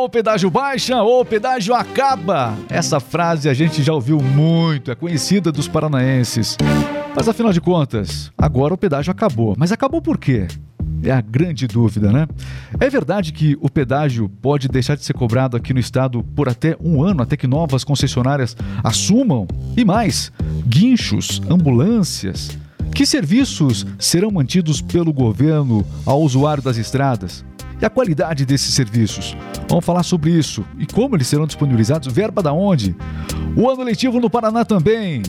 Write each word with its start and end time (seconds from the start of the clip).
Ou 0.00 0.06
o 0.06 0.08
pedágio 0.08 0.50
baixa 0.50 1.02
ou 1.02 1.20
o 1.20 1.24
pedágio 1.26 1.74
acaba. 1.74 2.56
Essa 2.70 2.98
frase 2.98 3.50
a 3.50 3.52
gente 3.52 3.82
já 3.82 3.92
ouviu 3.92 4.18
muito, 4.18 4.90
é 4.90 4.94
conhecida 4.94 5.52
dos 5.52 5.68
paranaenses. 5.68 6.56
Mas 7.14 7.28
afinal 7.28 7.52
de 7.52 7.60
contas, 7.60 8.32
agora 8.38 8.72
o 8.72 8.78
pedágio 8.78 9.10
acabou. 9.10 9.54
Mas 9.58 9.72
acabou 9.72 10.00
por 10.00 10.16
quê? 10.16 10.48
É 11.02 11.10
a 11.10 11.20
grande 11.20 11.66
dúvida, 11.66 12.10
né? 12.10 12.26
É 12.80 12.88
verdade 12.88 13.30
que 13.30 13.58
o 13.60 13.68
pedágio 13.68 14.26
pode 14.40 14.68
deixar 14.68 14.96
de 14.96 15.04
ser 15.04 15.12
cobrado 15.12 15.54
aqui 15.54 15.74
no 15.74 15.80
estado 15.80 16.24
por 16.34 16.48
até 16.48 16.78
um 16.82 17.04
ano, 17.04 17.22
até 17.22 17.36
que 17.36 17.46
novas 17.46 17.84
concessionárias 17.84 18.56
assumam? 18.82 19.46
E 19.76 19.84
mais, 19.84 20.32
guinchos, 20.66 21.42
ambulâncias. 21.46 22.58
Que 22.94 23.04
serviços 23.04 23.86
serão 23.98 24.30
mantidos 24.30 24.80
pelo 24.80 25.12
governo 25.12 25.86
ao 26.06 26.22
usuário 26.22 26.62
das 26.62 26.78
estradas? 26.78 27.44
E 27.80 27.86
a 27.86 27.90
qualidade 27.90 28.44
desses 28.44 28.74
serviços? 28.74 29.36
Vamos 29.68 29.84
falar 29.84 30.02
sobre 30.02 30.30
isso. 30.30 30.64
E 30.78 30.86
como 30.86 31.16
eles 31.16 31.26
serão 31.26 31.46
disponibilizados? 31.46 32.12
Verba 32.12 32.42
da 32.42 32.52
onde? 32.52 32.94
O 33.56 33.70
ano 33.70 33.82
letivo 33.82 34.20
no 34.20 34.28
Paraná 34.28 34.64
também. 34.64 35.22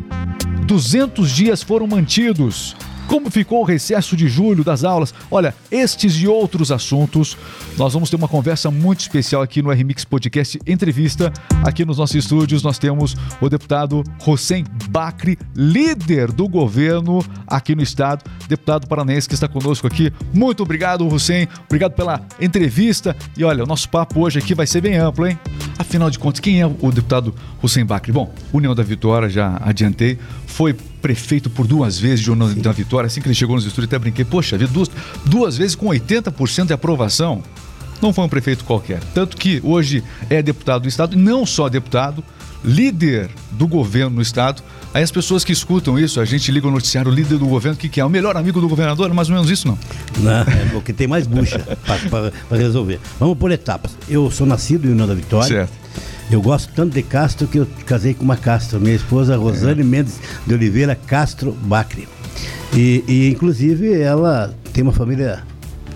200 0.65 1.31
dias 1.31 1.63
foram 1.63 1.87
mantidos. 1.87 2.75
Como 3.11 3.29
ficou 3.29 3.59
o 3.59 3.65
recesso 3.65 4.15
de 4.15 4.29
julho 4.29 4.63
das 4.63 4.85
aulas? 4.85 5.13
Olha, 5.29 5.53
estes 5.69 6.13
e 6.15 6.29
outros 6.29 6.71
assuntos, 6.71 7.37
nós 7.77 7.93
vamos 7.93 8.09
ter 8.09 8.15
uma 8.15 8.27
conversa 8.29 8.71
muito 8.71 9.01
especial 9.01 9.41
aqui 9.41 9.61
no 9.61 9.69
RMix 9.69 10.05
Podcast 10.05 10.57
Entrevista. 10.65 11.29
Aqui 11.61 11.83
nos 11.83 11.97
nossos 11.97 12.15
estúdios 12.15 12.63
nós 12.63 12.79
temos 12.79 13.17
o 13.41 13.49
deputado 13.49 14.01
Hussein 14.25 14.63
Bacri, 14.89 15.37
líder 15.53 16.31
do 16.31 16.47
governo 16.47 17.21
aqui 17.45 17.75
no 17.75 17.83
estado, 17.83 18.23
deputado 18.47 18.87
paranaense 18.87 19.27
que 19.27 19.33
está 19.33 19.45
conosco 19.45 19.85
aqui. 19.87 20.09
Muito 20.33 20.63
obrigado, 20.63 21.05
Hussein. 21.05 21.49
Obrigado 21.65 21.91
pela 21.91 22.25
entrevista. 22.39 23.13
E 23.35 23.43
olha, 23.43 23.65
o 23.65 23.67
nosso 23.67 23.89
papo 23.89 24.21
hoje 24.21 24.39
aqui 24.39 24.55
vai 24.55 24.65
ser 24.65 24.79
bem 24.79 24.95
amplo, 24.95 25.27
hein? 25.27 25.37
Afinal 25.77 26.09
de 26.09 26.17
contas, 26.17 26.39
quem 26.39 26.61
é 26.61 26.65
o 26.65 26.91
deputado 26.93 27.35
Hussein 27.61 27.85
Bacri? 27.85 28.13
Bom, 28.13 28.33
União 28.53 28.73
da 28.73 28.83
Vitória, 28.83 29.27
já 29.27 29.59
adiantei, 29.61 30.17
foi 30.51 30.73
prefeito 31.01 31.49
por 31.49 31.65
duas 31.65 31.97
vezes 31.97 32.19
de 32.19 32.29
União 32.29 32.53
da 32.55 32.71
Vitória. 32.71 33.07
Assim 33.07 33.21
que 33.21 33.27
ele 33.27 33.35
chegou 33.35 33.55
nos 33.55 33.65
estúdios, 33.65 33.87
até 33.87 33.97
brinquei, 33.97 34.25
poxa, 34.25 34.57
duas, 34.57 34.91
duas 35.25 35.57
vezes 35.57 35.75
com 35.75 35.87
80% 35.87 36.67
de 36.67 36.73
aprovação. 36.73 37.41
Não 38.01 38.11
foi 38.11 38.25
um 38.25 38.29
prefeito 38.29 38.63
qualquer. 38.65 38.99
Tanto 39.13 39.37
que 39.37 39.61
hoje 39.63 40.03
é 40.29 40.41
deputado 40.41 40.83
do 40.83 40.87
Estado, 40.87 41.15
e 41.15 41.19
não 41.19 41.45
só 41.45 41.69
deputado, 41.69 42.23
líder 42.63 43.29
do 43.51 43.67
governo 43.67 44.17
no 44.17 44.21
Estado. 44.21 44.61
Aí 44.93 45.03
as 45.03 45.11
pessoas 45.11 45.43
que 45.43 45.53
escutam 45.53 45.97
isso, 45.97 46.19
a 46.19 46.25
gente 46.25 46.51
liga 46.51 46.67
o 46.67 46.71
noticiário, 46.71 47.11
o 47.11 47.13
líder 47.13 47.37
do 47.37 47.45
governo, 47.45 47.75
o 47.75 47.79
que, 47.79 47.87
que 47.87 48.01
é? 48.01 48.05
O 48.05 48.09
melhor 48.09 48.35
amigo 48.35 48.59
do 48.59 48.67
governador? 48.67 49.09
É 49.09 49.13
mais 49.13 49.29
ou 49.29 49.35
menos 49.35 49.49
isso, 49.49 49.67
não? 49.67 49.77
Não, 50.17 50.41
é 50.41 50.69
porque 50.71 50.91
tem 50.91 51.07
mais 51.07 51.27
bucha 51.27 51.59
para 52.09 52.57
resolver. 52.57 52.99
Vamos 53.19 53.37
por 53.37 53.51
etapas. 53.51 53.97
Eu 54.09 54.29
sou 54.29 54.45
nascido 54.45 54.87
em 54.87 54.91
União 54.91 55.07
da 55.07 55.13
Vitória. 55.13 55.47
Certo. 55.47 55.80
Eu 56.31 56.41
gosto 56.41 56.71
tanto 56.73 56.93
de 56.93 57.03
Castro 57.03 57.45
que 57.45 57.59
eu 57.59 57.67
casei 57.85 58.13
com 58.13 58.23
uma 58.23 58.37
Castro, 58.37 58.79
minha 58.79 58.95
esposa 58.95 59.35
Rosane 59.35 59.81
é. 59.81 59.83
Mendes 59.83 60.17
de 60.47 60.53
Oliveira 60.53 60.95
Castro 60.95 61.51
Bacri. 61.51 62.07
E, 62.73 63.03
e, 63.05 63.29
inclusive 63.29 63.99
ela 63.99 64.55
tem 64.71 64.81
uma 64.81 64.93
família 64.93 65.43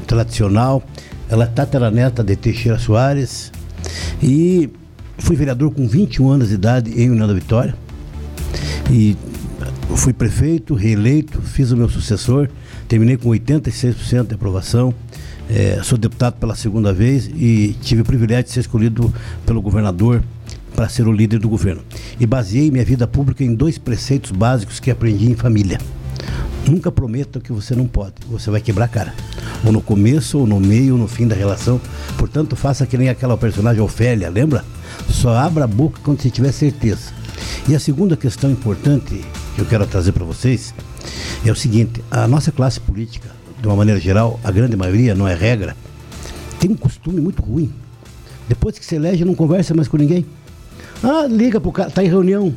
tradicional, 0.05 0.83
ela 1.30 1.45
é 1.45 1.47
tataraneta 1.47 2.22
de 2.22 2.36
Teixeira 2.36 2.77
Soares 2.77 3.50
e 4.22 4.69
fui 5.17 5.38
vereador 5.38 5.72
com 5.72 5.88
21 5.88 6.30
anos 6.30 6.49
de 6.49 6.55
idade 6.55 6.92
em 7.02 7.09
União 7.09 7.27
da 7.27 7.33
Vitória. 7.33 7.73
E 8.92 9.16
fui 9.95 10.11
prefeito, 10.11 10.73
reeleito, 10.73 11.42
fiz 11.42 11.72
o 11.72 11.77
meu 11.77 11.88
sucessor, 11.88 12.49
terminei 12.89 13.16
com 13.16 13.30
86% 13.30 14.27
de 14.27 14.36
aprovação. 14.36 14.94
É, 15.49 15.79
sou 15.83 15.97
deputado 15.97 16.35
pela 16.39 16.55
segunda 16.55 16.91
vez 16.91 17.27
e 17.27 17.75
tive 17.81 18.01
o 18.01 18.05
privilégio 18.05 18.45
de 18.45 18.51
ser 18.51 18.61
escolhido 18.61 19.13
pelo 19.45 19.61
governador 19.61 20.23
para 20.75 20.89
ser 20.89 21.07
o 21.07 21.11
líder 21.11 21.39
do 21.39 21.47
governo. 21.47 21.83
E 22.19 22.25
baseei 22.25 22.71
minha 22.71 22.83
vida 22.83 23.07
pública 23.07 23.43
em 23.43 23.53
dois 23.53 23.77
preceitos 23.77 24.31
básicos 24.31 24.80
que 24.80 24.92
aprendi 24.92 25.30
em 25.30 25.36
família. 25.36 25.80
Nunca 26.67 26.92
prometa 26.92 27.37
o 27.37 27.42
que 27.42 27.53
você 27.53 27.75
não 27.75 27.87
pode, 27.87 28.15
você 28.27 28.49
vai 28.49 28.59
quebrar 28.59 28.86
a 28.86 28.87
cara. 28.87 29.14
Ou 29.64 29.71
no 29.71 29.81
começo, 29.81 30.39
ou 30.39 30.47
no 30.47 30.59
meio, 30.59 30.93
ou 30.93 30.99
no 30.99 31.08
fim 31.08 31.27
da 31.27 31.36
relação. 31.36 31.80
Portanto, 32.17 32.55
faça 32.55 32.87
que 32.87 32.97
nem 32.97 33.08
aquela 33.08 33.37
personagem 33.37 33.81
Ofélia, 33.81 34.30
lembra? 34.30 34.65
Só 35.09 35.36
abra 35.36 35.65
a 35.65 35.67
boca 35.67 35.99
quando 36.03 36.21
você 36.21 36.30
tiver 36.30 36.52
certeza. 36.52 37.14
E 37.67 37.75
a 37.75 37.80
segunda 37.80 38.17
questão 38.17 38.49
importante 38.49 39.23
que 39.55 39.61
eu 39.61 39.65
quero 39.65 39.86
trazer 39.86 40.11
para 40.11 40.25
vocês 40.25 40.73
é 41.45 41.52
o 41.52 41.55
seguinte: 41.55 42.03
a 42.09 42.27
nossa 42.27 42.52
classe 42.52 42.80
política 42.80 43.30
de 43.65 43.70
uma 43.70 43.76
maneira 43.76 43.99
geral, 43.99 44.39
a 44.43 44.52
grande 44.52 44.77
maioria, 44.77 45.15
não 45.15 45.27
é 45.27 45.33
regra, 45.33 45.76
tem 46.59 46.70
um 46.70 46.76
costume 46.76 47.20
muito 47.20 47.42
ruim. 47.42 47.73
Depois 48.48 48.77
que 48.77 48.86
se 48.86 48.93
elege, 48.93 49.26
não 49.26 49.33
conversa 49.33 49.73
mais 49.73 49.87
com 49.87 49.98
ninguém. 49.98 50.23
Ah, 51.03 51.26
liga 51.27 51.59
pro 51.59 51.71
cara, 51.71 51.89
tá 51.89 52.03
em 52.03 52.08
reunião, 52.08 52.53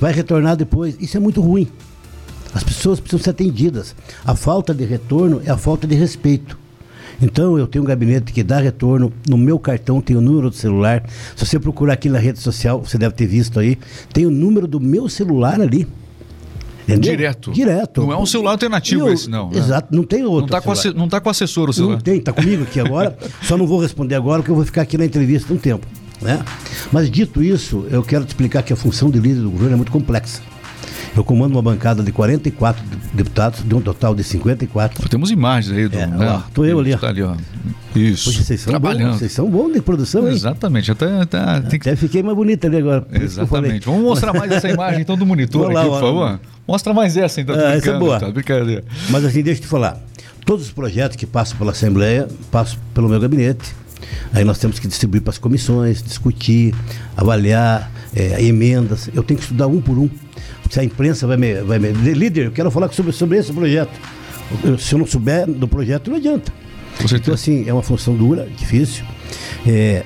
vai 0.00 0.12
retornar 0.12 0.56
depois. 0.56 0.96
Isso 1.00 1.16
é 1.16 1.20
muito 1.20 1.40
ruim. 1.40 1.66
As 2.54 2.62
pessoas 2.62 3.00
precisam 3.00 3.24
ser 3.24 3.30
atendidas. 3.30 3.96
A 4.24 4.36
falta 4.36 4.72
de 4.72 4.84
retorno 4.84 5.42
é 5.44 5.50
a 5.50 5.56
falta 5.56 5.84
de 5.84 5.96
respeito. 5.96 6.56
Então, 7.20 7.58
eu 7.58 7.66
tenho 7.66 7.82
um 7.82 7.86
gabinete 7.86 8.32
que 8.32 8.44
dá 8.44 8.58
retorno. 8.58 9.12
No 9.28 9.36
meu 9.36 9.58
cartão 9.58 10.00
tem 10.00 10.14
o 10.16 10.20
número 10.20 10.48
do 10.48 10.54
celular. 10.54 11.02
Se 11.34 11.44
você 11.44 11.58
procurar 11.58 11.94
aqui 11.94 12.08
na 12.08 12.20
rede 12.20 12.38
social, 12.38 12.80
você 12.80 12.96
deve 12.96 13.16
ter 13.16 13.26
visto 13.26 13.58
aí, 13.58 13.76
tem 14.12 14.26
o 14.26 14.30
número 14.30 14.68
do 14.68 14.78
meu 14.78 15.08
celular 15.08 15.60
ali. 15.60 15.88
Entendeu? 16.82 17.12
Direto. 17.12 17.52
Direto. 17.52 18.00
Não 18.02 18.12
é 18.12 18.16
um 18.16 18.26
celular 18.26 18.52
alternativo 18.52 19.08
eu, 19.08 19.12
esse, 19.12 19.30
não. 19.30 19.50
Né? 19.50 19.58
Exato, 19.58 19.94
não 19.94 20.04
tem 20.04 20.24
outro. 20.24 20.50
Não 20.50 20.58
está 20.58 20.60
com, 20.60 20.98
não 20.98 21.08
tá 21.08 21.20
com 21.20 21.30
assessor 21.30 21.70
o 21.70 21.72
celular. 21.72 21.94
Não 21.94 22.00
tem, 22.00 22.18
está 22.18 22.32
comigo 22.32 22.64
aqui 22.64 22.80
agora. 22.80 23.16
só 23.42 23.56
não 23.56 23.66
vou 23.66 23.80
responder 23.80 24.14
agora, 24.14 24.40
porque 24.40 24.50
eu 24.50 24.56
vou 24.56 24.64
ficar 24.64 24.82
aqui 24.82 24.98
na 24.98 25.04
entrevista 25.04 25.52
um 25.52 25.58
tempo. 25.58 25.86
Né? 26.20 26.42
Mas 26.90 27.10
dito 27.10 27.42
isso, 27.42 27.86
eu 27.90 28.02
quero 28.02 28.24
te 28.24 28.28
explicar 28.28 28.62
que 28.62 28.72
a 28.72 28.76
função 28.76 29.10
de 29.10 29.18
líder 29.18 29.40
do 29.42 29.50
governo 29.50 29.74
é 29.74 29.76
muito 29.76 29.92
complexa. 29.92 30.40
Eu 31.16 31.22
comando 31.22 31.52
uma 31.52 31.62
bancada 31.62 32.02
de 32.02 32.10
44 32.10 32.82
deputados, 33.12 33.62
de 33.62 33.74
um 33.74 33.80
total 33.80 34.14
de 34.14 34.24
54. 34.24 35.08
Temos 35.08 35.30
imagens 35.30 35.76
aí 35.76 35.88
do. 35.88 35.98
É, 35.98 36.06
né? 36.06 36.42
Eu 36.56 36.78
ali. 36.78 36.96
Tá 36.96 37.08
ali, 37.08 37.22
ó. 37.22 37.34
Isso. 37.94 38.30
Poxa, 38.30 38.42
vocês 38.42 38.60
são 38.60 38.70
Trabalhando. 38.70 39.10
Bons, 39.12 39.18
vocês 39.18 39.32
são 39.32 39.50
bons 39.50 39.72
de 39.72 39.82
produção, 39.82 40.26
hein? 40.26 40.34
Exatamente. 40.34 40.90
Até, 40.90 41.24
tá, 41.26 41.60
tem 41.60 41.78
que... 41.78 41.88
Até 41.88 41.96
fiquei 41.96 42.22
mais 42.22 42.36
bonita 42.36 42.66
ali 42.66 42.78
agora. 42.78 43.06
Exatamente. 43.12 43.86
Vamos 43.86 44.02
mostrar 44.02 44.32
mais 44.32 44.50
essa 44.50 44.68
imagem 44.68 45.02
então 45.02 45.16
do 45.16 45.26
monitor 45.26 45.70
aqui, 45.70 45.88
por 45.88 46.00
favor. 46.00 46.40
Mostra 46.66 46.94
mais 46.94 47.16
essa 47.16 47.40
então. 47.40 47.54
Ah, 47.54 47.74
essa 47.74 47.90
é 47.90 47.98
boa. 47.98 48.18
Tá, 48.18 48.30
brincadeira. 48.30 48.84
Mas 49.10 49.24
assim, 49.24 49.42
deixa 49.42 49.60
eu 49.60 49.64
te 49.64 49.68
falar. 49.68 50.00
Todos 50.44 50.66
os 50.66 50.72
projetos 50.72 51.16
que 51.16 51.26
passam 51.26 51.56
pela 51.56 51.72
Assembleia 51.72 52.28
passam 52.50 52.78
pelo 52.94 53.08
meu 53.08 53.20
gabinete. 53.20 53.74
Aí 54.32 54.44
nós 54.44 54.58
temos 54.58 54.78
que 54.78 54.88
distribuir 54.88 55.22
para 55.22 55.30
as 55.30 55.38
comissões, 55.38 56.02
discutir, 56.02 56.74
avaliar, 57.16 57.90
é, 58.14 58.42
emendas. 58.44 59.08
Eu 59.14 59.22
tenho 59.22 59.38
que 59.38 59.44
estudar 59.44 59.66
um 59.66 59.80
por 59.80 59.98
um. 59.98 60.08
Se 60.70 60.80
a 60.80 60.84
imprensa 60.84 61.26
vai 61.26 61.36
me. 61.36 61.60
Vai 61.62 61.78
me 61.78 61.92
líder, 61.92 62.46
eu 62.46 62.52
quero 62.52 62.70
falar 62.70 62.90
sobre, 62.92 63.12
sobre 63.12 63.38
esse 63.38 63.52
projeto. 63.52 63.92
Eu, 64.64 64.78
se 64.78 64.94
eu 64.94 64.98
não 64.98 65.06
souber 65.06 65.46
do 65.46 65.68
projeto, 65.68 66.10
não 66.10 66.16
adianta. 66.16 66.52
Então, 67.14 67.34
assim, 67.34 67.68
é 67.68 67.72
uma 67.72 67.82
função 67.82 68.14
dura, 68.14 68.48
difícil. 68.56 69.04
É, 69.66 70.04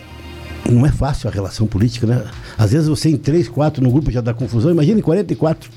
não 0.71 0.87
é 0.87 0.91
fácil 0.91 1.29
a 1.29 1.33
relação 1.33 1.67
política, 1.67 2.07
né? 2.07 2.25
Às 2.59 2.73
vezes 2.73 2.89
você 2.89 3.11
em 3.11 3.17
três, 3.17 3.49
quatro 3.49 3.83
no 3.83 3.91
grupo 3.91 4.11
já 4.11 4.21
dá 4.21 4.33
confusão, 4.33 4.71
imagina 4.71 4.99
em 4.99 5.03
44. 5.03 5.71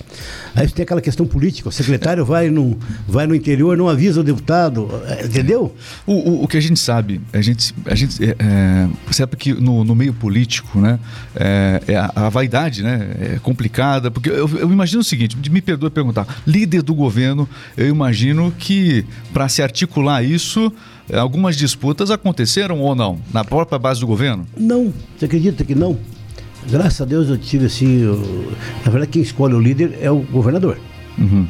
Aí 0.55 0.67
você 0.67 0.73
tem 0.73 0.83
aquela 0.83 1.01
questão 1.01 1.25
política, 1.25 1.69
o 1.69 1.71
secretário 1.71 2.25
vai 2.25 2.49
no, 2.49 2.77
vai 3.07 3.27
no 3.27 3.35
interior, 3.35 3.77
não 3.77 3.87
avisa 3.87 4.21
o 4.21 4.23
deputado, 4.23 4.89
é, 5.07 5.25
entendeu? 5.25 5.75
O, 6.05 6.13
o, 6.13 6.43
o 6.43 6.47
que 6.47 6.57
a 6.57 6.61
gente 6.61 6.79
sabe, 6.79 7.21
a 7.33 7.41
gente, 7.41 7.73
a 7.85 7.95
gente 7.95 8.23
é, 8.23 8.35
é, 8.39 8.89
sabe 9.11 9.35
que 9.35 9.53
no, 9.53 9.83
no 9.83 9.95
meio 9.95 10.13
político, 10.13 10.79
né, 10.79 10.99
é, 11.35 11.81
é 11.87 11.95
a, 11.95 12.11
a, 12.15 12.29
vaidade 12.29 12.81
né, 12.81 13.35
é 13.35 13.39
complicada, 13.39 14.09
porque 14.09 14.29
eu, 14.29 14.49
eu 14.57 14.71
imagino 14.71 15.01
o 15.01 15.03
seguinte, 15.03 15.37
me 15.49 15.61
perdoe 15.61 15.89
perguntar, 15.89 16.41
líder 16.47 16.81
do 16.81 16.93
governo, 16.93 17.47
eu 17.77 17.87
imagino 17.87 18.53
que 18.57 19.05
para 19.33 19.47
se 19.49 19.61
articular 19.61 20.23
isso 20.23 20.71
algumas 21.13 21.55
disputas 21.55 22.11
aconteceram 22.11 22.79
ou 22.79 22.95
não? 22.95 23.19
Na 23.33 23.43
própria 23.43 23.79
base 23.79 23.99
do 23.99 24.07
governo? 24.07 24.45
Não. 24.57 24.93
Você 25.17 25.25
acredita 25.25 25.63
que 25.63 25.75
não? 25.75 25.97
Graças 26.69 27.01
a 27.01 27.05
Deus 27.05 27.29
eu 27.29 27.37
tive 27.37 27.65
assim. 27.65 28.01
Eu... 28.01 28.53
Na 28.85 28.91
verdade, 28.91 29.11
quem 29.11 29.21
escolhe 29.21 29.53
o 29.53 29.59
líder 29.59 29.97
é 30.01 30.11
o 30.11 30.19
governador. 30.19 30.77
Uhum. 31.17 31.47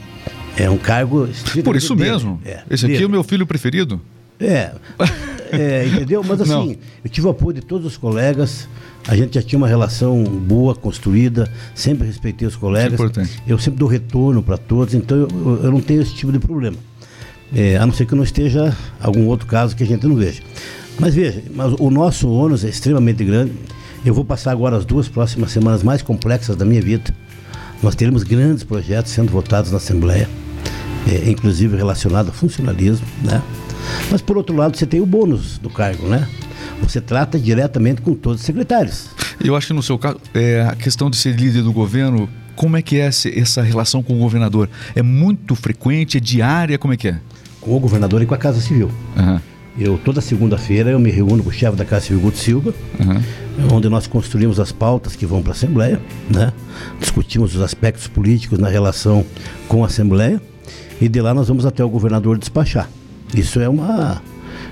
É 0.56 0.70
um 0.70 0.78
cargo. 0.78 1.28
Por 1.64 1.76
isso 1.76 1.96
dele. 1.96 2.12
mesmo. 2.12 2.40
É, 2.46 2.64
Esse 2.70 2.86
aqui 2.86 2.94
dele. 2.94 3.06
é 3.06 3.08
o 3.08 3.10
meu 3.10 3.24
filho 3.24 3.46
preferido. 3.46 4.00
É. 4.40 4.72
é 5.52 5.86
entendeu? 5.88 6.24
Mas 6.24 6.42
assim, 6.42 6.52
não. 6.52 6.76
eu 7.04 7.10
tive 7.10 7.28
o 7.28 7.30
apoio 7.30 7.56
de 7.56 7.62
todos 7.62 7.86
os 7.86 7.98
colegas. 7.98 8.68
A 9.08 9.16
gente 9.16 9.36
já 9.36 9.42
tinha 9.42 9.58
uma 9.58 9.68
relação 9.68 10.24
boa, 10.24 10.76
construída, 10.76 11.52
sempre 11.74 12.06
respeitei 12.06 12.48
os 12.48 12.56
colegas. 12.56 12.92
É 12.92 12.96
importante. 12.96 13.42
Eu 13.48 13.58
sempre 13.58 13.80
dou 13.80 13.88
retorno 13.88 14.44
para 14.44 14.58
todos, 14.58 14.94
então 14.94 15.18
eu, 15.18 15.64
eu, 15.64 15.72
não 15.72 15.82
tenho 15.82 16.02
esse 16.02 16.14
tipo 16.14 16.32
de 16.32 16.40
problema. 16.40 16.78
É, 17.54 17.78
a 17.78 17.86
não 17.86 17.94
ser 17.94 18.06
que 18.06 18.16
não 18.16 18.24
esteja 18.24 18.76
algum 19.02 19.26
outro 19.28 19.48
caso 19.48 19.76
que 19.76 19.84
a 19.84 19.86
gente 19.86 20.06
não 20.06 20.16
veja. 20.16 20.42
Mas 21.00 21.16
veja, 21.16 21.42
mas 21.54 21.74
o 21.80 21.90
nosso 21.90 22.30
ônus 22.30 22.64
é 22.64 22.70
extremamente 22.70 23.24
grande. 23.24 23.54
Eu 24.06 24.14
vou 24.14 24.24
passar 24.24 24.52
agora 24.52 24.78
as 24.78 24.86
duas 24.86 25.08
próximas 25.08 25.52
semanas 25.52 25.82
mais 25.82 26.02
complexas 26.02 26.56
da 26.56 26.66
minha 26.66 26.82
vida. 26.82 27.14
Nós 27.82 27.96
teremos 27.96 28.24
grandes 28.24 28.64
projetos 28.64 29.12
sendo 29.12 29.32
votados 29.32 29.72
na 29.72 29.78
Assembleia, 29.78 30.30
é, 31.08 31.30
inclusive 31.30 31.76
relacionado 31.76 32.28
ao 32.28 32.34
funcionalismo, 32.34 33.08
né? 33.24 33.42
Mas 34.12 34.22
por 34.22 34.38
outro 34.38 34.56
lado, 34.56 34.78
você 34.78 34.86
tem 34.86 35.00
o 35.00 35.06
bônus 35.06 35.58
do 35.58 35.70
cargo, 35.70 36.08
né? 36.08 36.28
você 36.82 37.02
trata 37.02 37.40
diretamente 37.40 38.02
com 38.02 38.14
todos 38.14 38.42
os 38.42 38.46
secretários. 38.46 39.10
Eu 39.44 39.56
acho 39.56 39.68
que 39.68 39.74
no 39.74 39.84
seu 39.84 39.98
caso, 39.98 40.18
é, 40.34 40.62
a 40.62 40.76
questão 40.76 41.10
de 41.10 41.18
ser 41.18 41.36
líder 41.36 41.64
do 41.64 41.72
governo, 41.72 42.30
como 42.56 42.78
é 42.78 42.82
que 42.82 43.00
é 43.00 43.08
essa 43.08 43.62
relação 43.62 44.04
com 44.04 44.16
o 44.16 44.20
governador? 44.20 44.70
É 44.96 45.02
muito 45.02 45.56
frequente, 45.56 46.18
é 46.18 46.20
diária, 46.20 46.78
como 46.78 46.94
é 46.94 46.98
que 46.98 47.10
é? 47.10 47.20
Com 47.62 47.76
o 47.76 47.80
governador 47.80 48.22
e 48.22 48.26
com 48.26 48.34
a 48.34 48.38
Casa 48.38 48.62
Civil. 48.62 48.90
Uhum. 49.18 49.40
Eu, 49.78 49.98
toda 49.98 50.20
segunda-feira, 50.20 50.90
eu 50.90 51.00
me 51.00 51.10
reúno 51.10 51.44
com 51.44 51.50
o 51.50 51.54
chefe 51.54 51.78
da 51.78 51.86
Casa 51.86 52.08
Civil, 52.08 52.22
Guto 52.22 52.38
Silva, 52.38 52.74
uhum. 53.00 53.76
onde 53.76 53.88
nós 53.88 54.08
construímos 54.08 54.60
as 54.60 54.72
pautas 54.72 55.16
que 55.16 55.26
vão 55.26 55.42
para 55.42 55.52
a 55.52 55.56
Assembleia, 55.56 56.02
né? 56.30 56.52
discutimos 57.00 57.56
os 57.56 57.62
aspectos 57.62 58.08
políticos 58.08 58.60
na 58.60 58.68
relação 58.68 59.26
com 59.68 59.84
a 59.84 59.88
Assembleia, 59.88 60.42
e 61.00 61.08
de 61.08 61.22
lá 61.22 61.34
nós 61.34 61.48
vamos 61.48 61.66
até 61.66 61.84
o 61.84 61.90
governador 61.90 62.38
despachar. 62.38 62.90
Isso 63.34 63.60
é 63.60 63.70
uma 63.70 64.22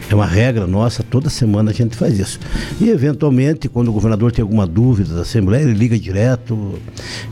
é 0.09 0.15
uma 0.15 0.25
regra 0.25 0.65
nossa, 0.65 1.03
toda 1.03 1.29
semana 1.29 1.71
a 1.71 1.73
gente 1.73 1.95
faz 1.95 2.17
isso. 2.17 2.39
E, 2.79 2.89
eventualmente, 2.89 3.67
quando 3.67 3.89
o 3.89 3.91
governador 3.91 4.31
tem 4.31 4.41
alguma 4.41 4.65
dúvida 4.65 5.13
da 5.13 5.21
Assembleia, 5.21 5.63
ele 5.63 5.73
liga 5.73 5.99
direto, 5.99 6.79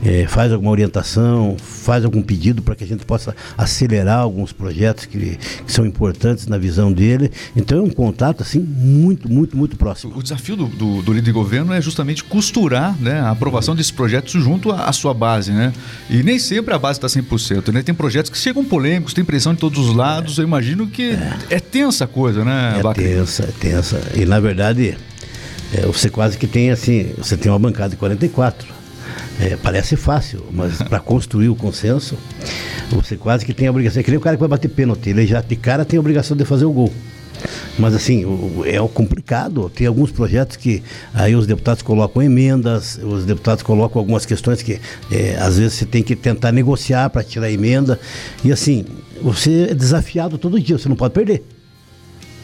é, 0.04 0.26
faz 0.26 0.52
alguma 0.52 0.70
orientação, 0.70 1.56
faz 1.58 2.04
algum 2.04 2.22
pedido 2.22 2.60
para 2.60 2.74
que 2.74 2.84
a 2.84 2.86
gente 2.86 3.06
possa 3.06 3.34
acelerar 3.56 4.18
alguns 4.18 4.52
projetos 4.52 5.06
que, 5.06 5.38
que, 5.38 5.72
são 5.72 5.86
importantes 5.86 6.46
na 6.46 6.58
visão 6.58 6.92
dele. 6.92 7.30
Então, 7.56 7.78
é 7.78 7.82
um 7.82 7.90
contato, 7.90 8.42
assim, 8.42 8.60
muito, 8.60 9.30
muito, 9.30 9.56
muito 9.56 9.76
próximo. 9.76 10.16
O 10.16 10.22
desafio 10.22 10.56
do, 10.56 10.66
do, 10.66 11.02
do 11.02 11.12
líder 11.12 11.26
de 11.26 11.32
governo 11.32 11.72
é 11.72 11.80
justamente 11.80 12.24
costurar 12.24 12.94
né, 13.00 13.20
a 13.20 13.30
aprovação 13.30 13.74
desses 13.74 13.90
projetos 13.90 14.32
junto 14.32 14.70
à, 14.70 14.84
à 14.84 14.92
sua 14.92 15.14
base, 15.14 15.50
né? 15.50 15.72
E 16.10 16.22
nem 16.22 16.38
sempre 16.38 16.74
a 16.74 16.78
base 16.78 16.98
está 16.98 17.08
100%, 17.08 17.72
né? 17.72 17.82
Tem 17.82 17.94
projetos 17.94 18.30
que 18.30 18.38
chegam 18.38 18.64
polêmicos, 18.64 19.14
tem 19.14 19.24
pressão 19.24 19.54
de 19.54 19.60
todos 19.60 19.78
os 19.78 19.94
lados. 19.94 20.38
Eu 20.38 20.44
imagino 20.44 20.86
que 20.86 21.12
é, 21.12 21.56
é 21.56 21.60
tensa 21.60 22.04
a 22.04 22.06
coisa, 22.06 22.44
né? 22.44 22.65
É 22.78 22.82
bacana. 22.82 23.08
tensa, 23.08 23.42
é 23.44 23.52
tensa. 23.60 24.00
E 24.14 24.24
na 24.24 24.40
verdade, 24.40 24.96
é, 25.72 25.80
você 25.82 26.08
quase 26.08 26.38
que 26.38 26.46
tem 26.46 26.70
assim, 26.70 27.12
você 27.16 27.36
tem 27.36 27.50
uma 27.50 27.58
bancada 27.58 27.90
de 27.90 27.96
44. 27.96 28.74
É, 29.40 29.56
parece 29.56 29.96
fácil, 29.96 30.44
mas 30.50 30.78
para 30.88 30.98
construir 30.98 31.48
o 31.48 31.54
consenso, 31.54 32.16
você 32.90 33.16
quase 33.16 33.44
que 33.44 33.52
tem 33.52 33.68
a 33.68 33.70
obrigação. 33.70 34.00
É 34.00 34.02
que 34.02 34.10
nem 34.10 34.18
o 34.18 34.20
cara 34.20 34.36
que 34.36 34.40
vai 34.40 34.48
bater 34.48 34.68
pênalti, 34.68 35.10
ele 35.10 35.26
já 35.26 35.40
de 35.40 35.56
cara 35.56 35.84
tem 35.84 35.98
a 35.98 36.00
obrigação 36.00 36.36
de 36.36 36.44
fazer 36.44 36.64
o 36.64 36.72
gol. 36.72 36.92
Mas 37.78 37.94
assim, 37.94 38.24
é 38.64 38.78
complicado. 38.88 39.68
Tem 39.68 39.86
alguns 39.86 40.10
projetos 40.10 40.56
que 40.56 40.82
aí 41.12 41.36
os 41.36 41.46
deputados 41.46 41.82
colocam 41.82 42.22
emendas, 42.22 42.98
os 43.02 43.26
deputados 43.26 43.62
colocam 43.62 44.00
algumas 44.00 44.24
questões 44.24 44.62
que 44.62 44.80
é, 45.10 45.36
às 45.38 45.58
vezes 45.58 45.74
você 45.74 45.84
tem 45.84 46.02
que 46.02 46.16
tentar 46.16 46.50
negociar 46.52 47.10
para 47.10 47.22
tirar 47.22 47.46
a 47.46 47.52
emenda. 47.52 48.00
E 48.42 48.50
assim, 48.50 48.86
você 49.20 49.68
é 49.70 49.74
desafiado 49.74 50.38
todo 50.38 50.58
dia, 50.58 50.78
você 50.78 50.88
não 50.88 50.96
pode 50.96 51.12
perder 51.12 51.44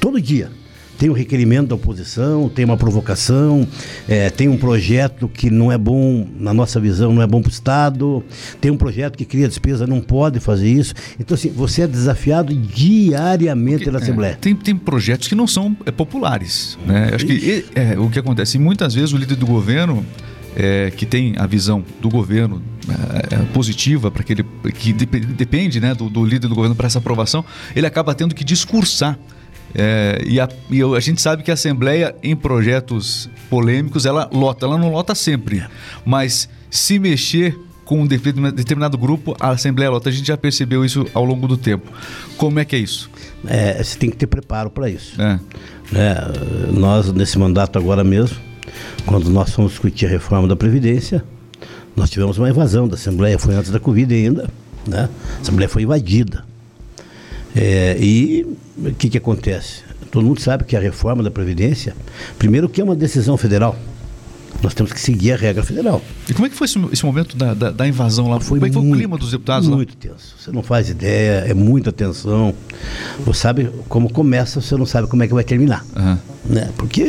todo 0.03 0.21
dia. 0.21 0.51
Tem 0.99 1.09
um 1.09 1.15
requerimento 1.15 1.69
da 1.69 1.75
oposição, 1.75 2.49
tem 2.49 2.65
uma 2.65 2.77
provocação, 2.77 3.67
é, 4.09 4.31
tem 4.31 4.49
um 4.49 4.57
projeto 4.57 5.29
que 5.29 5.51
não 5.51 5.73
é 5.73 5.79
bom, 5.79 6.29
na 6.39 6.53
nossa 6.53 6.79
visão, 6.79 7.13
não 7.13 7.23
é 7.23 7.27
bom 7.27 7.41
para 7.41 7.49
o 7.49 7.53
Estado, 7.53 8.23
tem 8.61 8.71
um 8.71 8.77
projeto 8.77 9.17
que 9.17 9.25
cria 9.25 9.49
despesa, 9.49 9.85
não 9.87 10.01
pode 10.01 10.39
fazer 10.39 10.69
isso. 10.69 10.95
Então, 11.19 11.35
assim, 11.35 11.51
você 11.51 11.83
é 11.83 11.87
desafiado 11.89 12.55
diariamente 12.55 13.79
Porque, 13.79 13.91
na 13.91 13.99
Assembleia. 13.99 14.33
É, 14.33 14.37
tem, 14.37 14.55
tem 14.55 14.77
projetos 14.77 15.27
que 15.27 15.35
não 15.35 15.47
são 15.47 15.77
é, 15.87 15.91
populares. 15.91 16.79
Né? 16.87 17.11
Acho 17.15 17.27
que 17.27 17.65
é, 17.75 17.99
o 17.99 18.09
que 18.09 18.19
acontece, 18.19 18.59
muitas 18.59 18.95
vezes 18.95 19.13
o 19.13 19.17
líder 19.17 19.37
do 19.37 19.47
governo 19.47 20.05
é, 20.55 20.93
que 20.97 21.07
tem 21.07 21.35
a 21.37 21.47
visão 21.47 21.85
do 22.01 22.09
governo 22.09 22.63
é, 22.89 23.35
é 23.35 23.39
positiva 23.53 24.11
para 24.11 24.23
aquele 24.23 24.45
que 24.75 24.93
depende 24.93 25.81
né, 25.81 25.95
do, 25.95 26.09
do 26.09 26.25
líder 26.25 26.47
do 26.47 26.55
governo 26.55 26.77
para 26.77 26.87
essa 26.87 26.99
aprovação, 26.99 27.45
ele 27.75 27.87
acaba 27.87 28.15
tendo 28.15 28.35
que 28.35 28.45
discursar 28.45 29.19
é, 29.75 30.23
e, 30.27 30.39
a, 30.39 30.49
e, 30.71 30.83
a, 30.83 31.01
gente 31.01 31.21
sabe 31.21 31.43
que 31.43 31.51
a 31.51 31.55
Assembleia, 31.55 32.15
em 32.23 32.37
projetos 32.37 33.31
polêmicos, 33.49 34.07
ela 34.07 34.29
lota. 34.33 34.67
Ela 34.67 34.79
não 34.79 34.93
lota 34.93 35.15
sempre. 35.15 35.65
Mas 36.05 36.49
se 36.71 36.99
mexer 36.99 37.59
com 37.85 38.03
um 38.03 38.07
determinado 38.07 38.97
grupo, 38.97 39.37
a 39.41 39.51
Assembleia 39.51 39.91
lota. 39.91 40.09
A 40.09 40.13
gente 40.13 40.27
já 40.27 40.37
percebeu 40.37 40.85
isso 40.85 41.07
ao 41.13 41.25
longo 41.25 41.47
do 41.49 41.57
tempo. 41.57 41.91
Como 42.37 42.59
é 42.59 42.65
que 42.65 42.77
é 42.77 42.79
isso? 42.79 43.11
É, 43.47 43.83
você 43.83 43.99
tem 43.99 44.11
que 44.11 44.17
ter 44.17 44.27
preparo 44.27 44.71
para 44.71 44.89
isso. 44.89 45.21
É. 45.21 45.41
É, 45.95 46.73
nós, 46.73 47.13
nesse 47.13 47.39
mandato 47.39 47.79
agora 47.79 48.03
mesmo, 48.03 48.39
quando 49.05 49.29
nós 49.31 49.51
fomos 49.51 49.73
discutir 49.73 50.07
a 50.07 50.09
reforma 50.09 50.49
da 50.49 50.57
Previdência, 50.57 51.23
nós 51.95 52.09
tivemos 52.09 52.39
uma 52.39 52.49
invasão 52.49 52.89
da 52.89 52.95
Assembleia, 52.95 53.39
foi 53.39 53.55
antes 53.55 53.71
da 53.71 53.79
Covid 53.79 54.15
ainda. 54.15 54.49
Né? 54.87 55.09
A 55.39 55.41
Assembleia 55.43 55.69
foi 55.69 55.83
invadida. 55.83 56.45
É, 57.55 57.97
e 58.01 58.47
o 58.77 58.95
que, 58.95 59.11
que 59.11 59.19
acontece? 59.19 59.83
Todo 60.11 60.25
mundo 60.25 60.41
sabe 60.41 60.65
que 60.65 60.77
a 60.77 60.81
reforma 60.81 61.23
da 61.23 61.31
Previdência, 61.31 61.95
primeiro 62.39 62.69
que 62.69 62.81
é 62.81 62.85
uma 62.85 62.97
decisão 62.97 63.37
federal. 63.37 63.77
Nós 64.63 64.75
temos 64.75 64.93
que 64.93 65.01
seguir 65.01 65.33
a 65.33 65.37
regra 65.37 65.63
federal. 65.63 66.03
E 66.29 66.35
como 66.35 66.47
é 66.47 66.51
que 66.51 66.55
foi 66.55 66.67
esse, 66.67 66.79
esse 66.93 67.05
momento 67.05 67.37
da, 67.37 67.53
da, 67.55 67.71
da, 67.71 67.89
invasão 67.89 68.29
lá? 68.29 68.39
Foi 68.39 68.59
como 68.59 68.67
é 68.67 68.69
que 68.69 68.75
foi 68.75 68.83
muito, 68.83 68.95
o 68.95 68.99
clima 68.99 69.19
dos 69.19 69.31
deputados 69.31 69.67
muito 69.67 69.73
lá? 69.73 69.77
Muito 69.79 69.97
tenso. 69.97 70.37
Você 70.39 70.53
não 70.53 70.63
faz 70.63 70.89
ideia, 70.89 71.47
é 71.49 71.55
muita 71.55 71.91
tensão. 71.91 72.55
Você 73.25 73.41
sabe 73.41 73.71
como 73.89 74.13
começa, 74.13 74.61
você 74.61 74.77
não 74.77 74.87
sabe 74.87 75.09
como 75.09 75.23
é 75.23 75.27
que 75.27 75.35
vai 75.35 75.43
terminar. 75.43 75.85
Uhum. 75.97 76.19
Né? 76.45 76.71
Porque 76.77 77.03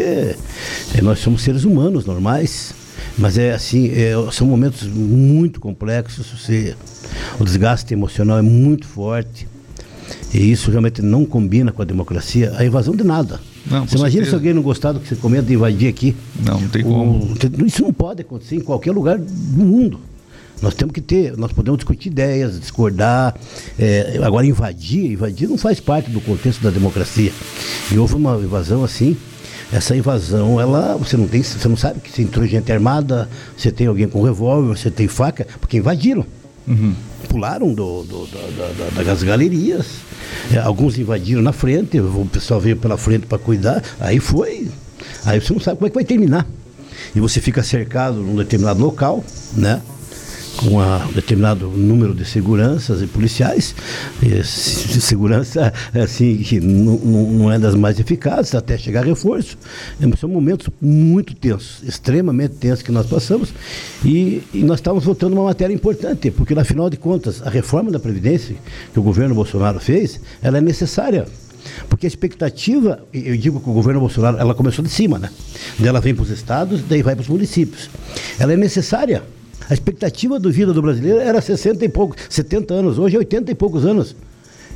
é, 0.96 1.02
nós 1.02 1.20
somos 1.20 1.44
seres 1.44 1.64
humanos 1.64 2.06
normais, 2.06 2.74
mas 3.18 3.38
é 3.38 3.54
assim, 3.54 3.92
é, 3.92 4.14
são 4.32 4.48
momentos 4.48 4.88
muito 4.88 5.60
complexos. 5.60 6.26
Você, 6.32 6.76
o 7.40 7.44
desgaste 7.44 7.94
emocional 7.94 8.40
é 8.40 8.42
muito 8.42 8.88
forte 8.88 9.48
e 10.34 10.52
isso 10.52 10.72
realmente 10.72 11.02
não 11.02 11.26
combina 11.26 11.72
com 11.72 11.82
a 11.82 11.86
democracia, 11.86 12.54
a 12.58 12.66
invasão 12.66 12.96
de 12.96 13.04
nada. 13.04 13.40
Não, 13.66 13.88
você 13.88 13.96
imagina 13.96 14.24
certeza. 14.24 14.30
se 14.30 14.36
alguém 14.36 14.54
não 14.54 14.62
gostar 14.62 14.92
do 14.92 15.00
que 15.00 15.08
você 15.08 15.16
comenta 15.16 15.44
de 15.44 15.54
invadir 15.54 15.88
aqui? 15.88 16.16
Não, 16.44 16.60
não 16.60 16.68
tem 16.68 16.84
como. 16.84 17.34
isso 17.66 17.82
não 17.82 17.94
pode 17.94 18.22
acontecer 18.22 18.56
em 18.56 18.62
qualquer 18.62 18.92
lugar 18.92 19.18
do 19.18 19.64
mundo. 19.64 20.00
Nós 20.62 20.74
temos 20.74 20.94
que 20.94 21.02
ter, 21.02 21.36
nós 21.36 21.52
podemos 21.52 21.78
discutir 21.78 22.10
ideias, 22.10 22.60
discordar. 22.60 23.36
É, 23.78 24.20
agora, 24.24 24.46
invadir, 24.46 25.12
invadir 25.12 25.48
não 25.50 25.58
faz 25.58 25.80
parte 25.80 26.10
do 26.10 26.22
contexto 26.22 26.62
da 26.62 26.70
democracia. 26.70 27.32
E 27.92 27.98
houve 27.98 28.16
uma 28.16 28.36
invasão 28.38 28.84
assim. 28.84 29.18
Essa 29.74 29.96
invasão, 29.96 30.62
ela, 30.62 30.96
você 30.96 31.18
não 31.18 31.28
tem, 31.28 31.42
você 31.42 31.68
não 31.68 31.76
sabe 31.76 32.00
que 32.00 32.12
você 32.12 32.22
entrou 32.22 32.46
gente 32.46 32.72
armada, 32.72 33.28
você 33.58 33.72
tem 33.72 33.88
alguém 33.88 34.08
com 34.08 34.22
revólver, 34.22 34.78
você 34.78 34.92
tem 34.92 35.08
faca, 35.08 35.48
porque 35.60 35.78
invadiram. 35.78 36.26
Uhum. 36.68 36.94
Pularam 37.34 37.74
do, 37.74 38.04
do, 38.04 38.28
do, 38.28 38.96
da, 38.96 39.02
das 39.04 39.24
galerias. 39.24 39.88
É, 40.54 40.60
alguns 40.60 41.00
invadiram 41.00 41.42
na 41.42 41.52
frente, 41.52 42.00
o 42.00 42.28
pessoal 42.32 42.60
veio 42.60 42.78
pela 42.78 42.96
frente 42.96 43.26
para 43.26 43.40
cuidar. 43.40 43.82
Aí 44.00 44.20
foi. 44.20 44.68
Aí 45.26 45.42
você 45.42 45.52
não 45.52 45.60
sabe 45.60 45.78
como 45.78 45.88
é 45.88 45.90
que 45.90 45.96
vai 45.96 46.04
terminar. 46.04 46.46
E 47.16 47.20
você 47.20 47.42
fica 47.42 47.64
cercado 47.64 48.18
num 48.18 48.36
determinado 48.36 48.80
local, 48.80 49.24
né? 49.58 49.82
Com 50.58 50.78
um 50.78 51.12
determinado 51.14 51.68
número 51.68 52.14
de 52.14 52.26
seguranças 52.26 53.02
e 53.02 53.08
policiais. 53.08 53.76
E 54.22 54.44
segurança, 54.44 55.74
assim, 55.94 56.38
que 56.38 56.60
não, 56.60 56.98
não 56.98 57.52
é 57.52 57.60
das 57.60 57.76
mais 57.76 58.00
eficazes 58.00 58.56
até 58.56 58.78
chegar 58.78 59.06
reforço. 59.06 59.58
É, 60.02 60.18
são 60.18 60.30
momentos 60.30 60.70
muito 60.82 61.36
tensos, 61.36 61.84
extremamente 61.84 62.56
tensos 62.56 62.84
que 62.84 62.92
nós 62.92 63.06
passamos. 63.06 63.54
E, 64.04 64.44
e 64.54 64.64
nós 64.64 64.80
estávamos 64.80 65.06
votando 65.06 65.36
uma 65.36 65.46
matéria 65.46 65.74
importante, 65.74 66.32
porque, 66.32 66.54
afinal 66.54 66.90
de 66.90 66.98
contas, 66.98 67.42
a 67.42 67.50
reforma 67.50 67.92
da 67.92 68.00
Previdência 68.00 68.56
que 68.92 69.00
o 69.00 69.04
governo 69.04 69.36
Bolsonaro 69.36 69.80
fez, 69.80 70.20
ela 70.42 70.58
é 70.58 70.62
necessária 70.62 71.26
porque 71.90 72.06
a 72.06 72.10
expectativa, 72.10 73.00
eu 73.14 73.38
digo 73.38 73.60
que 73.60 73.70
o 73.70 73.74
governo 73.74 74.02
Bolsonaro, 74.02 74.38
ela 74.38 74.54
começou 74.54 74.84
de 74.84 74.92
cima, 74.92 75.18
né? 75.18 75.30
Ela 75.82 76.02
vem 76.02 76.14
para 76.14 76.24
os 76.24 76.30
estados, 76.30 76.82
daí 76.82 77.02
vai 77.02 77.16
para 77.16 77.22
os 77.22 77.30
municípios. 77.30 77.90
Ela 78.38 78.54
é 78.54 78.58
necessária 78.58 79.24
a 79.70 79.74
expectativa 79.74 80.40
de 80.40 80.52
vida 80.52 80.74
do 80.74 80.82
brasileiro 80.82 81.20
era 81.20 81.42
60 81.42 81.86
e 81.86 81.90
poucos, 81.90 82.18
70 82.30 82.74
anos, 82.74 83.00
hoje 83.00 83.16
é 83.16 83.20
80 83.20 83.52
e 83.52 83.56
poucos 83.56 83.86
anos. 83.86 84.16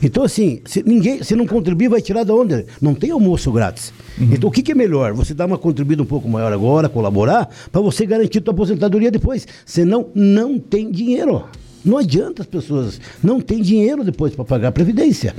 Então, 0.01 0.23
assim, 0.23 0.61
se 0.65 0.83
ninguém, 0.83 1.23
se 1.23 1.35
não 1.35 1.47
contribuir, 1.47 1.89
vai 1.89 2.01
tirar 2.01 2.23
de 2.23 2.31
onde? 2.31 2.65
Não 2.79 2.93
tem 2.93 3.09
almoço 3.09 3.51
grátis. 3.51 3.91
Uhum. 4.19 4.29
Então, 4.31 4.49
o 4.49 4.51
que, 4.51 4.61
que, 4.61 4.71
é 4.71 4.75
melhor? 4.75 5.13
Você 5.13 5.33
dar 5.33 5.47
uma 5.47 5.57
contribuída 5.57 6.03
um 6.03 6.05
pouco 6.05 6.29
maior 6.29 6.53
agora, 6.53 6.87
colaborar, 6.87 7.49
para 7.71 7.81
você 7.81 8.05
garantir 8.05 8.43
sua 8.43 8.53
aposentadoria 8.53 9.09
depois. 9.09 9.47
Senão, 9.65 10.09
não 10.13 10.59
tem 10.59 10.91
dinheiro. 10.91 11.45
Não 11.83 11.97
adianta 11.97 12.41
as 12.41 12.47
pessoas, 12.47 12.99
não 13.23 13.39
tem 13.39 13.61
dinheiro 13.61 14.03
depois 14.03 14.35
para 14.35 14.43
pagar 14.43 14.67
a 14.69 14.71
previdência. 14.71 15.35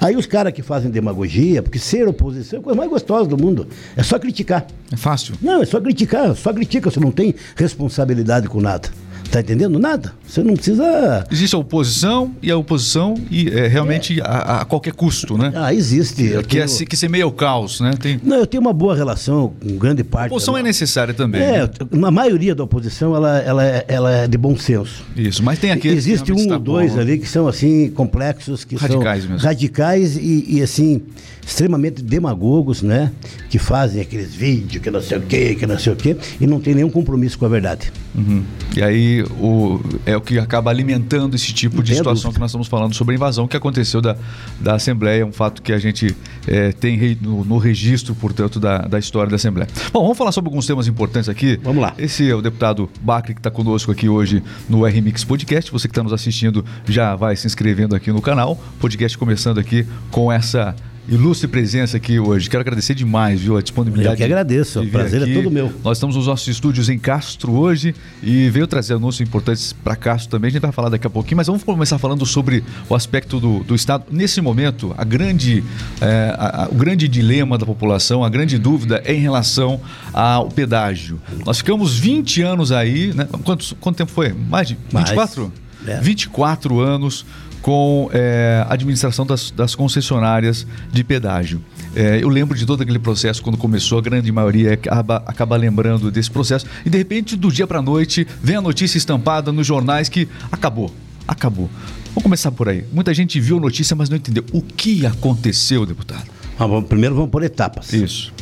Aí 0.00 0.16
os 0.16 0.26
caras 0.26 0.52
que 0.52 0.62
fazem 0.62 0.90
demagogia, 0.90 1.62
porque 1.62 1.78
ser 1.78 2.06
oposição 2.06 2.58
é 2.58 2.60
a 2.60 2.62
coisa 2.62 2.76
mais 2.76 2.90
gostosa 2.90 3.28
do 3.28 3.36
mundo, 3.36 3.66
é 3.96 4.02
só 4.02 4.18
criticar. 4.18 4.66
É 4.92 4.96
fácil? 4.96 5.34
Não, 5.40 5.62
é 5.62 5.66
só 5.66 5.80
criticar, 5.80 6.34
só 6.36 6.52
critica, 6.52 6.90
você 6.90 7.00
não 7.00 7.10
tem 7.10 7.34
responsabilidade 7.56 8.48
com 8.48 8.60
nada. 8.60 8.88
Tá 9.30 9.40
entendendo? 9.40 9.78
Nada. 9.78 10.12
Você 10.26 10.42
não 10.42 10.54
precisa. 10.54 11.24
Existe 11.30 11.54
a 11.54 11.58
oposição 11.58 12.34
e 12.42 12.50
a 12.50 12.56
oposição 12.56 13.14
e 13.30 13.48
é, 13.48 13.68
realmente 13.68 14.20
a, 14.22 14.60
a 14.60 14.64
qualquer 14.64 14.92
custo, 14.92 15.38
né? 15.38 15.52
Ah, 15.54 15.72
existe. 15.72 16.24
Que, 16.48 16.58
é, 16.58 16.66
tenho- 16.66 16.86
que 16.88 16.96
semeia 16.96 17.26
o 17.26 17.30
caos, 17.30 17.80
né? 17.80 17.92
Tem... 18.00 18.20
Não, 18.24 18.36
eu 18.38 18.46
tenho 18.46 18.60
uma 18.60 18.72
boa 18.72 18.94
relação 18.96 19.52
com 19.62 19.76
grande 19.76 20.02
parte. 20.02 20.24
A 20.24 20.26
oposição 20.32 20.54
da- 20.54 20.60
é 20.60 20.62
necessária 20.64 21.14
também. 21.14 21.40
É, 21.42 21.62
né? 21.62 21.70
na 21.92 22.10
maioria 22.10 22.54
da 22.56 22.64
oposição 22.64 23.14
ela, 23.14 23.38
ela, 23.38 23.64
é- 23.64 23.84
ela 23.86 24.12
é 24.12 24.26
de 24.26 24.36
bom 24.36 24.56
senso. 24.56 25.04
Isso, 25.16 25.42
mas 25.44 25.58
tem 25.60 25.70
aqueles 25.70 26.04
que 26.04 26.10
Existe 26.10 26.32
um 26.32 26.36
ou 26.36 26.42
está 26.42 26.58
dois 26.58 26.94
bom. 26.94 27.00
ali 27.00 27.18
que 27.18 27.28
são 27.28 27.46
assim 27.46 27.88
complexos, 27.90 28.64
que 28.64 28.74
Radicais 28.74 29.22
são 29.22 29.32
mesmo. 29.32 29.46
radicais 29.46 30.16
e, 30.16 30.44
e, 30.56 30.62
assim 30.62 31.02
extremamente 31.46 32.02
demagogos, 32.02 32.80
né? 32.82 33.10
Que 33.48 33.58
fazem 33.58 34.00
aqueles 34.00 34.32
vídeos 34.34 34.82
que 34.82 34.90
não 34.90 35.00
sei 35.00 35.18
o 35.18 35.22
quê, 35.22 35.56
que 35.58 35.66
não 35.66 35.78
sei 35.78 35.92
o 35.92 35.96
quê, 35.96 36.16
e 36.40 36.46
não 36.46 36.60
tem 36.60 36.74
nenhum 36.74 36.90
compromisso 36.90 37.36
com 37.38 37.44
a 37.46 37.48
verdade. 37.48 37.90
Uhum. 38.14 38.44
E 38.76 38.82
aí 38.82 39.19
o, 39.22 39.80
é 40.06 40.16
o 40.16 40.20
que 40.20 40.38
acaba 40.38 40.70
alimentando 40.70 41.34
esse 41.34 41.52
tipo 41.52 41.82
de 41.82 41.94
situação 41.94 42.32
que 42.32 42.38
nós 42.38 42.50
estamos 42.50 42.68
falando 42.68 42.94
sobre 42.94 43.14
a 43.14 43.16
invasão 43.16 43.46
que 43.46 43.56
aconteceu 43.56 44.00
da, 44.00 44.16
da 44.60 44.74
Assembleia, 44.74 45.24
um 45.24 45.32
fato 45.32 45.62
que 45.62 45.72
a 45.72 45.78
gente 45.78 46.14
é, 46.46 46.72
tem 46.72 47.18
no, 47.20 47.44
no 47.44 47.58
registro, 47.58 48.14
portanto, 48.14 48.58
da, 48.58 48.78
da 48.78 48.98
história 48.98 49.30
da 49.30 49.36
Assembleia. 49.36 49.68
Bom, 49.92 50.02
vamos 50.02 50.18
falar 50.18 50.32
sobre 50.32 50.48
alguns 50.48 50.66
temas 50.66 50.86
importantes 50.86 51.28
aqui. 51.28 51.58
Vamos 51.62 51.82
lá. 51.82 51.94
Esse 51.98 52.28
é 52.28 52.34
o 52.34 52.42
deputado 52.42 52.88
Bacri 53.00 53.34
que 53.34 53.40
está 53.40 53.50
conosco 53.50 53.90
aqui 53.90 54.08
hoje 54.08 54.42
no 54.68 54.84
RMix 54.84 55.24
Podcast. 55.24 55.70
Você 55.70 55.88
que 55.88 55.92
está 55.92 56.02
nos 56.02 56.12
assistindo 56.12 56.64
já 56.86 57.14
vai 57.14 57.36
se 57.36 57.46
inscrevendo 57.46 57.94
aqui 57.94 58.12
no 58.12 58.20
canal. 58.20 58.60
Podcast 58.80 59.16
começando 59.16 59.58
aqui 59.58 59.86
com 60.10 60.30
essa 60.30 60.74
ilustre 61.10 61.48
presença 61.48 61.96
aqui 61.96 62.18
hoje. 62.20 62.48
Quero 62.48 62.60
agradecer 62.60 62.94
demais, 62.94 63.40
viu, 63.40 63.56
a 63.56 63.60
disponibilidade. 63.62 64.14
Eu 64.14 64.16
que 64.16 64.22
agradeço, 64.24 64.80
de 64.80 64.86
o 64.86 64.90
prazer 64.90 65.20
é 65.20 65.24
aqui. 65.24 65.34
todo 65.34 65.50
meu. 65.50 65.72
Nós 65.82 65.96
estamos 65.98 66.14
nos 66.16 66.26
nossos 66.28 66.46
estúdios 66.46 66.88
em 66.88 66.98
Castro 66.98 67.52
hoje 67.52 67.94
e 68.22 68.48
veio 68.50 68.66
trazer 68.66 68.94
anúncios 68.94 69.26
importantes 69.26 69.72
para 69.72 69.96
Castro 69.96 70.30
também. 70.30 70.48
A 70.48 70.52
gente 70.52 70.62
vai 70.62 70.72
falar 70.72 70.88
daqui 70.88 71.06
a 71.06 71.10
pouquinho, 71.10 71.38
mas 71.38 71.48
vamos 71.48 71.62
começar 71.64 71.98
falando 71.98 72.24
sobre 72.24 72.62
o 72.88 72.94
aspecto 72.94 73.40
do, 73.40 73.64
do 73.64 73.74
Estado. 73.74 74.04
Nesse 74.10 74.40
momento, 74.40 74.94
a 74.96 75.02
grande, 75.04 75.64
é, 76.00 76.34
a- 76.38 76.64
a- 76.64 76.68
o 76.70 76.74
grande 76.74 77.08
dilema 77.08 77.58
da 77.58 77.66
população, 77.66 78.22
a 78.24 78.28
grande 78.28 78.56
dúvida 78.56 79.02
é 79.04 79.12
em 79.12 79.20
relação 79.20 79.80
ao 80.12 80.48
pedágio. 80.48 81.20
Nós 81.44 81.58
ficamos 81.58 81.98
20 81.98 82.40
anos 82.42 82.70
aí, 82.70 83.12
né? 83.14 83.26
Quantos, 83.44 83.74
quanto 83.80 83.96
tempo 83.96 84.12
foi? 84.12 84.32
Mais 84.32 84.68
de 84.68 84.78
Mais. 84.92 85.08
24? 85.10 85.52
É. 85.86 85.98
24 86.00 86.78
anos 86.78 87.24
com 87.62 88.08
é, 88.12 88.64
a 88.66 88.72
administração 88.74 89.26
das, 89.26 89.50
das 89.50 89.74
concessionárias 89.74 90.66
de 90.92 91.04
pedágio. 91.04 91.60
É, 91.94 92.22
eu 92.22 92.28
lembro 92.28 92.56
de 92.56 92.64
todo 92.64 92.82
aquele 92.82 92.98
processo 92.98 93.42
quando 93.42 93.56
começou, 93.58 93.98
a 93.98 94.02
grande 94.02 94.30
maioria 94.32 94.74
acaba, 94.74 95.22
acaba 95.26 95.56
lembrando 95.56 96.10
desse 96.10 96.30
processo, 96.30 96.64
e 96.86 96.90
de 96.90 96.96
repente, 96.98 97.36
do 97.36 97.50
dia 97.50 97.66
para 97.66 97.80
a 97.80 97.82
noite, 97.82 98.26
vem 98.42 98.56
a 98.56 98.60
notícia 98.60 98.96
estampada 98.96 99.52
nos 99.52 99.66
jornais 99.66 100.08
que 100.08 100.28
acabou, 100.50 100.90
acabou. 101.26 101.68
Vamos 102.08 102.22
começar 102.22 102.50
por 102.50 102.68
aí. 102.68 102.84
Muita 102.92 103.12
gente 103.14 103.38
viu 103.38 103.58
a 103.58 103.60
notícia, 103.60 103.94
mas 103.94 104.08
não 104.08 104.16
entendeu. 104.16 104.44
O 104.52 104.60
que 104.62 105.04
aconteceu, 105.06 105.84
deputado? 105.86 106.24
Ah, 106.58 106.66
vamos- 106.66 106.88
primeiro 106.88 107.14
vamos 107.14 107.30
por 107.30 107.42
etapas. 107.42 107.92
Isso. 107.92 108.32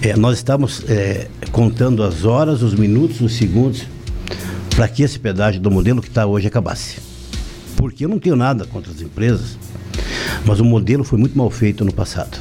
É, 0.00 0.16
nós 0.16 0.38
estamos 0.38 0.82
é, 0.88 1.28
contando 1.52 2.02
as 2.02 2.24
horas, 2.24 2.62
os 2.62 2.74
minutos, 2.74 3.20
os 3.20 3.32
segundos 3.34 3.84
para 4.74 4.88
que 4.88 5.02
esse 5.02 5.18
pedágio 5.18 5.60
do 5.60 5.70
modelo 5.70 6.00
que 6.02 6.08
está 6.08 6.26
hoje 6.26 6.46
acabasse. 6.48 6.96
Porque 7.82 8.04
eu 8.04 8.08
não 8.08 8.20
tenho 8.20 8.36
nada 8.36 8.64
contra 8.64 8.92
as 8.92 9.00
empresas, 9.00 9.58
mas 10.46 10.60
o 10.60 10.64
modelo 10.64 11.02
foi 11.02 11.18
muito 11.18 11.36
mal 11.36 11.50
feito 11.50 11.84
no 11.84 11.92
passado. 11.92 12.38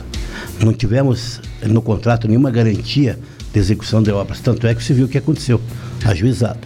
Não 0.64 0.72
tivemos 0.72 1.42
no 1.64 1.82
contrato 1.82 2.28
nenhuma 2.28 2.52
garantia 2.52 3.18
de 3.52 3.60
execução 3.60 4.04
de 4.04 4.12
obras. 4.12 4.40
Tanto 4.40 4.68
é 4.68 4.76
que 4.76 4.84
você 4.84 4.94
viu 4.94 5.08
o 5.08 5.10
que 5.10 5.18
aconteceu, 5.18 5.60
ajuizado. 6.06 6.60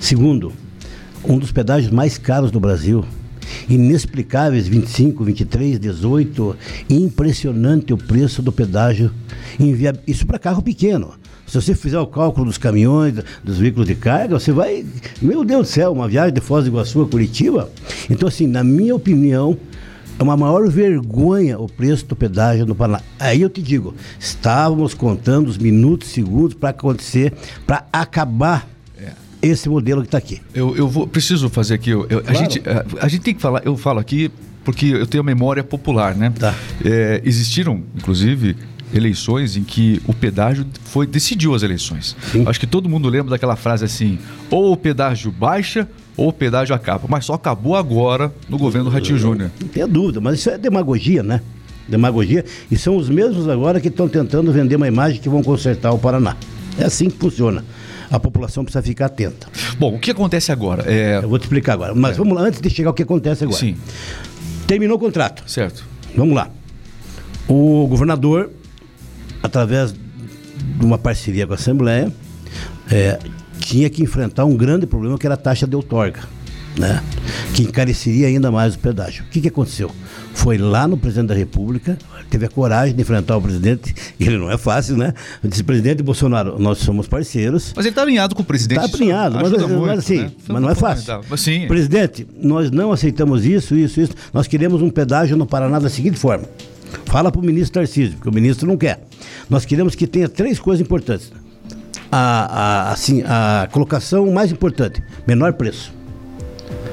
Segundo, 0.00 0.52
um 1.22 1.38
dos 1.38 1.52
pedágios 1.52 1.92
mais 1.92 2.18
caros 2.18 2.50
do 2.50 2.58
Brasil. 2.58 3.04
Inexplicáveis 3.68 4.66
25, 4.66 5.22
23, 5.22 5.78
18. 5.78 6.56
Impressionante 6.90 7.92
o 7.92 7.96
preço 7.96 8.42
do 8.42 8.50
pedágio. 8.50 9.12
Isso 10.04 10.26
para 10.26 10.40
carro 10.40 10.62
pequeno. 10.62 11.14
Se 11.46 11.60
você 11.60 11.74
fizer 11.74 11.98
o 11.98 12.06
cálculo 12.06 12.46
dos 12.46 12.58
caminhões, 12.58 13.14
dos 13.44 13.58
veículos 13.58 13.86
de 13.86 13.94
carga, 13.94 14.38
você 14.38 14.50
vai. 14.52 14.84
Meu 15.22 15.44
Deus 15.44 15.68
do 15.68 15.72
céu, 15.72 15.92
uma 15.92 16.08
viagem 16.08 16.34
de 16.34 16.40
Foz 16.40 16.64
do 16.64 16.70
Iguaçu 16.70 17.02
a 17.02 17.06
Curitiba. 17.08 17.70
Então, 18.10 18.26
assim, 18.28 18.46
na 18.46 18.64
minha 18.64 18.94
opinião, 18.94 19.56
é 20.18 20.22
uma 20.22 20.36
maior 20.36 20.68
vergonha 20.68 21.58
o 21.58 21.68
preço 21.68 22.04
do 22.06 22.16
pedágio 22.16 22.66
no 22.66 22.74
Paraná. 22.74 23.00
Aí 23.20 23.42
eu 23.42 23.48
te 23.50 23.62
digo, 23.62 23.94
estávamos 24.18 24.92
contando 24.94 25.48
os 25.48 25.56
minutos, 25.58 26.08
segundos 26.08 26.54
para 26.54 26.70
acontecer, 26.70 27.32
para 27.66 27.86
acabar 27.92 28.68
esse 29.42 29.68
modelo 29.68 30.00
que 30.00 30.08
está 30.08 30.18
aqui. 30.18 30.40
Eu, 30.54 30.74
eu 30.76 30.88
vou, 30.88 31.06
preciso 31.06 31.48
fazer 31.48 31.74
aqui. 31.74 31.90
eu- 31.90 32.06
eu- 32.08 32.18
a, 32.20 32.22
Claro. 32.22 32.38
gente, 32.38 32.62
a, 32.68 33.04
a 33.04 33.08
gente 33.08 33.20
tem 33.22 33.34
que 33.34 33.40
falar, 33.40 33.62
eu 33.64 33.76
falo 33.76 34.00
aqui 34.00 34.30
porque 34.64 34.86
eu 34.86 35.06
tenho 35.06 35.20
a 35.22 35.24
memória 35.24 35.62
popular, 35.62 36.16
né? 36.16 36.32
Tá. 36.36 36.52
É, 36.84 37.20
existiram, 37.24 37.82
inclusive, 37.94 38.56
eleições 38.94 39.56
em 39.56 39.64
que 39.64 40.00
o 40.06 40.14
pedágio 40.14 40.66
foi 40.84 41.06
decidiu 41.06 41.54
as 41.54 41.62
eleições. 41.62 42.16
Sim. 42.32 42.44
Acho 42.46 42.58
que 42.60 42.66
todo 42.66 42.88
mundo 42.88 43.08
lembra 43.08 43.30
daquela 43.30 43.56
frase 43.56 43.84
assim: 43.84 44.18
ou 44.50 44.72
o 44.72 44.76
pedágio 44.76 45.30
baixa 45.30 45.88
ou 46.16 46.28
o 46.28 46.32
pedágio 46.32 46.74
acaba. 46.74 47.04
Mas 47.08 47.24
só 47.24 47.34
acabou 47.34 47.76
agora 47.76 48.32
no 48.48 48.56
governo 48.58 48.88
do 48.90 48.94
Ratinho 48.94 49.18
Júnior. 49.18 49.50
Não 49.60 49.68
tenha 49.68 49.86
dúvida, 49.86 50.20
mas 50.20 50.38
isso 50.38 50.50
é 50.50 50.56
demagogia, 50.58 51.22
né? 51.22 51.40
Demagogia. 51.88 52.44
E 52.70 52.76
são 52.76 52.96
os 52.96 53.08
mesmos 53.08 53.48
agora 53.48 53.80
que 53.80 53.88
estão 53.88 54.08
tentando 54.08 54.50
vender 54.52 54.76
uma 54.76 54.88
imagem 54.88 55.20
que 55.20 55.28
vão 55.28 55.42
consertar 55.42 55.92
o 55.92 55.98
Paraná. 55.98 56.36
É 56.78 56.84
assim 56.84 57.08
que 57.08 57.16
funciona. 57.18 57.64
A 58.10 58.18
população 58.20 58.64
precisa 58.64 58.82
ficar 58.82 59.06
atenta. 59.06 59.48
Bom, 59.78 59.94
o 59.94 59.98
que 59.98 60.10
acontece 60.10 60.50
agora? 60.52 60.84
É, 60.86 61.18
Eu 61.22 61.28
vou 61.28 61.38
te 61.38 61.42
explicar 61.42 61.72
agora. 61.74 61.94
Mas 61.94 62.16
vamos 62.16 62.34
lá, 62.34 62.42
antes 62.42 62.60
de 62.60 62.70
chegar 62.70 62.90
ao 62.90 62.94
que 62.94 63.02
acontece 63.02 63.44
agora. 63.44 63.58
sim, 63.58 63.76
Terminou 64.66 64.96
o 64.96 65.00
contrato. 65.00 65.42
certo. 65.48 65.84
Vamos 66.16 66.34
lá. 66.34 66.48
O 67.48 67.86
governador, 67.88 68.50
através 69.46 69.92
de 69.92 70.84
uma 70.84 70.98
parceria 70.98 71.46
com 71.46 71.52
a 71.52 71.56
Assembleia, 71.56 72.12
é, 72.90 73.18
tinha 73.58 73.88
que 73.90 74.02
enfrentar 74.02 74.44
um 74.44 74.56
grande 74.56 74.86
problema 74.86 75.18
que 75.18 75.26
era 75.26 75.34
a 75.34 75.38
taxa 75.38 75.66
de 75.66 75.74
outorga, 75.74 76.20
né? 76.78 77.02
que 77.54 77.62
encareceria 77.62 78.26
ainda 78.26 78.50
mais 78.50 78.74
o 78.74 78.78
pedágio. 78.78 79.24
O 79.24 79.28
que, 79.28 79.40
que 79.40 79.48
aconteceu? 79.48 79.90
Foi 80.34 80.58
lá 80.58 80.86
no 80.86 80.96
presidente 80.96 81.28
da 81.28 81.34
República, 81.34 81.98
teve 82.28 82.44
a 82.44 82.48
coragem 82.48 82.94
de 82.94 83.00
enfrentar 83.00 83.36
o 83.36 83.42
presidente, 83.42 83.94
e 84.20 84.24
ele 84.28 84.36
não 84.36 84.50
é 84.50 84.58
fácil, 84.58 84.96
né? 84.96 85.14
Disse, 85.42 85.64
presidente 85.64 86.02
Bolsonaro, 86.02 86.58
nós 86.58 86.78
somos 86.78 87.08
parceiros, 87.08 87.72
Mas 87.74 87.86
ele 87.86 87.92
está 87.92 88.02
alinhado 88.02 88.34
com 88.34 88.42
o 88.42 88.44
presidente. 88.44 88.84
Está 88.84 88.96
alinhado, 88.96 89.36
mas, 89.36 89.50
mas 89.50 89.62
muito, 89.62 89.98
assim, 89.98 90.18
né? 90.18 90.32
mas 90.48 90.62
não 90.62 90.70
é 90.70 90.74
fácil. 90.74 91.20
Mas 91.28 91.40
sim. 91.40 91.66
Presidente, 91.66 92.26
nós 92.40 92.70
não 92.70 92.92
aceitamos 92.92 93.46
isso, 93.46 93.74
isso, 93.74 94.00
isso. 94.00 94.12
Nós 94.32 94.46
queremos 94.46 94.82
um 94.82 94.90
pedágio 94.90 95.36
no 95.36 95.46
Paraná 95.46 95.78
da 95.78 95.88
seguinte 95.88 96.18
forma. 96.18 96.44
Fala 97.06 97.32
para 97.32 97.40
o 97.40 97.44
ministro 97.44 97.80
Tarcísio, 97.80 98.14
porque 98.14 98.28
o 98.28 98.32
ministro 98.32 98.66
não 98.66 98.76
quer. 98.76 99.05
Nós 99.48 99.64
queremos 99.64 99.94
que 99.94 100.06
tenha 100.06 100.28
três 100.28 100.58
coisas 100.58 100.84
importantes. 100.84 101.32
A, 102.10 102.88
a, 102.88 102.92
assim, 102.92 103.22
a 103.26 103.68
colocação 103.72 104.30
mais 104.32 104.52
importante, 104.52 105.02
menor 105.26 105.52
preço. 105.54 105.92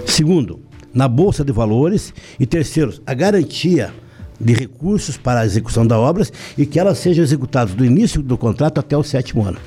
Segundo, 0.06 0.60
na 0.94 1.08
Bolsa 1.08 1.44
de 1.44 1.52
Valores. 1.52 2.14
E 2.40 2.46
terceiro, 2.46 2.94
a 3.06 3.14
garantia 3.14 3.94
de 4.40 4.54
recursos 4.54 5.16
para 5.16 5.42
a 5.42 5.46
execução 5.46 5.86
das 5.88 5.98
obras 5.98 6.34
e 6.58 6.66
que 6.66 6.80
elas 6.80 6.98
sejam 6.98 7.24
executadas 7.24 7.74
do 7.74 7.86
início 7.86 8.22
do 8.22 8.38
contrato 8.38 8.80
até 8.80 8.98
o 8.98 9.04
sétimo 9.04 9.46
ano. 9.46 9.58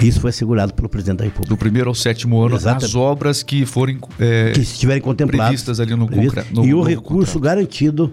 Isso 0.00 0.20
foi 0.20 0.30
assegurado 0.30 0.72
pelo 0.72 0.88
presidente 0.88 1.18
da 1.18 1.24
República. 1.24 1.48
Do 1.48 1.56
primeiro 1.58 1.88
ao 1.88 1.94
sétimo 1.94 2.40
ano, 2.40 2.54
Exatamente. 2.56 2.84
as 2.86 2.94
obras 2.94 3.42
que 3.42 3.66
forem. 3.66 3.98
é, 4.18 4.52
que 4.52 4.60
estiverem 4.60 5.02
contemplados. 5.02 5.46
previstas 5.46 5.80
ali 5.80 5.94
no 5.94 6.08
concre- 6.08 6.44
no- 6.52 6.64
e 6.64 6.72
o 6.72 6.78
no 6.78 6.82
recurso 6.84 7.34
contrato. 7.34 7.40
garantido, 7.42 8.12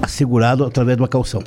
assegurado 0.00 0.64
através 0.64 0.96
de 0.96 1.02
uma 1.02 1.08
calção. 1.08 1.42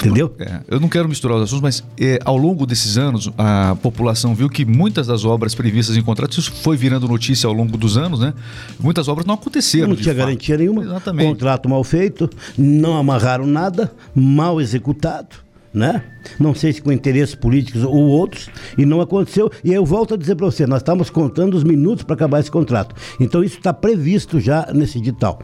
Entendeu? 0.00 0.34
É, 0.38 0.60
eu 0.68 0.80
não 0.80 0.88
quero 0.88 1.08
misturar 1.08 1.36
os 1.36 1.44
assuntos, 1.44 1.62
mas 1.62 1.84
é, 1.98 2.18
ao 2.24 2.36
longo 2.36 2.66
desses 2.66 2.96
anos 2.96 3.30
a 3.36 3.76
população 3.82 4.34
viu 4.34 4.48
que 4.48 4.64
muitas 4.64 5.06
das 5.06 5.24
obras 5.24 5.54
previstas 5.54 5.96
em 5.96 6.02
contratos, 6.02 6.38
isso 6.38 6.52
foi 6.52 6.76
virando 6.76 7.06
notícia 7.06 7.46
ao 7.46 7.52
longo 7.52 7.76
dos 7.76 7.96
anos, 7.96 8.20
né? 8.20 8.32
Muitas 8.78 9.08
obras 9.08 9.26
não 9.26 9.34
aconteceram. 9.34 9.88
Não 9.88 9.96
tinha 9.96 10.14
fato. 10.14 10.24
garantia 10.24 10.56
nenhuma. 10.56 10.82
Exatamente. 10.82 11.28
Contrato 11.28 11.68
mal 11.68 11.84
feito, 11.84 12.30
não 12.56 12.96
amarraram 12.96 13.46
nada, 13.46 13.92
mal 14.14 14.60
executado, 14.60 15.36
né? 15.72 16.02
Não 16.38 16.54
sei 16.54 16.72
se 16.72 16.80
com 16.80 16.90
interesses 16.90 17.34
políticos 17.34 17.82
ou 17.82 17.94
outros, 17.94 18.48
e 18.78 18.86
não 18.86 19.00
aconteceu. 19.00 19.50
E 19.62 19.72
eu 19.72 19.84
volto 19.84 20.14
a 20.14 20.16
dizer 20.16 20.34
para 20.34 20.46
você, 20.46 20.66
nós 20.66 20.80
estamos 20.80 21.10
contando 21.10 21.54
os 21.56 21.64
minutos 21.64 22.04
para 22.04 22.14
acabar 22.14 22.40
esse 22.40 22.50
contrato. 22.50 22.94
Então 23.18 23.44
isso 23.44 23.58
está 23.58 23.72
previsto 23.72 24.40
já 24.40 24.68
nesse 24.72 24.98
edital. 24.98 25.40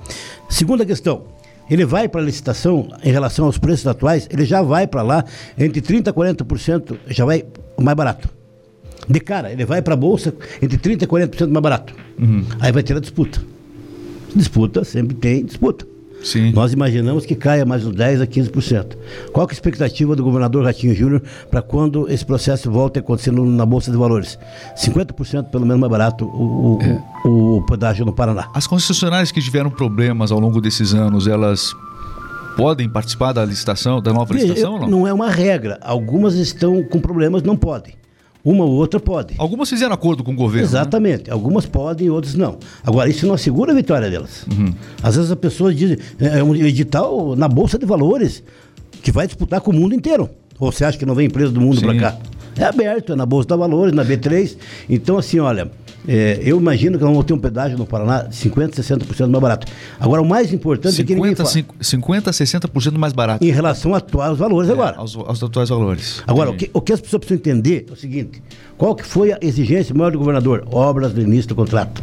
Segunda 0.49 0.85
questão. 0.85 1.36
Ele 1.68 1.85
vai 1.85 2.08
para 2.08 2.20
a 2.20 2.25
licitação 2.25 2.88
em 3.02 3.11
relação 3.11 3.46
aos 3.46 3.58
preços 3.58 3.87
atuais, 3.87 4.28
ele 4.30 4.44
já 4.44 4.62
vai 4.62 4.87
para 4.87 5.02
lá 5.02 5.25
entre 5.58 5.80
30% 5.80 6.08
e 6.08 6.12
40%, 6.12 6.96
já 7.08 7.25
vai 7.25 7.44
mais 7.78 7.96
barato. 7.96 8.28
De 9.08 9.20
cara, 9.20 9.52
ele 9.52 9.64
vai 9.64 9.82
para 9.82 9.94
a 9.94 9.96
bolsa 9.96 10.35
entre 10.61 10.78
30% 10.78 11.02
e 11.02 11.06
40% 11.06 11.49
mais 11.49 11.62
barato. 11.62 11.94
Aí 12.61 12.73
vai 12.73 12.82
ter 12.82 12.96
a 12.96 13.00
disputa. 13.00 13.40
Disputa, 14.35 14.85
sempre 14.85 15.16
tem 15.16 15.44
disputa. 15.44 15.87
Sim. 16.23 16.50
Nós 16.52 16.73
imaginamos 16.73 17.25
que 17.25 17.35
caia 17.37 17.64
mais 17.64 17.87
uns 17.87 17.94
10 17.94 18.20
a 18.20 18.26
15%. 18.26 18.96
Qual 19.32 19.46
é 19.46 19.50
a 19.50 19.52
expectativa 19.52 20.16
do 20.16 20.25
governador 20.25 20.64
Ratinho 20.64 20.94
Júnior 20.94 21.23
para 21.50 21.62
quando 21.62 22.11
esse 22.11 22.25
processo 22.26 22.70
volte 22.70 22.99
a 22.99 23.00
acontecer 23.00 23.30
no- 23.30 23.46
na 23.46 23.64
Bolsa 23.64 23.90
de 23.92 23.96
Valores? 23.96 24.38
50% 24.76 25.50
pelo 25.50 25.64
menos 25.64 25.80
mais 25.80 25.90
barato 25.90 26.25
o, 26.25 26.78
É. 26.82 27.28
o, 27.28 27.58
o 27.58 27.66
pedágio 27.66 28.04
no 28.04 28.12
Paraná. 28.12 28.49
As 28.54 28.66
concessionárias 28.66 29.30
que 29.30 29.40
tiveram 29.40 29.70
problemas 29.70 30.32
ao 30.32 30.40
longo 30.40 30.61
desses 30.61 30.94
anos, 30.94 31.28
elas 31.28 31.73
podem 32.56 32.88
participar 32.88 33.32
da 33.32 33.44
licitação, 33.44 34.00
da 34.00 34.12
nova 34.12 34.32
licitação 34.35 34.75
ou 34.80 34.88
não? 34.88 35.06
é 35.06 35.12
uma 35.12 35.28
regra. 35.30 35.78
Algumas 35.82 36.35
estão 36.35 36.82
com 36.82 36.99
problemas, 36.99 37.42
não 37.42 37.56
podem. 37.56 37.94
Uma 38.46 38.64
ou 38.64 38.74
outra 38.74 39.00
pode. 39.00 39.34
Algumas 39.38 39.68
fizeram 39.68 39.92
acordo 39.92 40.22
com 40.22 40.30
o 40.30 40.36
governo. 40.36 40.60
né? 40.60 40.70
Exatamente. 40.70 41.28
Algumas 41.28 41.66
podem, 41.66 42.08
outras 42.08 42.36
não. 42.36 42.58
Agora, 42.84 43.10
isso 43.10 43.26
não 43.26 43.34
assegura 43.34 43.72
a 43.72 43.74
vitória 43.74 44.08
delas. 44.08 44.46
Uhum. 44.46 44.72
Às 45.02 45.16
vezes 45.16 45.32
as 45.32 45.36
pessoas 45.36 45.74
dizem, 45.74 45.98
é 46.20 46.40
um 46.44 46.54
edital 46.54 47.34
na 47.34 47.48
Bolsa 47.48 47.76
de 47.76 47.84
Valores, 47.84 48.44
que 49.02 49.10
vai 49.10 49.26
disputar 49.26 49.60
com 49.60 49.72
o 49.72 49.74
mundo 49.74 49.96
inteiro. 49.96 50.30
Ou 50.60 50.70
você 50.70 50.84
acha 50.84 50.96
que 50.96 51.04
não 51.04 51.16
vem 51.16 51.26
empresa 51.26 51.50
do 51.50 51.60
mundo 51.60 51.80
para 51.80 51.98
cá? 51.98 52.16
É 52.56 52.62
aberto, 52.62 53.14
é 53.14 53.16
na 53.16 53.26
Bolsa 53.26 53.48
de 53.48 53.56
Valores, 53.56 53.92
na 53.92 54.04
B3. 54.04 54.56
Então, 54.88 55.18
assim, 55.18 55.40
olha, 55.40 55.68
é, 56.08 56.40
eu 56.42 56.58
imagino 56.58 56.96
que 56.98 57.04
nós 57.04 57.12
vamos 57.12 57.26
ter 57.26 57.32
um 57.34 57.38
pedágio 57.38 57.76
no 57.76 57.86
Paraná 57.86 58.22
de 58.22 58.36
50%, 58.36 58.70
60% 58.80 59.28
mais 59.28 59.40
barato. 59.42 59.66
Agora, 59.98 60.22
o 60.22 60.25
mais 60.28 60.52
importante 60.52 61.00
é 61.00 61.04
que 61.04 61.14
ninguém 61.14 61.30
50, 61.30 61.36
fala. 61.44 61.50
cinco- 61.50 61.75
50 61.80 62.30
a 62.30 62.32
60% 62.32 62.98
mais 62.98 63.12
barato. 63.12 63.44
Em 63.44 63.50
relação 63.50 63.94
a 63.94 63.98
atuais 63.98 64.38
valores 64.38 64.70
agora. 64.70 64.96
É, 64.96 64.98
aos, 64.98 65.16
aos 65.16 65.42
atuais 65.42 65.68
valores. 65.68 66.22
Agora, 66.26 66.50
o 66.50 66.56
que, 66.56 66.70
o 66.72 66.80
que 66.80 66.92
as 66.92 67.00
pessoas 67.00 67.20
precisam 67.20 67.38
entender 67.40 67.86
é 67.88 67.92
o 67.92 67.96
seguinte: 67.96 68.42
qual 68.78 68.94
que 68.94 69.04
foi 69.04 69.32
a 69.32 69.38
exigência 69.40 69.94
maior 69.94 70.12
do 70.12 70.18
governador? 70.18 70.66
Obras 70.70 71.12
no 71.12 71.20
início 71.22 71.48
do 71.48 71.54
contrato. 71.54 72.02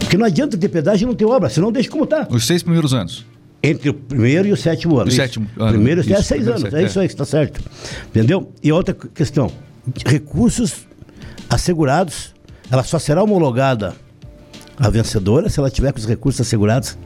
Porque 0.00 0.16
não 0.16 0.26
adianta 0.26 0.56
ter 0.56 0.68
pedágio 0.68 1.04
e 1.04 1.08
não 1.08 1.14
ter 1.14 1.24
obra, 1.24 1.48
senão 1.48 1.72
deixa 1.72 1.88
como 1.90 2.04
está. 2.04 2.26
Os 2.30 2.46
seis 2.46 2.62
primeiros 2.62 2.92
anos. 2.92 3.24
Entre 3.62 3.88
o 3.88 3.94
primeiro 3.94 4.46
e 4.48 4.52
o 4.52 4.56
sétimo 4.56 4.96
ano. 4.96 5.06
O 5.06 5.08
isso. 5.08 5.16
sétimo 5.16 5.46
ano, 5.56 5.72
Primeiro 5.72 6.00
e 6.02 6.12
até 6.12 6.22
seis 6.22 6.42
primeiro 6.42 6.60
anos. 6.66 6.74
É 6.74 6.82
é. 6.82 6.86
isso 6.86 7.00
aí 7.00 7.06
que 7.08 7.14
está 7.14 7.24
certo. 7.24 7.60
Entendeu? 8.08 8.52
E 8.62 8.70
outra 8.70 8.92
questão: 8.92 9.50
recursos 10.04 10.86
assegurados, 11.48 12.33
ela 12.70 12.82
só 12.82 12.98
será 12.98 13.22
homologada 13.22 13.94
a 14.76 14.88
vencedora 14.88 15.48
se 15.48 15.58
ela 15.58 15.70
tiver 15.70 15.92
com 15.92 15.98
os 15.98 16.06
recursos 16.06 16.40
assegurados 16.46 16.98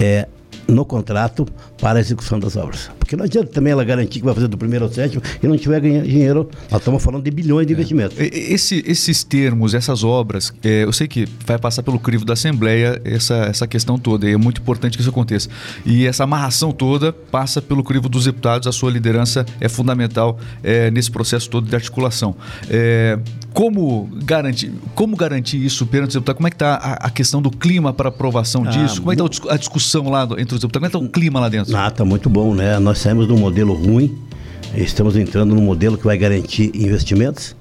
é, 0.00 0.28
no 0.68 0.84
contrato 0.84 1.46
para 1.84 1.98
a 1.98 2.00
execução 2.00 2.40
das 2.40 2.56
obras. 2.56 2.90
Porque 2.98 3.14
não 3.14 3.26
adianta 3.26 3.48
também 3.48 3.70
ela 3.70 3.84
garantir 3.84 4.20
que 4.20 4.24
vai 4.24 4.32
fazer 4.32 4.48
do 4.48 4.56
primeiro 4.56 4.86
ao 4.86 4.90
sétimo 4.90 5.20
e 5.42 5.46
não 5.46 5.54
tiver 5.58 5.80
dinheiro. 5.82 6.48
Nós 6.70 6.80
estamos 6.80 7.02
falando 7.04 7.22
de 7.22 7.30
bilhões 7.30 7.66
de 7.66 7.74
investimentos. 7.74 8.18
E- 8.18 8.22
e- 8.32 8.54
Esse- 8.54 8.82
esses 8.86 9.22
termos, 9.22 9.74
essas 9.74 10.02
obras, 10.02 10.50
é, 10.64 10.84
eu 10.84 10.92
sei 10.94 11.06
que 11.06 11.28
vai 11.46 11.58
passar 11.58 11.82
pelo 11.82 11.98
crivo 11.98 12.24
da 12.24 12.32
Assembleia 12.32 12.98
essa, 13.04 13.34
essa 13.34 13.66
questão 13.66 13.98
toda, 13.98 14.26
e 14.26 14.32
é 14.32 14.36
muito 14.38 14.62
importante 14.62 14.96
que 14.96 15.02
isso 15.02 15.10
aconteça. 15.10 15.50
E 15.84 16.06
essa 16.06 16.24
amarração 16.24 16.72
toda 16.72 17.12
passa 17.12 17.60
pelo 17.60 17.84
crivo 17.84 18.08
dos 18.08 18.24
deputados, 18.24 18.66
a 18.66 18.72
sua 18.72 18.90
liderança 18.90 19.44
é 19.60 19.68
fundamental 19.68 20.38
é, 20.62 20.90
nesse 20.90 21.10
processo 21.10 21.50
todo 21.50 21.68
de 21.68 21.74
articulação. 21.76 22.34
É, 22.70 23.18
como, 23.52 24.08
garantir, 24.24 24.72
como 24.94 25.14
garantir 25.16 25.62
isso 25.62 25.84
perante 25.86 26.08
os 26.08 26.14
deputados? 26.14 26.38
Como 26.38 26.46
é 26.48 26.50
que 26.50 26.56
está 26.56 26.74
a, 26.76 26.92
a 27.06 27.10
questão 27.10 27.42
do 27.42 27.50
clima 27.50 27.92
para 27.92 28.08
aprovação 28.08 28.64
Ah, 28.66 28.70
disso? 28.70 29.00
Como 29.02 29.12
é 29.12 29.16
que 29.16 29.22
está 29.22 29.52
a 29.52 29.56
discussão 29.58 30.08
lá 30.08 30.22
entre 30.38 30.54
os 30.54 30.60
deputados? 30.60 30.72
Como 30.72 30.86
é 30.86 30.90
que 30.90 30.96
está 30.96 30.98
o 30.98 31.08
clima 31.10 31.40
lá 31.40 31.48
dentro? 31.50 31.73
Ah, 31.76 31.90
tá 31.90 32.04
muito 32.04 32.28
bom, 32.30 32.54
né? 32.54 32.78
Nós 32.78 32.98
saímos 32.98 33.26
de 33.26 33.32
um 33.32 33.38
modelo 33.38 33.74
ruim, 33.74 34.16
estamos 34.74 35.16
entrando 35.16 35.54
num 35.54 35.62
modelo 35.62 35.98
que 35.98 36.04
vai 36.04 36.16
garantir 36.16 36.70
investimentos, 36.74 37.56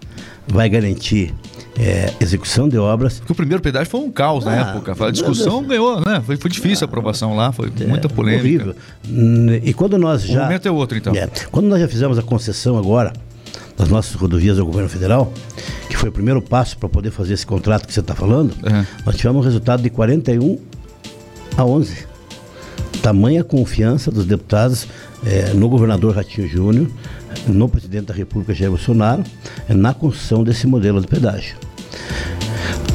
vai 0.47 0.69
garantir 0.69 1.33
é, 1.79 2.13
execução 2.19 2.69
de 2.69 2.77
obras. 2.77 3.17
Porque 3.19 3.31
o 3.31 3.35
primeiro 3.35 3.61
pedágio 3.61 3.89
foi 3.89 3.99
um 4.01 4.11
caos 4.11 4.45
na 4.45 4.51
Ah, 4.51 4.71
época. 4.75 5.05
A 5.05 5.11
discussão 5.11 5.63
ganhou, 5.63 5.99
né? 5.99 6.21
Foi, 6.25 6.37
foi 6.37 6.51
difícil 6.51 6.85
a 6.85 6.87
aprovação 6.87 7.35
lá, 7.35 7.51
foi 7.51 7.71
muita 7.87 8.07
polêmica. 8.07 8.43
Horrível. 8.45 8.75
Hum, 9.09 9.59
E 9.63 9.73
quando 9.73 9.97
nós 9.97 10.23
O 10.23 10.27
já. 10.27 10.43
momento 10.43 10.67
é 10.67 10.71
outro, 10.71 10.97
então. 10.97 11.15
É, 11.15 11.27
quando 11.51 11.65
nós 11.67 11.79
já 11.81 11.87
fizemos 11.87 12.17
a 12.19 12.21
concessão 12.21 12.77
agora 12.77 13.11
das 13.75 13.89
nossas 13.89 14.13
rodovias 14.13 14.57
do 14.57 14.65
governo 14.65 14.87
federal, 14.89 15.33
que 15.89 15.97
foi 15.97 16.09
o 16.09 16.11
primeiro 16.11 16.39
passo 16.41 16.77
para 16.77 16.87
poder 16.87 17.09
fazer 17.09 17.33
esse 17.33 17.45
contrato 17.45 17.87
que 17.87 17.93
você 17.93 18.01
está 18.01 18.13
falando, 18.13 18.51
Uhum. 18.63 18.85
nós 19.05 19.15
tivemos 19.15 19.41
um 19.41 19.43
resultado 19.43 19.81
de 19.81 19.89
41 19.89 20.59
a 21.57 21.65
11. 21.65 22.12
Tamanha 23.01 23.43
confiança 23.43 24.09
dos 24.09 24.25
deputados 24.25 24.87
eh, 25.25 25.51
no 25.53 25.67
governador 25.67 26.15
Ratinho 26.15 26.47
Júnior, 26.47 26.87
no 27.47 27.67
presidente 27.67 28.05
da 28.05 28.13
República 28.13 28.53
Jair 28.53 28.69
Bolsonaro, 28.71 29.23
eh, 29.67 29.73
na 29.73 29.93
construção 29.93 30.43
desse 30.43 30.65
modelo 30.67 31.01
de 31.01 31.07
pedágio. 31.07 31.55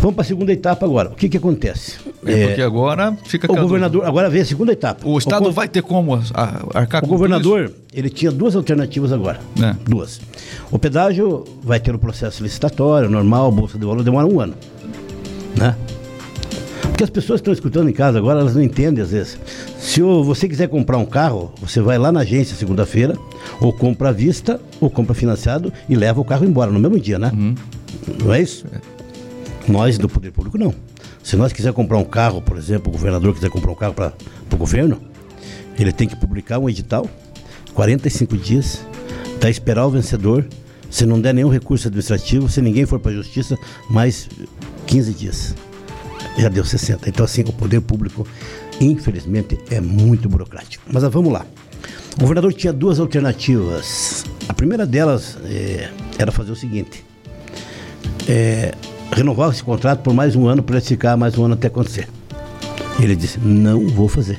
Vamos 0.01 0.15
para 0.15 0.23
a 0.23 0.27
segunda 0.27 0.53
etapa 0.53 0.87
agora. 0.87 1.11
O 1.11 1.15
que, 1.15 1.29
que 1.29 1.37
acontece? 1.37 1.97
É, 2.25 2.33
Eh, 2.33 2.47
porque 2.49 2.63
agora 2.63 3.17
fica 3.25 3.51
o 3.51 3.57
governador, 3.57 4.05
agora 4.05 4.31
vem 4.31 4.41
a 4.43 4.45
segunda 4.45 4.73
etapa. 4.73 5.07
O 5.07 5.19
Estado 5.19 5.45
con- 5.47 5.51
vai 5.53 5.69
ter 5.69 5.83
como 5.83 6.15
arcar 6.75 7.03
o 7.03 7.07
com 7.07 7.13
governador, 7.13 7.73
ele 7.93 8.09
tinha 8.09 8.31
duas 8.31 8.55
alternativas 8.55 9.13
agora. 9.13 9.41
É. 9.61 9.75
Duas. 9.89 10.21
O 10.71 10.79
pedágio 10.79 11.45
vai 11.63 11.81
ter 11.81 11.95
o 11.95 11.99
processo 11.99 12.43
licitatório, 12.43 13.11
normal, 13.11 13.51
bolsa 13.51 13.77
de 13.79 13.85
valor, 13.85 14.03
demora 14.05 14.27
um 14.27 14.41
ano. 14.41 14.55
Né? 15.57 15.75
Porque 16.83 17.05
as 17.05 17.11
pessoas 17.11 17.41
que 17.41 17.43
estão 17.43 17.53
escutando 17.53 17.89
em 17.89 17.93
casa 17.93 18.19
agora, 18.19 18.41
elas 18.41 18.55
não 18.55 18.63
entendem 18.63 19.03
às 19.03 19.11
vezes. 19.11 19.39
Se 19.79 20.01
você 20.01 20.49
quiser 20.49 20.69
comprar 20.69 20.99
um 20.99 21.07
carro, 21.07 21.53
você 21.61 21.81
vai 21.81 21.99
lá 21.99 22.11
na 22.11 22.21
agência 22.21 22.57
segunda-feira, 22.57 23.17
ou 23.61 23.73
compra 23.73 24.09
à 24.09 24.13
vista, 24.13 24.61
ou 24.81 24.91
compra 24.91 25.15
financiado 25.15 25.73
e 25.89 25.95
leva 25.95 26.21
o 26.21 26.25
carro 26.25 26.45
embora 26.45 26.71
no 26.71 26.79
mesmo 26.79 26.99
dia, 26.99 27.19
né? 27.19 27.33
Uhum. 27.35 27.55
Não 28.25 28.35
é 28.35 28.41
isso? 28.41 28.67
Nós 29.67 29.99
do 29.99 30.09
Poder 30.09 30.33
Público 30.33 30.59
não. 30.59 30.75
Se 31.23 31.37
nós 31.37 31.53
quiser 31.53 31.73
comprar 31.73 31.99
um 31.99 32.05
carro, 32.05 32.41
por 32.41 32.57
exemplo, 32.57 32.89
o 32.89 32.93
governador 32.93 33.35
quiser 33.35 33.51
comprar 33.51 33.71
um 33.71 33.75
carro 33.75 33.95
para 33.95 34.13
o 34.53 34.57
governo, 34.57 35.01
ele 35.79 35.93
tem 35.93 36.09
que 36.09 36.17
publicar 36.17 36.59
um 36.59 36.69
edital, 36.69 37.07
45 37.75 38.37
dias, 38.37 38.85
tá 39.39 39.49
esperar 39.49 39.87
o 39.87 39.91
vencedor. 39.91 40.47
Se 40.91 41.05
não 41.05 41.21
der 41.21 41.35
nenhum 41.35 41.51
recurso 41.51 41.87
administrativo, 41.87 42.49
se 42.49 42.63
ninguém 42.63 42.87
for 42.87 42.99
para 42.99 43.13
a 43.13 43.15
justiça, 43.15 43.57
mais 43.91 44.29
15 44.87 45.13
dias. 45.13 45.55
Já 46.39 46.49
deu 46.49 46.65
60. 46.65 47.09
Então, 47.09 47.25
assim, 47.25 47.43
o 47.43 47.53
poder 47.53 47.81
público, 47.81 48.27
infelizmente, 48.81 49.59
é 49.71 49.81
muito 49.81 50.29
burocrático. 50.29 50.85
Mas 50.91 51.03
ah, 51.03 51.09
vamos 51.09 51.33
lá. 51.33 51.45
O 52.17 52.21
governador 52.21 52.53
tinha 52.55 52.73
duas 52.73 53.01
alternativas. 53.01 54.25
A 54.49 54.55
primeira 54.55 54.87
delas 54.87 55.37
eh, 55.45 55.91
era 56.19 56.31
fazer 56.31 56.53
o 56.53 56.57
seguinte: 56.57 57.05
é, 58.29 58.73
renovar 59.13 59.51
esse 59.51 59.63
contrato 59.63 60.01
por 60.01 60.15
mais 60.15 60.37
um 60.37 60.47
ano 60.47 60.63
para 60.63 60.81
ficar 60.81 61.17
mais 61.17 61.37
um 61.37 61.45
ano 61.45 61.55
até 61.55 61.67
acontecer. 61.67 62.09
Ele 63.01 63.17
disse: 63.17 63.39
não 63.41 63.89
vou 63.89 64.09
fazer. 64.09 64.39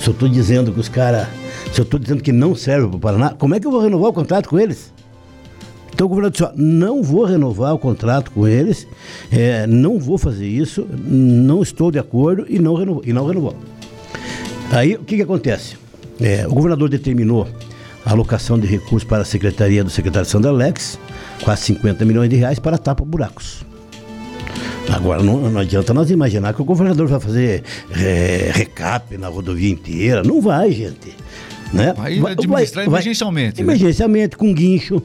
Se 0.00 0.08
eu 0.08 0.12
estou 0.12 0.28
dizendo 0.28 0.72
que 0.72 0.80
os 0.80 0.88
caras. 0.88 1.26
Se 1.72 1.80
eu 1.80 1.82
estou 1.82 1.98
dizendo 1.98 2.22
que 2.22 2.32
não 2.32 2.54
serve 2.54 2.86
para 2.88 2.96
o 2.96 3.00
Paraná, 3.00 3.30
como 3.30 3.54
é 3.54 3.60
que 3.60 3.66
eu 3.66 3.70
vou 3.70 3.80
renovar 3.80 4.10
o 4.10 4.12
contrato 4.12 4.48
com 4.48 4.58
eles? 4.58 4.92
Então 5.96 6.04
o 6.04 6.08
governador 6.10 6.30
disse: 6.30 6.44
ó, 6.44 6.52
não 6.54 7.02
vou 7.02 7.24
renovar 7.24 7.72
o 7.72 7.78
contrato 7.78 8.30
com 8.30 8.46
eles, 8.46 8.86
é, 9.32 9.66
não 9.66 9.98
vou 9.98 10.18
fazer 10.18 10.46
isso, 10.46 10.86
não 11.02 11.62
estou 11.62 11.90
de 11.90 11.98
acordo 11.98 12.44
e 12.50 12.58
não 12.58 12.74
renovou. 12.74 13.02
E 13.06 13.14
não 13.14 13.26
renovou. 13.26 13.56
Aí 14.70 14.94
o 14.94 14.98
que, 14.98 15.16
que 15.16 15.22
acontece? 15.22 15.78
É, 16.20 16.46
o 16.46 16.50
governador 16.50 16.90
determinou 16.90 17.48
a 18.04 18.10
alocação 18.10 18.58
de 18.58 18.66
recursos 18.66 19.04
para 19.04 19.22
a 19.22 19.24
secretaria 19.24 19.82
do 19.82 19.88
secretário 19.88 20.28
Sandro 20.28 20.50
Alex, 20.50 20.98
quase 21.42 21.62
50 21.62 22.04
milhões 22.04 22.28
de 22.28 22.36
reais 22.36 22.58
para 22.58 22.76
tapa-buracos. 22.76 23.64
Agora, 24.92 25.22
não, 25.22 25.50
não 25.50 25.60
adianta 25.60 25.94
nós 25.94 26.10
imaginar 26.10 26.52
que 26.52 26.60
o 26.60 26.64
governador 26.64 27.06
vai 27.08 27.20
fazer 27.20 27.62
é, 27.90 28.50
recap 28.52 29.16
na 29.16 29.28
rodovia 29.28 29.70
inteira. 29.70 30.22
Não 30.22 30.42
vai, 30.42 30.72
gente. 30.72 31.14
Né? 31.72 31.94
Vai 31.96 32.32
administrar 32.32 32.84
emergencialmente, 32.84 33.62
né? 33.62 33.66
Emergencialmente, 33.66 34.36
com 34.36 34.52
guincho. 34.52 35.02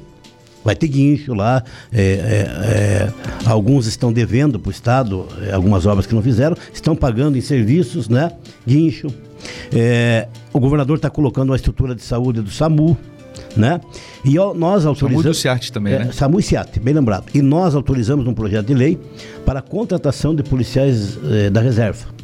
Vai 0.63 0.76
ter 0.76 0.88
guincho 0.88 1.34
lá. 1.34 1.63
é, 1.91 2.02
é, 2.02 2.10
é, 2.10 3.13
alguns 3.45 3.88
estão 3.88 4.13
devendo 4.13 4.60
para 4.60 4.69
o 4.69 4.71
Estado 4.71 5.28
é, 5.41 5.52
algumas 5.52 5.86
obras 5.86 6.06
que 6.06 6.13
não 6.13 6.21
fizeram, 6.21 6.56
estão 6.74 6.95
pagando 6.95 7.38
em 7.38 7.41
serviços, 7.41 8.08
né? 8.08 8.32
Guincho. 8.67 9.08
É, 9.74 10.28
o 10.54 10.60
governador 10.60 10.97
está 10.97 11.10
colocando 11.10 11.50
uma 11.50 11.56
estrutura 11.56 11.95
de 11.95 12.04
saúde 12.04 12.41
do 12.41 12.52
SAMU, 12.52 12.97
né? 13.58 13.82
E 14.24 14.36
nós 14.56 14.86
autorizamos. 14.86 15.26
do 15.26 15.34
SEAT 15.34 15.71
também, 15.71 15.97
né? 15.97 16.12
SAMU 16.12 16.39
e 16.39 16.43
SEAT, 16.43 16.80
bem 16.80 16.93
lembrado. 16.93 17.26
E 17.34 17.41
nós 17.41 17.74
autorizamos 17.74 18.28
um 18.28 18.34
projeto 18.34 18.67
de 18.67 18.74
lei 18.74 19.00
para 19.45 19.60
a 19.60 19.62
contratação 19.62 20.36
de 20.36 20.43
policiais 20.43 21.17
da 21.52 21.60
reserva. 21.60 22.20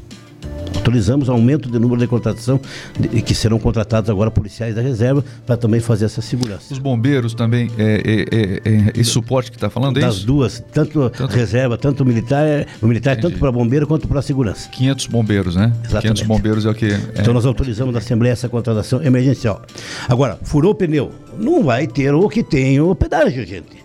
Autorizamos 0.87 1.27
aumento 1.27 1.67
do 1.67 1.77
número 1.81 1.99
de 1.99 2.07
contratação, 2.07 2.61
de, 2.97 3.21
que 3.21 3.35
serão 3.35 3.59
contratados 3.59 4.09
agora 4.09 4.31
policiais 4.31 4.73
da 4.73 4.81
reserva, 4.81 5.21
para 5.45 5.57
também 5.57 5.81
fazer 5.81 6.05
essa 6.05 6.21
segurança. 6.21 6.71
Os 6.73 6.79
bombeiros 6.79 7.33
também, 7.33 7.69
é, 7.77 7.83
é, 7.83 8.21
é, 8.21 8.61
é, 8.63 8.91
esse 8.95 9.09
suporte 9.09 9.51
que 9.51 9.57
está 9.57 9.69
falando, 9.69 9.97
é 9.97 9.99
Das 9.99 10.15
isso? 10.15 10.25
duas, 10.25 10.63
tanto, 10.71 11.09
Tanto- 11.09 11.33
reserva, 11.33 11.77
tanto 11.77 12.05
militar, 12.05 12.65
o 12.81 12.87
militar 12.87 13.17
tanto 13.17 13.37
para 13.37 13.51
bombeiro 13.51 13.85
quanto 13.85 14.07
para 14.07 14.21
segurança. 14.21 14.69
500 14.69 15.07
bombeiros, 15.07 15.57
né? 15.57 15.73
Exatamente. 15.83 16.21
500 16.23 16.23
bombeiros 16.23 16.65
é 16.65 16.69
o 16.69 16.73
que... 16.73 16.85
é. 16.85 17.01
Então 17.19 17.33
nós 17.33 17.45
autorizamos 17.45 17.91
na 17.93 17.99
Assembleia 17.99 18.31
essa 18.31 18.47
contratação 18.47 19.03
emergencial. 19.03 19.61
Agora, 20.07 20.39
furou 20.41 20.71
o 20.71 20.75
pneu, 20.75 21.11
não 21.37 21.65
vai 21.65 21.85
ter 21.85 22.13
o 22.13 22.29
que 22.29 22.41
tem 22.41 22.79
o 22.79 22.95
pedágio, 22.95 23.45
gente. 23.45 23.75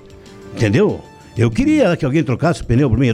Entendeu? 0.55 1.01
Eu 1.37 1.51
queria 1.51 1.97
que 1.97 2.05
alguém 2.05 2.23
trocasse 2.23 2.63
o 2.63 2.65
pneu 2.65 2.89
por 2.89 2.97
mim. 2.97 3.13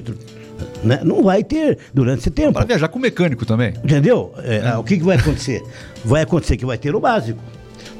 Né? 0.83 1.01
Não 1.05 1.23
vai 1.23 1.43
ter 1.45 1.79
durante 1.93 2.21
esse 2.21 2.31
tempo. 2.31 2.53
Para 2.55 2.65
viajar 2.65 2.89
com 2.89 2.99
mecânico 2.99 3.45
também. 3.47 3.75
Entendeu? 3.85 4.33
É, 4.39 4.77
O 4.77 4.85
que, 4.85 4.97
que 4.97 5.05
vai 5.05 5.17
acontecer? 5.17 5.63
Vai 6.05 6.23
acontecer 6.23 6.57
que 6.57 6.67
vai 6.67 6.79
ter 6.79 6.95
o 6.95 7.01
básico. 7.01 7.39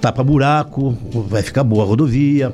Tapa 0.01 0.23
buraco, 0.23 0.97
vai 1.29 1.43
ficar 1.43 1.65
boa 1.65 1.83
a 1.83 1.87
rodovia, 1.87 2.53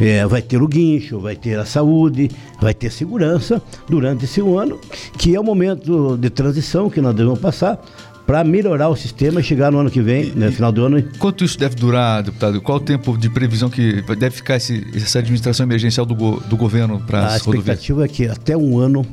é, 0.00 0.26
vai 0.26 0.42
ter 0.42 0.60
o 0.60 0.66
guincho, 0.66 1.20
vai 1.20 1.36
ter 1.36 1.56
a 1.58 1.64
saúde, 1.64 2.28
vai 2.60 2.74
ter 2.74 2.90
segurança 2.90 3.62
durante 3.88 4.24
esse 4.24 4.40
ano, 4.40 4.80
que 5.16 5.34
é 5.36 5.38
o 5.40 5.44
momento 5.44 6.16
de 6.16 6.30
transição 6.30 6.90
que 6.90 7.00
nós 7.00 7.14
devemos 7.14 7.38
passar 7.38 7.80
para 8.26 8.42
melhorar 8.42 8.88
o 8.88 8.96
sistema 8.96 9.38
e 9.40 9.44
chegar 9.44 9.70
no 9.70 9.78
ano 9.78 9.90
que 9.90 10.00
vem, 10.00 10.32
no 10.34 10.50
final 10.50 10.72
do 10.72 10.82
ano. 10.84 11.00
Quanto 11.18 11.44
isso 11.44 11.58
deve 11.58 11.76
durar, 11.76 12.22
deputado? 12.22 12.60
Qual 12.60 12.78
o 12.78 12.80
tempo 12.80 13.16
de 13.16 13.28
previsão 13.30 13.68
que 13.70 14.02
deve 14.18 14.30
ficar 14.34 14.56
esse, 14.56 14.84
essa 14.96 15.18
administração 15.20 15.64
emergencial 15.66 16.04
do, 16.06 16.14
go- 16.14 16.40
do 16.48 16.56
governo 16.56 16.98
para 17.06 17.20
A 17.20 17.26
as 17.34 17.42
rodovias? 17.42 17.78
expectativa 17.78 18.04
é 18.04 18.08
que 18.08 18.26
até 18.26 18.56
um 18.56 18.78
ano 18.78 19.04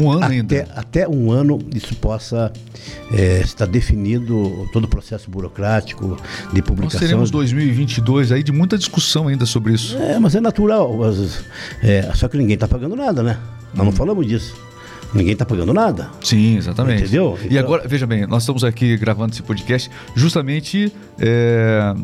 Um 0.00 0.10
ano 0.12 0.24
até, 0.24 0.32
ainda. 0.34 0.68
até 0.74 1.08
um 1.08 1.30
ano 1.30 1.58
isso 1.74 1.94
possa 1.96 2.52
é, 3.12 3.40
estar 3.40 3.66
definido 3.66 4.68
todo 4.72 4.84
o 4.84 4.88
processo 4.88 5.30
burocrático 5.30 6.16
de 6.52 6.60
Nós 6.60 6.60
publicação. 6.62 7.00
teremos 7.00 7.30
2022 7.30 8.32
aí 8.32 8.42
de 8.42 8.52
muita 8.52 8.76
discussão 8.78 9.28
ainda 9.28 9.46
sobre 9.46 9.74
isso. 9.74 9.96
É, 9.98 10.18
mas 10.18 10.34
é 10.34 10.40
natural. 10.40 10.96
mas, 10.96 11.40
é, 11.82 12.10
só 12.14 12.28
que 12.28 12.36
ninguém 12.36 12.54
está 12.54 12.68
pagando 12.68 12.94
nada, 12.96 13.22
né? 13.22 13.38
Nós 13.74 13.82
Hum. 13.82 13.90
não 13.90 13.92
falamos 13.92 14.26
disso. 14.26 14.54
Ninguém 15.14 15.32
está 15.32 15.44
pagando 15.46 15.72
nada. 15.72 16.10
Sim, 16.22 16.56
exatamente. 16.58 17.02
Entendeu? 17.04 17.38
E 17.42 17.46
Então- 17.46 17.58
agora, 17.60 17.88
veja 17.88 18.06
bem, 18.06 18.26
nós 18.26 18.42
estamos 18.42 18.62
aqui 18.62 18.96
gravando 18.96 19.32
esse 19.32 19.42
podcast 19.42 19.90
justamente 20.14 20.92
é, 21.20 21.94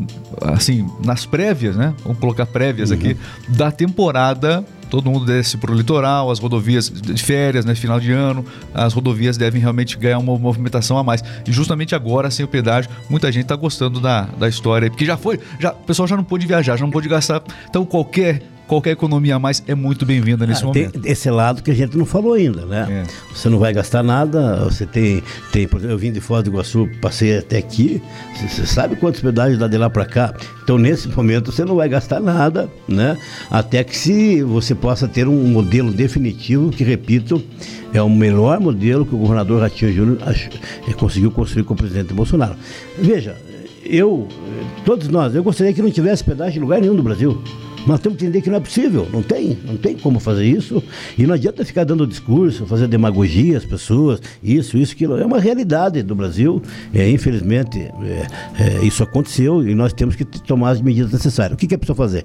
assim, 0.43 0.89
nas 1.05 1.25
prévias, 1.25 1.77
né? 1.77 1.95
Vamos 2.03 2.19
colocar 2.19 2.47
prévias 2.47 2.91
Uhum. 2.91 2.97
aqui, 2.97 3.17
da 3.49 3.71
temporada. 3.71 4.65
Todo 4.91 5.11
mundo 5.11 5.25
desce 5.25 5.57
para 5.57 5.71
o 5.71 5.75
litoral, 5.75 6.31
as 6.31 6.39
rodovias 6.39 6.89
de 6.91 7.23
férias, 7.23 7.65
né? 7.65 7.75
Final 7.75 7.99
de 8.01 8.11
ano, 8.13 8.45
as 8.73 8.93
rodovias 8.93 9.37
devem 9.37 9.61
realmente 9.61 9.97
ganhar 9.99 10.19
uma 10.19 10.37
movimentação 10.39 10.97
a 10.99 11.03
mais. 11.05 11.23
E 11.47 11.53
justamente 11.53 11.95
agora, 11.95 12.31
sem 12.31 12.45
o 12.45 12.49
pedágio, 12.49 12.91
muita 13.09 13.31
gente 13.31 13.43
está 13.45 13.57
gostando 13.57 14.01
da, 14.01 14.23
da 14.23 14.49
história. 14.49 14.89
Porque 14.91 15.05
já 15.05 15.17
foi, 15.17 15.39
já, 15.61 15.73
o 15.73 15.77
pessoal 15.87 16.07
já 16.09 16.17
não 16.17 16.25
pôde 16.25 16.47
viajar, 16.47 16.77
já 16.77 16.85
não 16.85 16.91
pôde 16.93 17.09
gastar. 17.09 17.43
Então 17.69 17.85
qualquer, 17.85 18.43
qualquer 18.67 18.91
economia 18.91 19.37
a 19.37 19.39
mais 19.39 19.63
é 19.67 19.75
muito 19.75 20.07
bem-vinda 20.07 20.47
nesse 20.47 20.65
Ah, 20.65 20.71
tem 20.71 20.87
momento. 20.87 21.07
esse 21.07 21.31
lado 21.31 21.63
que 21.63 21.71
a 21.71 21.75
gente 21.75 21.97
não 21.97 22.07
falou 22.07 22.35
ainda, 22.35 22.65
né? 22.65 23.05
É. 23.07 23.35
Você 23.35 23.49
não 23.49 23.59
vai 23.59 23.73
gastar 23.73 24.03
nada, 24.03 24.65
você 24.65 24.87
tem, 24.87 25.23
tem, 25.53 25.67
por 25.69 25.79
exemplo, 25.79 25.95
eu 25.95 25.99
vim 25.99 26.13
de 26.13 26.21
Foz 26.21 26.43
do 26.43 26.51
Iguaçu, 26.51 26.89
passei 27.01 27.39
até 27.39 27.59
aqui, 27.59 28.03
você, 28.35 28.67
sabe 28.67 28.97
quantos 28.97 29.21
pedágios 29.21 29.59
dá 29.59 29.69
de 29.69 29.77
lá 29.77 29.91
para 29.91 30.07
cá? 30.07 30.35
Então, 30.63 30.79
nesse 30.79 31.09
momento, 31.09 31.53
você 31.53 31.65
não 31.65 31.77
vai 31.77 31.89
gastar 31.89 32.21
nada, 32.21 32.69
né? 32.89 33.17
Até 33.51 33.85
que 33.85 33.97
se 33.97 34.43
você 34.43 34.75
possa 34.75 35.07
ter 35.07 35.29
um 35.29 35.47
modelo 35.47 35.93
definitivo, 35.93 36.71
que, 36.71 36.83
repito, 36.83 37.43
é 37.93 38.03
o 38.03 38.09
melhor 38.11 38.59
modelo 38.61 39.05
que 39.05 39.15
o 39.15 39.19
governador 39.19 39.61
Ratinho 39.61 39.93
Júnior 39.93 40.19
eh, 40.27 40.93
conseguiu 40.95 41.31
construir 41.31 41.65
com 41.65 41.75
o 41.75 41.77
presidente 41.77 42.13
Bolsonaro. 42.15 42.57
Veja, 42.99 43.37
eu, 43.85 44.27
eh, 44.31 44.65
todos 44.85 45.09
nós, 45.09 45.35
eu 45.35 45.45
gostaria 45.45 45.73
que 45.73 45.83
não 45.83 45.91
tivesse 45.91 46.25
pedágio 46.25 46.59
em 46.59 46.63
lugar 46.63 46.81
nenhum 46.81 46.97
do 46.97 47.03
Brasil. 47.03 47.41
Nós 47.87 48.01
temos 48.01 48.19
que 48.19 48.25
entender 48.25 48.41
que 48.41 48.49
não 48.49 48.57
é 48.57 48.61
possível, 48.61 49.07
não 49.13 49.23
tem, 49.23 49.59
não 49.65 49.77
tem 49.77 49.97
como 49.97 50.19
fazer 50.19 50.47
isso. 50.47 50.83
E 51.19 51.27
não 51.27 51.35
adianta 51.35 51.65
ficar 51.65 51.85
dando 51.85 52.07
discurso, 52.07 52.67
fazer 52.67 52.89
demagogia 52.89 53.59
às 53.59 53.65
pessoas, 53.65 54.21
isso, 54.43 54.79
isso, 54.79 54.93
aquilo. 54.95 55.19
É 55.19 55.27
uma 55.27 55.39
realidade 55.39 56.03
do 56.03 56.15
Brasil. 56.15 56.63
É, 56.95 57.09
infelizmente, 57.09 57.79
é, 57.79 58.27
é, 58.59 58.85
isso 58.85 59.03
aconteceu 59.03 59.67
e 59.67 59.75
nós 59.75 59.93
temos 59.93 60.17
que 60.17 60.25
tomar 60.25 60.71
as 60.71 60.81
medidas 60.81 61.13
necessárias. 61.13 61.55
O 61.55 61.57
que, 61.59 61.67
que 61.67 61.75
é 61.75 61.79
preciso 61.79 61.97
fazer? 61.97 62.25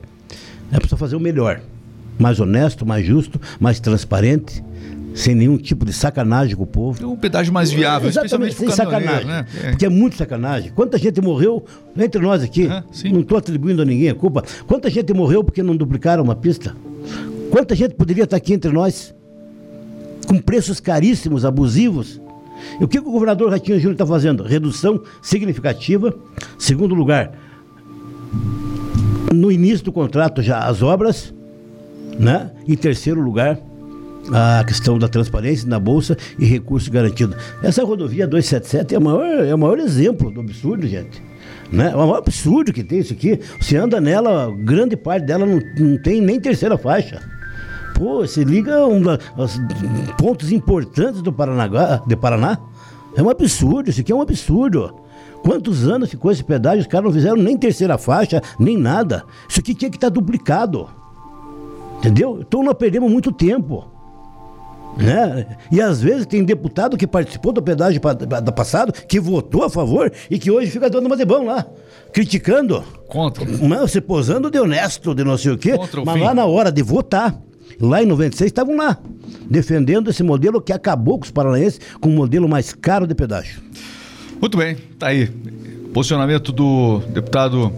É 0.71 0.77
preciso 0.77 0.97
fazer 0.97 1.15
o 1.15 1.19
melhor. 1.19 1.61
Mais 2.17 2.39
honesto, 2.39 2.85
mais 2.85 3.05
justo, 3.05 3.39
mais 3.59 3.79
transparente, 3.79 4.63
sem 5.13 5.35
nenhum 5.35 5.57
tipo 5.57 5.85
de 5.85 5.91
sacanagem 5.93 6.55
com 6.55 6.63
o 6.63 6.67
povo. 6.67 7.11
Um 7.11 7.15
pedágio 7.15 7.51
mais 7.53 7.71
viável, 7.71 8.09
Exatamente, 8.09 8.51
especialmente 8.53 8.55
sem 8.55 8.85
sacanagem. 8.85 9.27
né? 9.27 9.45
É. 9.63 9.69
Porque 9.71 9.85
é 9.85 9.89
muito 9.89 10.15
sacanagem. 10.15 10.71
Quanta 10.71 10.97
gente 10.97 11.19
morreu 11.21 11.63
entre 11.97 12.21
nós 12.21 12.43
aqui? 12.43 12.67
É, 12.67 12.83
não 13.09 13.21
estou 13.21 13.37
atribuindo 13.37 13.81
a 13.81 13.85
ninguém 13.85 14.09
a 14.09 14.15
culpa. 14.15 14.43
Quanta 14.67 14.89
gente 14.89 15.13
morreu 15.13 15.43
porque 15.43 15.63
não 15.63 15.75
duplicaram 15.75 16.23
uma 16.23 16.35
pista? 16.35 16.75
Quanta 17.49 17.75
gente 17.75 17.95
poderia 17.95 18.23
estar 18.25 18.37
aqui 18.37 18.53
entre 18.53 18.71
nós 18.71 19.13
com 20.27 20.37
preços 20.39 20.79
caríssimos, 20.79 21.43
abusivos? 21.43 22.21
E 22.79 22.83
o 22.83 22.87
que, 22.87 23.01
que 23.01 23.07
o 23.07 23.11
governador 23.11 23.49
Ratinho 23.49 23.77
Júnior 23.77 23.93
está 23.93 24.05
fazendo? 24.05 24.43
Redução 24.43 25.01
significativa. 25.21 26.13
Segundo 26.57 26.93
lugar, 26.93 27.31
no 29.33 29.51
início 29.51 29.85
do 29.85 29.91
contrato 29.91 30.41
já 30.41 30.59
as 30.59 30.81
obras, 30.81 31.33
né? 32.17 32.51
Em 32.67 32.75
terceiro 32.75 33.21
lugar, 33.21 33.59
a 34.33 34.63
questão 34.63 34.97
da 34.97 35.07
transparência 35.07 35.67
na 35.67 35.79
bolsa 35.79 36.17
e 36.37 36.45
recurso 36.45 36.91
garantido. 36.91 37.35
Essa 37.63 37.83
rodovia 37.83 38.27
277 38.27 38.95
é 38.95 38.97
o 38.97 39.01
maior, 39.01 39.45
é 39.45 39.53
o 39.53 39.57
maior 39.57 39.79
exemplo 39.79 40.31
do 40.31 40.41
absurdo, 40.41 40.87
gente. 40.87 41.21
Né? 41.71 41.89
É 41.91 41.95
maior 41.95 42.17
absurdo 42.17 42.73
que 42.73 42.83
tem 42.83 42.99
isso 42.99 43.13
aqui. 43.13 43.39
Você 43.59 43.77
anda 43.77 44.01
nela, 44.01 44.51
grande 44.63 44.95
parte 44.95 45.25
dela 45.25 45.45
não, 45.45 45.59
não 45.77 46.01
tem 46.01 46.21
nem 46.21 46.39
terceira 46.39 46.77
faixa. 46.77 47.21
Pô, 47.95 48.19
você 48.25 48.43
liga 48.43 48.85
um 48.87 49.01
dos 49.01 49.59
pontos 50.17 50.51
importantes 50.51 51.21
do 51.21 51.33
Paraná, 51.33 51.67
de 52.07 52.15
Paraná. 52.15 52.57
É 53.15 53.21
um 53.21 53.29
absurdo, 53.29 53.89
isso 53.89 54.01
aqui 54.01 54.11
é 54.11 54.15
um 54.15 54.21
absurdo. 54.21 54.95
Quantos 55.43 55.87
anos 55.87 56.09
ficou 56.09 56.31
esse 56.31 56.43
pedágio? 56.43 56.81
Os 56.81 56.87
caras 56.87 57.05
não 57.05 57.13
fizeram 57.13 57.37
nem 57.37 57.57
terceira 57.57 57.97
faixa, 57.97 58.41
nem 58.59 58.77
nada. 58.77 59.23
Isso 59.47 59.59
aqui 59.59 59.73
tinha 59.73 59.89
que 59.89 59.97
estar 59.97 60.09
duplicado. 60.09 60.87
Entendeu? 61.97 62.39
Então 62.41 62.63
nós 62.63 62.75
perdemos 62.75 63.11
muito 63.11 63.31
tempo. 63.31 63.85
Né? 64.97 65.45
E 65.71 65.79
às 65.79 66.01
vezes 66.01 66.25
tem 66.25 66.43
deputado 66.43 66.97
que 66.97 67.07
participou 67.07 67.53
do 67.53 67.61
pedágio 67.61 68.01
da 68.43 68.51
passado, 68.51 68.91
que 68.91 69.19
votou 69.19 69.63
a 69.63 69.69
favor 69.69 70.11
e 70.29 70.37
que 70.37 70.51
hoje 70.51 70.69
fica 70.69 70.89
dando 70.89 71.05
uma 71.05 71.15
de 71.15 71.25
bom 71.25 71.45
lá, 71.45 71.65
criticando. 72.11 72.83
Contra. 73.07 73.45
Mas 73.61 73.91
se 73.91 74.01
posando 74.01 74.49
de 74.49 74.59
honesto, 74.59 75.15
de 75.15 75.23
não 75.23 75.37
sei 75.37 75.53
o 75.53 75.57
quê. 75.57 75.77
Contra 75.77 76.01
o 76.01 76.05
mas 76.05 76.15
fim. 76.15 76.23
lá 76.23 76.33
na 76.33 76.45
hora 76.45 76.71
de 76.71 76.81
votar, 76.81 77.39
lá 77.79 78.03
em 78.03 78.05
96, 78.05 78.47
estavam 78.47 78.75
lá, 78.75 78.97
defendendo 79.49 80.09
esse 80.09 80.23
modelo 80.23 80.61
que 80.61 80.73
acabou 80.73 81.17
com 81.17 81.25
os 81.25 81.31
paranaenses 81.31 81.79
com 81.99 82.09
o 82.09 82.13
modelo 82.13 82.47
mais 82.49 82.73
caro 82.73 83.07
de 83.07 83.15
pedágio. 83.15 83.61
Muito 84.41 84.57
bem, 84.57 84.75
tá 84.97 85.07
aí. 85.07 85.27
Posicionamento 85.93 86.51
do 86.51 86.99
deputado 87.09 87.73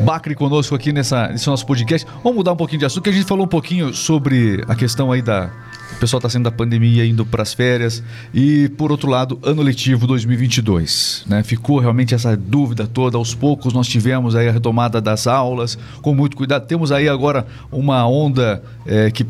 Bacri 0.00 0.34
conosco 0.34 0.74
aqui 0.74 0.92
nessa, 0.92 1.28
nesse 1.28 1.46
nosso 1.46 1.66
podcast. 1.66 2.06
Vamos 2.22 2.36
mudar 2.36 2.52
um 2.52 2.56
pouquinho 2.56 2.80
de 2.80 2.86
assunto, 2.86 3.04
que 3.04 3.10
a 3.10 3.12
gente 3.12 3.26
falou 3.26 3.44
um 3.44 3.48
pouquinho 3.48 3.94
sobre 3.94 4.64
a 4.66 4.74
questão 4.74 5.12
aí 5.12 5.22
da. 5.22 5.50
O 5.92 5.96
pessoal 6.00 6.18
está 6.18 6.28
saindo 6.28 6.44
da 6.44 6.50
pandemia, 6.50 7.04
indo 7.04 7.26
para 7.26 7.42
as 7.42 7.52
férias. 7.52 8.02
E, 8.32 8.68
por 8.70 8.90
outro 8.90 9.10
lado, 9.10 9.38
ano 9.42 9.62
letivo 9.62 10.06
2022. 10.06 11.24
Né? 11.26 11.42
Ficou 11.42 11.78
realmente 11.78 12.14
essa 12.14 12.36
dúvida 12.36 12.86
toda. 12.86 13.16
Aos 13.18 13.34
poucos 13.34 13.72
nós 13.72 13.86
tivemos 13.86 14.34
aí 14.34 14.48
a 14.48 14.52
retomada 14.52 15.00
das 15.00 15.26
aulas, 15.26 15.78
com 16.00 16.14
muito 16.14 16.36
cuidado. 16.36 16.66
Temos 16.66 16.90
aí 16.92 17.08
agora 17.08 17.46
uma 17.70 18.06
onda 18.06 18.62
eh, 18.86 19.10
que 19.10 19.26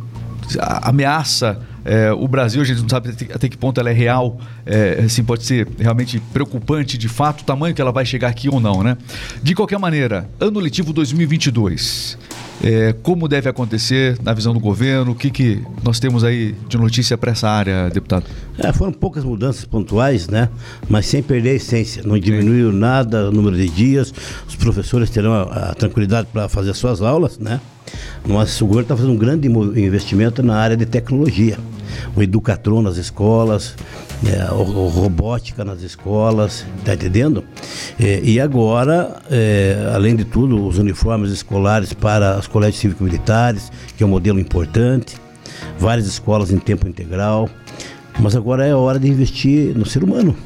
ameaça 0.83 1.61
é, 1.85 2.13
o 2.13 2.29
Brasil, 2.29 2.61
a 2.61 2.65
gente 2.65 2.83
não 2.83 2.89
sabe 2.89 3.11
até, 3.11 3.33
até 3.33 3.49
que 3.49 3.57
ponto 3.57 3.81
ela 3.81 3.91
é 3.91 3.93
real, 3.93 4.39
é, 4.67 5.03
assim, 5.05 5.25
pode 5.25 5.45
ser 5.45 5.67
realmente 5.79 6.21
preocupante 6.33 6.99
de 6.99 7.09
fato 7.09 7.41
o 7.41 7.45
tamanho 7.45 7.75
que 7.75 7.81
ela 7.81 7.93
vai 7.93 8.05
chegar 8.05 8.29
aqui 8.29 8.49
ou 8.49 8.61
não, 8.61 8.83
né? 8.83 8.97
De 9.43 9.55
qualquer 9.55 9.79
maneira, 9.79 10.29
ano 10.39 10.61
letivo 10.61 10.93
2022, 10.93 12.19
é, 12.63 12.93
como 13.03 13.27
deve 13.27 13.49
acontecer 13.49 14.19
na 14.23 14.35
visão 14.35 14.53
do 14.53 14.61
governo? 14.61 15.13
O 15.13 15.15
que, 15.15 15.31
que 15.31 15.63
nós 15.83 15.99
temos 15.99 16.23
aí 16.25 16.55
de 16.69 16.77
notícia 16.77 17.17
para 17.17 17.33
essa 17.33 17.49
área, 17.49 17.89
deputado? 17.91 18.27
É, 18.59 18.73
foram 18.73 18.93
poucas 18.93 19.25
mudanças 19.25 19.65
pontuais, 19.65 20.29
né? 20.29 20.49
Mas 20.89 21.07
sem 21.07 21.23
perder 21.23 21.51
a 21.51 21.55
essência. 21.55 22.03
Não 22.05 22.19
diminuiu 22.19 22.73
nada 22.73 23.29
o 23.29 23.33
número 23.33 23.57
de 23.57 23.69
dias. 23.69 24.13
Os 24.47 24.57
professores 24.57 25.09
terão 25.11 25.33
a, 25.33 25.71
a 25.71 25.75
tranquilidade 25.75 26.29
para 26.33 26.49
fazer 26.49 26.75
suas 26.75 27.01
aulas, 27.01 27.39
né? 27.39 27.61
O 28.25 28.67
governo 28.67 28.81
está 28.83 28.97
fazendo 28.97 29.13
um 29.13 29.17
grande 29.17 29.49
investimento 29.49 30.43
na 30.43 30.57
área 30.57 30.77
de 30.77 30.87
tecnologia. 30.87 31.59
O 32.15 32.23
Educatron 32.23 32.83
nas 32.83 32.97
escolas, 32.97 33.75
é, 34.25 34.53
o, 34.53 34.63
o 34.63 34.89
robótica 34.89 35.65
nas 35.65 35.83
escolas, 35.83 36.65
tá 36.85 36.95
entendendo? 36.95 37.45
É, 37.99 38.21
e 38.23 38.39
agora, 38.39 39.21
é, 39.31 39.91
além 39.95 40.15
de 40.15 40.25
tudo, 40.25 40.67
os 40.67 40.79
uniformes 40.79 41.31
escolares 41.31 41.93
para 41.93 42.39
os 42.39 42.47
colégios 42.47 42.81
cívico-militares, 42.81 43.73
que 43.97 44.03
é 44.03 44.07
um 44.07 44.11
modelo 44.11 44.39
importante, 44.39 45.17
várias 45.79 46.07
escolas 46.07 46.51
em 46.51 46.59
tempo 46.59 46.87
integral. 46.87 47.49
Mas 48.19 48.37
agora 48.37 48.67
é 48.67 48.75
hora 48.75 48.99
de 48.99 49.09
investir 49.09 49.77
no 49.77 49.87
ser 49.87 50.05
humano, 50.05 50.37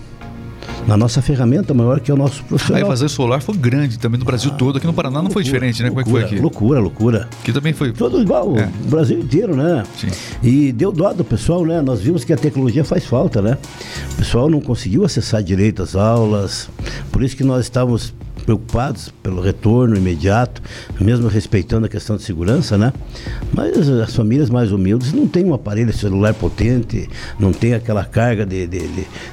na 0.87 0.97
nossa 0.97 1.23
ferramenta 1.23 1.73
maior 1.73 1.99
que 2.01 2.11
é 2.11 2.15
o 2.15 2.17
nosso 2.17 2.43
A 2.43 2.45
profissional. 2.45 2.83
evasão 2.83 3.09
solar 3.09 3.41
foi 3.41 3.57
grande 3.57 3.99
também 3.99 4.19
no 4.19 4.25
Brasil 4.25 4.51
todo. 4.53 4.77
Aqui 4.77 4.87
no 4.87 4.93
Paraná 4.93 5.23
não 5.23 5.31
foi 5.31 5.43
diferente, 5.43 5.83
né? 5.83 5.89
Como 5.89 6.01
é 6.01 6.05
que 6.05 6.11
foi 6.11 6.21
Loucura, 6.21 6.35
aqui? 6.37 6.43
Loucura, 6.43 6.81
loucura. 6.81 7.29
Aqui 7.41 7.53
também 7.53 7.73
foi. 7.73 7.93
Todo 7.93 8.21
igual, 8.21 8.57
É. 8.59 8.69
o 8.85 8.91
Brasil 8.91 9.19
inteiro, 9.19 9.57
né? 9.57 9.85
Sim. 9.99 10.09
E 10.43 10.73
deu 10.73 10.93
dó 10.93 11.13
do 11.13 11.25
pessoal, 11.25 11.65
né? 11.65 11.81
Nós 11.81 12.01
vimos 12.01 12.25
que 12.25 12.33
a 12.33 12.37
tecnologia 12.37 12.85
faz 12.85 13.05
falta, 13.07 13.41
né? 13.41 13.57
O 14.13 14.17
pessoal 14.17 14.51
não 14.51 14.61
conseguiu 14.61 15.05
acessar 15.05 15.43
direito 15.43 15.83
às 15.83 15.97
aulas, 15.97 16.69
por 17.11 17.23
isso 17.23 17.37
que 17.37 17.45
nós 17.45 17.65
estávamos 17.65 18.13
preocupados 18.45 19.13
pelo 19.23 19.41
retorno 19.41 19.97
imediato, 19.97 20.63
mesmo 21.01 21.29
respeitando 21.29 21.87
a 21.87 21.89
questão 21.89 22.17
de 22.17 22.23
segurança, 22.23 22.77
né? 22.77 22.93
Mas 23.53 23.89
as 23.89 24.15
famílias 24.15 24.51
mais 24.51 24.71
humildes 24.71 25.13
não 25.13 25.27
têm 25.27 25.45
um 25.45 25.55
aparelho 25.55 25.93
celular 25.93 26.35
potente, 26.35 27.09
não 27.39 27.53
tem 27.53 27.75
aquela 27.75 28.05
carga 28.05 28.45
de, 28.45 28.67
de, 28.67 28.87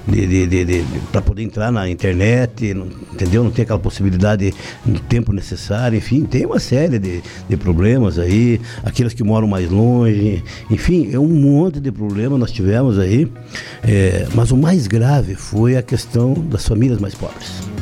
de, 0.07 0.65
de 0.65 0.85
para 1.11 1.21
poder 1.21 1.43
entrar 1.43 1.71
na 1.71 1.89
internet, 1.89 2.73
não, 2.73 2.87
entendeu? 3.13 3.43
Não 3.43 3.51
tem 3.51 3.63
aquela 3.63 3.79
possibilidade 3.79 4.53
no 4.85 4.99
tempo 4.99 5.33
necessário, 5.33 5.97
enfim, 5.97 6.23
tem 6.23 6.45
uma 6.45 6.59
série 6.59 6.97
de, 6.97 7.21
de 7.47 7.57
problemas 7.57 8.17
aí, 8.17 8.59
aqueles 8.83 9.13
que 9.13 9.23
moram 9.23 9.47
mais 9.47 9.69
longe, 9.69 10.43
enfim, 10.69 11.09
é 11.11 11.19
um 11.19 11.27
monte 11.27 11.79
de 11.79 11.91
problemas 11.91 12.39
nós 12.39 12.51
tivemos 12.51 12.97
aí, 12.97 13.31
é, 13.83 14.27
mas 14.33 14.51
o 14.51 14.57
mais 14.57 14.87
grave 14.87 15.35
foi 15.35 15.75
a 15.75 15.81
questão 15.81 16.33
das 16.33 16.67
famílias 16.67 16.99
mais 16.99 17.13
pobres 17.13 17.80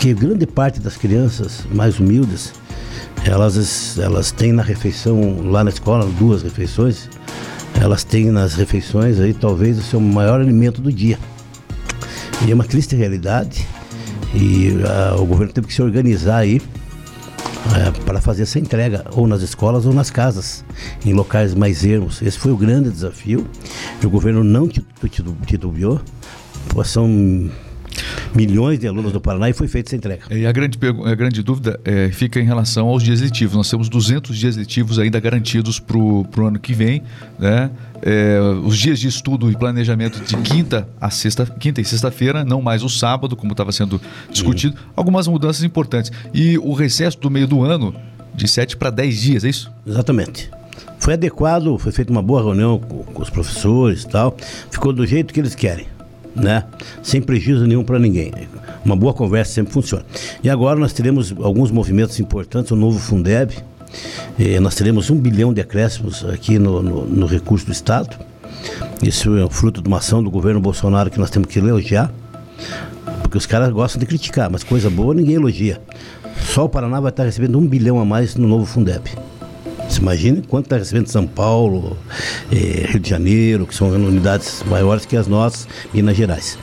porque 0.00 0.14
grande 0.14 0.46
parte 0.46 0.80
das 0.80 0.96
crianças 0.96 1.66
mais 1.70 2.00
humildes, 2.00 2.54
elas, 3.22 3.98
elas 3.98 4.32
têm 4.32 4.50
na 4.50 4.62
refeição, 4.62 5.42
lá 5.42 5.62
na 5.62 5.68
escola, 5.68 6.06
duas 6.18 6.42
refeições, 6.42 7.06
elas 7.78 8.02
têm 8.02 8.30
nas 8.30 8.54
refeições 8.54 9.20
aí 9.20 9.34
talvez 9.34 9.78
o 9.78 9.82
seu 9.82 10.00
maior 10.00 10.40
alimento 10.40 10.80
do 10.80 10.90
dia. 10.90 11.18
E 12.46 12.50
é 12.50 12.54
uma 12.54 12.64
triste 12.64 12.96
realidade 12.96 13.68
e 14.34 14.70
a, 14.86 15.16
o 15.16 15.26
governo 15.26 15.52
teve 15.52 15.66
que 15.66 15.74
se 15.74 15.82
organizar 15.82 16.38
aí 16.38 16.62
é, 17.76 17.90
para 18.06 18.22
fazer 18.22 18.44
essa 18.44 18.58
entrega, 18.58 19.04
ou 19.12 19.26
nas 19.26 19.42
escolas 19.42 19.84
ou 19.84 19.92
nas 19.92 20.10
casas, 20.10 20.64
em 21.04 21.12
locais 21.12 21.54
mais 21.54 21.84
ermos. 21.84 22.22
Esse 22.22 22.38
foi 22.38 22.52
o 22.52 22.56
grande 22.56 22.88
desafio. 22.88 23.46
O 24.02 24.08
governo 24.08 24.42
não 24.42 24.66
titubeou. 24.66 26.00
São 26.86 27.50
milhões 28.34 28.78
de 28.78 28.86
alunos 28.86 29.12
do 29.12 29.20
Paraná 29.20 29.48
e 29.48 29.52
foi 29.52 29.68
feita 29.68 29.88
essa 29.88 29.96
entrega. 29.96 30.22
E 30.30 30.46
a 30.46 30.52
grande, 30.52 30.78
a 31.04 31.14
grande 31.14 31.42
dúvida 31.42 31.80
é, 31.84 32.10
fica 32.10 32.40
em 32.40 32.44
relação 32.44 32.88
aos 32.88 33.02
dias 33.02 33.20
letivos. 33.20 33.56
Nós 33.56 33.68
temos 33.68 33.88
200 33.88 34.36
dias 34.36 34.56
letivos 34.56 34.98
ainda 34.98 35.18
garantidos 35.18 35.78
para 35.78 35.98
o 35.98 36.46
ano 36.46 36.58
que 36.58 36.72
vem, 36.72 37.02
né? 37.38 37.70
É, 38.02 38.40
os 38.64 38.78
dias 38.78 38.98
de 38.98 39.08
estudo 39.08 39.50
e 39.50 39.56
planejamento 39.56 40.24
de 40.24 40.34
quinta 40.38 40.88
a 40.98 41.10
sexta, 41.10 41.44
quinta 41.44 41.82
e 41.82 41.84
sexta-feira, 41.84 42.44
não 42.44 42.62
mais 42.62 42.82
o 42.82 42.88
sábado, 42.88 43.36
como 43.36 43.52
estava 43.52 43.72
sendo 43.72 44.00
discutido. 44.30 44.74
Sim. 44.76 44.84
Algumas 44.96 45.28
mudanças 45.28 45.62
importantes. 45.62 46.10
E 46.32 46.56
o 46.58 46.72
recesso 46.72 47.18
do 47.18 47.30
meio 47.30 47.46
do 47.46 47.62
ano 47.62 47.94
de 48.34 48.48
7 48.48 48.76
para 48.76 48.90
10 48.90 49.20
dias, 49.20 49.44
é 49.44 49.48
isso? 49.48 49.70
Exatamente. 49.86 50.50
Foi 50.98 51.14
adequado, 51.14 51.78
foi 51.78 51.92
feita 51.92 52.10
uma 52.10 52.22
boa 52.22 52.42
reunião 52.42 52.78
com, 52.78 53.04
com 53.04 53.22
os 53.22 53.28
professores 53.28 54.02
e 54.02 54.08
tal. 54.08 54.34
Ficou 54.70 54.92
do 54.92 55.06
jeito 55.06 55.34
que 55.34 55.40
eles 55.40 55.54
querem 55.54 55.86
né? 56.34 56.64
Sem 57.02 57.20
prejuízo 57.20 57.66
nenhum 57.66 57.84
para 57.84 57.98
ninguém. 57.98 58.32
Uma 58.84 58.96
boa 58.96 59.12
conversa 59.12 59.52
sempre 59.52 59.72
funciona. 59.72 60.04
E 60.42 60.48
agora 60.48 60.78
nós 60.78 60.92
teremos 60.92 61.34
alguns 61.40 61.70
movimentos 61.70 62.18
importantes, 62.20 62.70
o 62.70 62.76
novo 62.76 62.98
Fundeb. 62.98 63.54
Eh, 64.38 64.60
nós 64.60 64.74
teremos 64.74 65.10
um 65.10 65.16
bilhão 65.16 65.52
de 65.52 65.60
acréscimos 65.60 66.24
aqui 66.24 66.58
no, 66.58 66.82
no, 66.82 67.04
no, 67.06 67.26
recurso 67.26 67.66
do 67.66 67.72
Estado. 67.72 68.16
Isso 69.02 69.36
é 69.36 69.48
fruto 69.50 69.82
de 69.82 69.88
uma 69.88 69.98
ação 69.98 70.22
do 70.22 70.30
governo 70.30 70.60
Bolsonaro 70.60 71.10
que 71.10 71.18
nós 71.18 71.30
temos 71.30 71.48
que 71.48 71.58
elogiar. 71.58 72.12
Porque 73.22 73.36
os 73.36 73.46
caras 73.46 73.70
gostam 73.70 73.98
de 73.98 74.06
criticar, 74.06 74.50
mas 74.50 74.62
coisa 74.62 74.88
boa 74.90 75.14
ninguém 75.14 75.36
elogia. 75.36 75.80
Só 76.46 76.64
o 76.64 76.68
Paraná 76.68 77.00
vai 77.00 77.10
estar 77.10 77.24
recebendo 77.24 77.58
um 77.58 77.66
bilhão 77.66 78.00
a 78.00 78.04
mais 78.04 78.34
no 78.34 78.46
novo 78.46 78.64
Fundeb. 78.64 79.10
Você 80.00 80.02
imagina 80.02 80.42
quanto 80.48 80.64
está 80.64 80.78
recebendo 80.78 81.08
São 81.08 81.26
Paulo, 81.26 81.94
eh, 82.50 82.86
Rio 82.88 82.98
de 82.98 83.10
Janeiro, 83.10 83.66
que 83.66 83.74
são 83.74 83.90
unidades 83.90 84.64
maiores 84.66 85.04
que 85.04 85.14
as 85.14 85.28
nossas, 85.28 85.68
Minas 85.92 86.16
Gerais. 86.16 86.58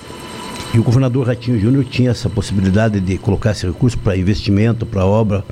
E 0.73 0.79
o 0.79 0.83
governador 0.83 1.27
Ratinho 1.27 1.59
Júnior 1.59 1.85
tinha 1.85 2.09
essa 2.09 2.31
possibilidade 2.31 2.99
de 2.99 3.15
colocar 3.19 3.51
esse 3.51 3.67
recurso 3.67 3.95
para 3.99 4.17
investimento, 4.17 4.87
para 4.87 5.05
obra. 5.05 5.43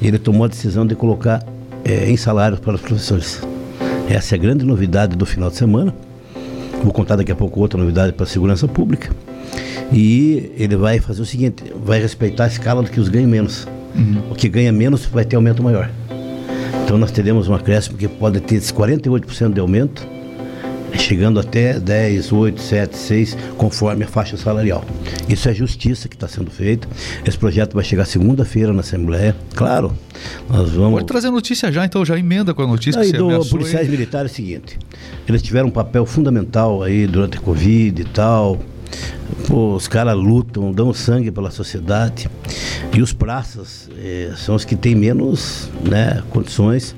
E 0.00 0.06
ele 0.06 0.20
tomou 0.20 0.44
a 0.44 0.48
decisão 0.48 0.86
de 0.86 0.94
colocar 0.94 1.44
eh, 1.84 2.08
em 2.08 2.16
salários 2.16 2.60
para 2.60 2.76
os 2.76 2.80
professores. 2.80 3.42
Essa 4.08 4.36
é 4.36 4.38
a 4.38 4.40
grande 4.40 4.64
novidade 4.64 5.16
do 5.16 5.26
final 5.26 5.50
de 5.50 5.56
semana. 5.56 5.92
Vou 6.84 6.92
contar 6.92 7.16
daqui 7.16 7.32
a 7.32 7.36
pouco 7.36 7.58
outra 7.58 7.78
novidade 7.78 8.12
para 8.12 8.22
a 8.22 8.28
segurança 8.28 8.68
pública. 8.68 9.10
E 9.92 10.52
ele 10.56 10.76
vai 10.76 11.00
fazer 11.00 11.20
o 11.20 11.26
seguinte: 11.26 11.64
vai 11.84 12.00
respeitar 12.00 12.44
a 12.44 12.48
escala 12.48 12.84
do 12.84 12.90
que 12.90 13.00
os 13.00 13.08
ganha 13.08 13.26
menos. 13.26 13.66
Uhum. 13.96 14.30
O 14.30 14.34
que 14.36 14.48
ganha 14.48 14.70
menos 14.70 15.04
vai 15.06 15.24
ter 15.24 15.34
aumento 15.34 15.60
maior. 15.60 15.90
Então 16.92 17.00
nós 17.00 17.10
teremos 17.10 17.48
um 17.48 17.54
acréscimo 17.54 17.96
que 17.96 18.06
pode 18.06 18.38
ter 18.38 18.60
48% 18.60 19.54
de 19.54 19.60
aumento, 19.60 20.06
chegando 20.98 21.40
até 21.40 21.80
10, 21.80 22.30
8, 22.30 22.60
7, 22.60 22.94
6, 22.94 23.38
conforme 23.56 24.04
a 24.04 24.06
faixa 24.06 24.36
salarial. 24.36 24.84
Isso 25.26 25.48
é 25.48 25.54
justiça 25.54 26.06
que 26.06 26.14
está 26.14 26.28
sendo 26.28 26.50
feita. 26.50 26.86
Esse 27.26 27.38
projeto 27.38 27.72
vai 27.72 27.82
chegar 27.82 28.04
segunda-feira 28.04 28.74
na 28.74 28.80
Assembleia. 28.80 29.34
Claro, 29.54 29.94
nós 30.50 30.72
vamos. 30.72 30.96
Pode 30.96 31.06
trazer 31.06 31.30
notícia 31.30 31.72
já, 31.72 31.82
então 31.86 32.04
já 32.04 32.18
emenda 32.18 32.52
com 32.52 32.60
a 32.60 32.66
notícia 32.66 33.00
aí, 33.00 33.10
que 33.10 33.16
você 33.16 33.38
do 33.38 33.46
policiais 33.46 33.88
militares 33.88 34.30
é 34.30 34.34
o 34.34 34.36
seguinte: 34.36 34.78
eles 35.26 35.40
tiveram 35.40 35.68
um 35.68 35.72
papel 35.72 36.04
fundamental 36.04 36.82
aí 36.82 37.06
durante 37.06 37.38
a 37.38 37.40
Covid 37.40 38.02
e 38.02 38.04
tal. 38.04 38.60
Pô, 39.48 39.76
os 39.76 39.88
caras 39.88 40.14
lutam, 40.14 40.70
dão 40.70 40.92
sangue 40.92 41.30
pela 41.30 41.50
sociedade. 41.50 42.28
E 42.94 43.00
os 43.00 43.12
praças 43.12 43.88
eh, 43.98 44.32
são 44.36 44.54
os 44.54 44.66
que 44.66 44.76
têm 44.76 44.94
menos 44.94 45.70
né, 45.88 46.22
condições. 46.28 46.94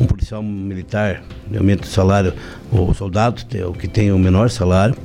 Um 0.00 0.06
policial 0.06 0.42
militar, 0.42 1.22
realmente 1.50 1.82
o 1.82 1.86
salário, 1.86 2.32
o 2.72 2.94
soldado 2.94 3.42
é 3.54 3.66
o 3.66 3.72
que 3.72 3.86
tem 3.86 4.10
o 4.10 4.18
menor 4.18 4.48
salário. 4.48 4.96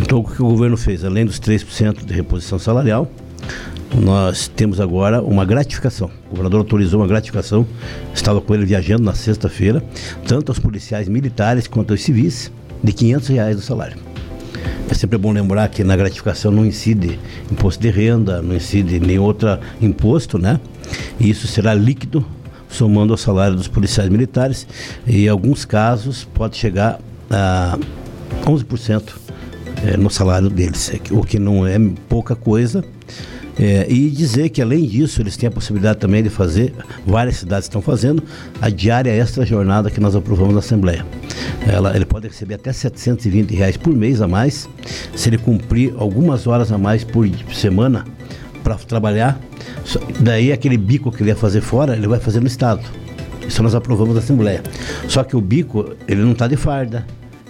Então 0.00 0.20
o 0.20 0.24
que 0.24 0.42
o 0.42 0.48
governo 0.48 0.78
fez? 0.78 1.04
Além 1.04 1.26
dos 1.26 1.38
3% 1.38 2.06
de 2.06 2.14
reposição 2.14 2.58
salarial, 2.58 3.10
nós 3.94 4.48
temos 4.48 4.80
agora 4.80 5.20
uma 5.20 5.44
gratificação. 5.44 6.10
O 6.26 6.30
governador 6.30 6.60
autorizou 6.60 7.00
uma 7.00 7.06
gratificação, 7.06 7.66
estava 8.14 8.40
com 8.40 8.54
ele 8.54 8.64
viajando 8.64 9.02
na 9.02 9.14
sexta-feira, 9.14 9.84
tanto 10.26 10.50
aos 10.50 10.58
policiais 10.58 11.06
militares 11.06 11.66
quanto 11.66 11.92
aos 11.92 12.02
civis, 12.02 12.50
de 12.82 12.92
500 12.92 13.28
reais 13.28 13.56
do 13.56 13.62
salário. 13.62 14.15
É 14.90 14.94
sempre 14.94 15.18
bom 15.18 15.32
lembrar 15.32 15.68
que 15.68 15.82
na 15.82 15.96
gratificação 15.96 16.50
não 16.50 16.64
incide 16.64 17.18
imposto 17.50 17.80
de 17.82 17.90
renda, 17.90 18.40
não 18.40 18.54
incide 18.54 19.00
nem 19.00 19.18
outro 19.18 19.58
imposto, 19.80 20.38
né? 20.38 20.60
E 21.18 21.28
isso 21.28 21.46
será 21.46 21.74
líquido, 21.74 22.24
somando 22.68 23.12
ao 23.12 23.16
salário 23.16 23.56
dos 23.56 23.68
policiais 23.68 24.08
militares, 24.08 24.66
e 25.06 25.24
em 25.24 25.28
alguns 25.28 25.64
casos 25.64 26.24
pode 26.34 26.56
chegar 26.56 27.00
a 27.30 27.78
11% 28.44 29.02
é, 29.84 29.96
no 29.96 30.10
salário 30.10 30.48
deles, 30.48 30.92
o 31.10 31.22
que 31.22 31.38
não 31.38 31.66
é 31.66 31.78
pouca 32.08 32.34
coisa 32.34 32.84
é, 33.58 33.86
e 33.88 34.10
dizer 34.10 34.50
que, 34.50 34.60
além 34.60 34.86
disso, 34.86 35.22
eles 35.22 35.36
têm 35.36 35.48
a 35.48 35.50
possibilidade 35.50 35.98
também 35.98 36.22
de 36.22 36.28
fazer, 36.28 36.74
várias 37.06 37.36
cidades 37.36 37.64
estão 37.64 37.80
fazendo, 37.80 38.22
a 38.60 38.68
diária 38.68 39.10
extra 39.10 39.46
jornada 39.46 39.90
que 39.90 40.00
nós 40.00 40.14
aprovamos 40.14 40.52
na 40.52 40.60
Assembleia. 40.60 41.04
Ela, 41.66 41.96
ele 41.96 42.04
pode 42.04 42.28
receber 42.28 42.54
até 42.54 42.72
720 42.72 43.54
reais 43.54 43.76
por 43.76 43.94
mês 43.94 44.20
a 44.20 44.28
mais, 44.28 44.68
se 45.14 45.28
ele 45.28 45.38
cumprir 45.38 45.94
algumas 45.96 46.46
horas 46.46 46.70
a 46.70 46.78
mais 46.78 47.02
por 47.02 47.26
semana 47.52 48.04
para 48.62 48.74
trabalhar. 48.76 49.40
Daí, 50.20 50.52
aquele 50.52 50.76
bico 50.76 51.10
que 51.10 51.22
ele 51.22 51.30
ia 51.30 51.36
fazer 51.36 51.60
fora, 51.60 51.96
ele 51.96 52.06
vai 52.06 52.20
fazer 52.20 52.40
no 52.40 52.46
Estado. 52.46 52.82
Isso 53.46 53.62
nós 53.62 53.74
aprovamos 53.74 54.14
na 54.14 54.20
Assembleia. 54.20 54.62
Só 55.08 55.22
que 55.22 55.36
o 55.36 55.40
bico, 55.40 55.94
ele 56.06 56.20
não 56.20 56.32
está 56.32 56.46
de 56.48 56.56
farda, 56.56 57.06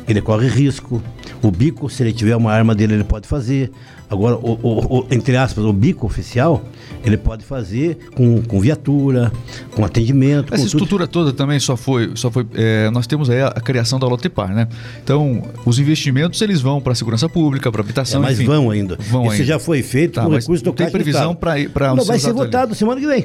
ele 0.07 0.21
corre 0.21 0.47
risco. 0.47 1.03
O 1.47 1.51
bico, 1.53 1.89
se 1.89 2.03
ele 2.03 2.13
tiver 2.13 2.35
uma 2.35 2.53
arma 2.53 2.75
dele, 2.75 2.95
ele 2.95 3.05
pode 3.05 3.29
fazer. 3.29 3.71
Agora, 4.11 4.35
o, 4.35 4.59
o, 4.61 4.99
o, 4.99 5.07
entre 5.13 5.37
aspas, 5.37 5.65
o 5.65 5.73
bico 5.73 6.05
oficial, 6.05 6.65
ele 7.05 7.17
pode 7.17 7.45
fazer 7.45 7.99
com, 8.17 8.43
com 8.43 8.61
viatura, 8.61 9.31
com 9.71 9.85
atendimento. 9.85 10.53
Essa 10.53 10.63
com 10.63 10.67
estrutura 10.67 11.07
tudo. 11.07 11.27
toda 11.27 11.37
também 11.37 11.61
só 11.61 11.77
foi. 11.77 12.11
Só 12.17 12.33
foi 12.33 12.45
é, 12.55 12.91
nós 12.91 13.07
temos 13.07 13.31
aí 13.31 13.43
a, 13.43 13.47
a, 13.47 13.61
criação 13.61 13.97
da 14.01 14.09
Lotepar, 14.09 14.53
né? 14.53 14.67
Então, 15.05 15.41
os 15.65 15.79
investimentos 15.79 16.43
eles 16.43 16.61
vão 16.61 16.81
para 16.81 16.95
a 16.95 16.97
segurança 16.97 17.29
pública, 17.29 17.71
para 17.71 17.81
habitação. 17.81 18.21
É, 18.23 18.25
mas 18.25 18.41
enfim, 18.41 18.49
vão 18.49 18.69
ainda. 18.69 18.97
Vão 18.99 19.23
Isso 19.27 19.35
ainda. 19.35 19.45
já 19.45 19.59
foi 19.61 19.85
feito 19.85 20.15
tá, 20.15 20.25
com 20.25 20.31
recurso 20.31 20.65
do 20.65 20.73
Tem 20.73 20.91
previsão 20.91 21.33
para. 21.33 21.95
Não, 21.95 22.05
vai 22.05 22.19
ser 22.19 22.33
votado 22.33 22.73
ali. 22.73 22.75
semana 22.75 23.01
que 23.01 23.07
vem. 23.07 23.25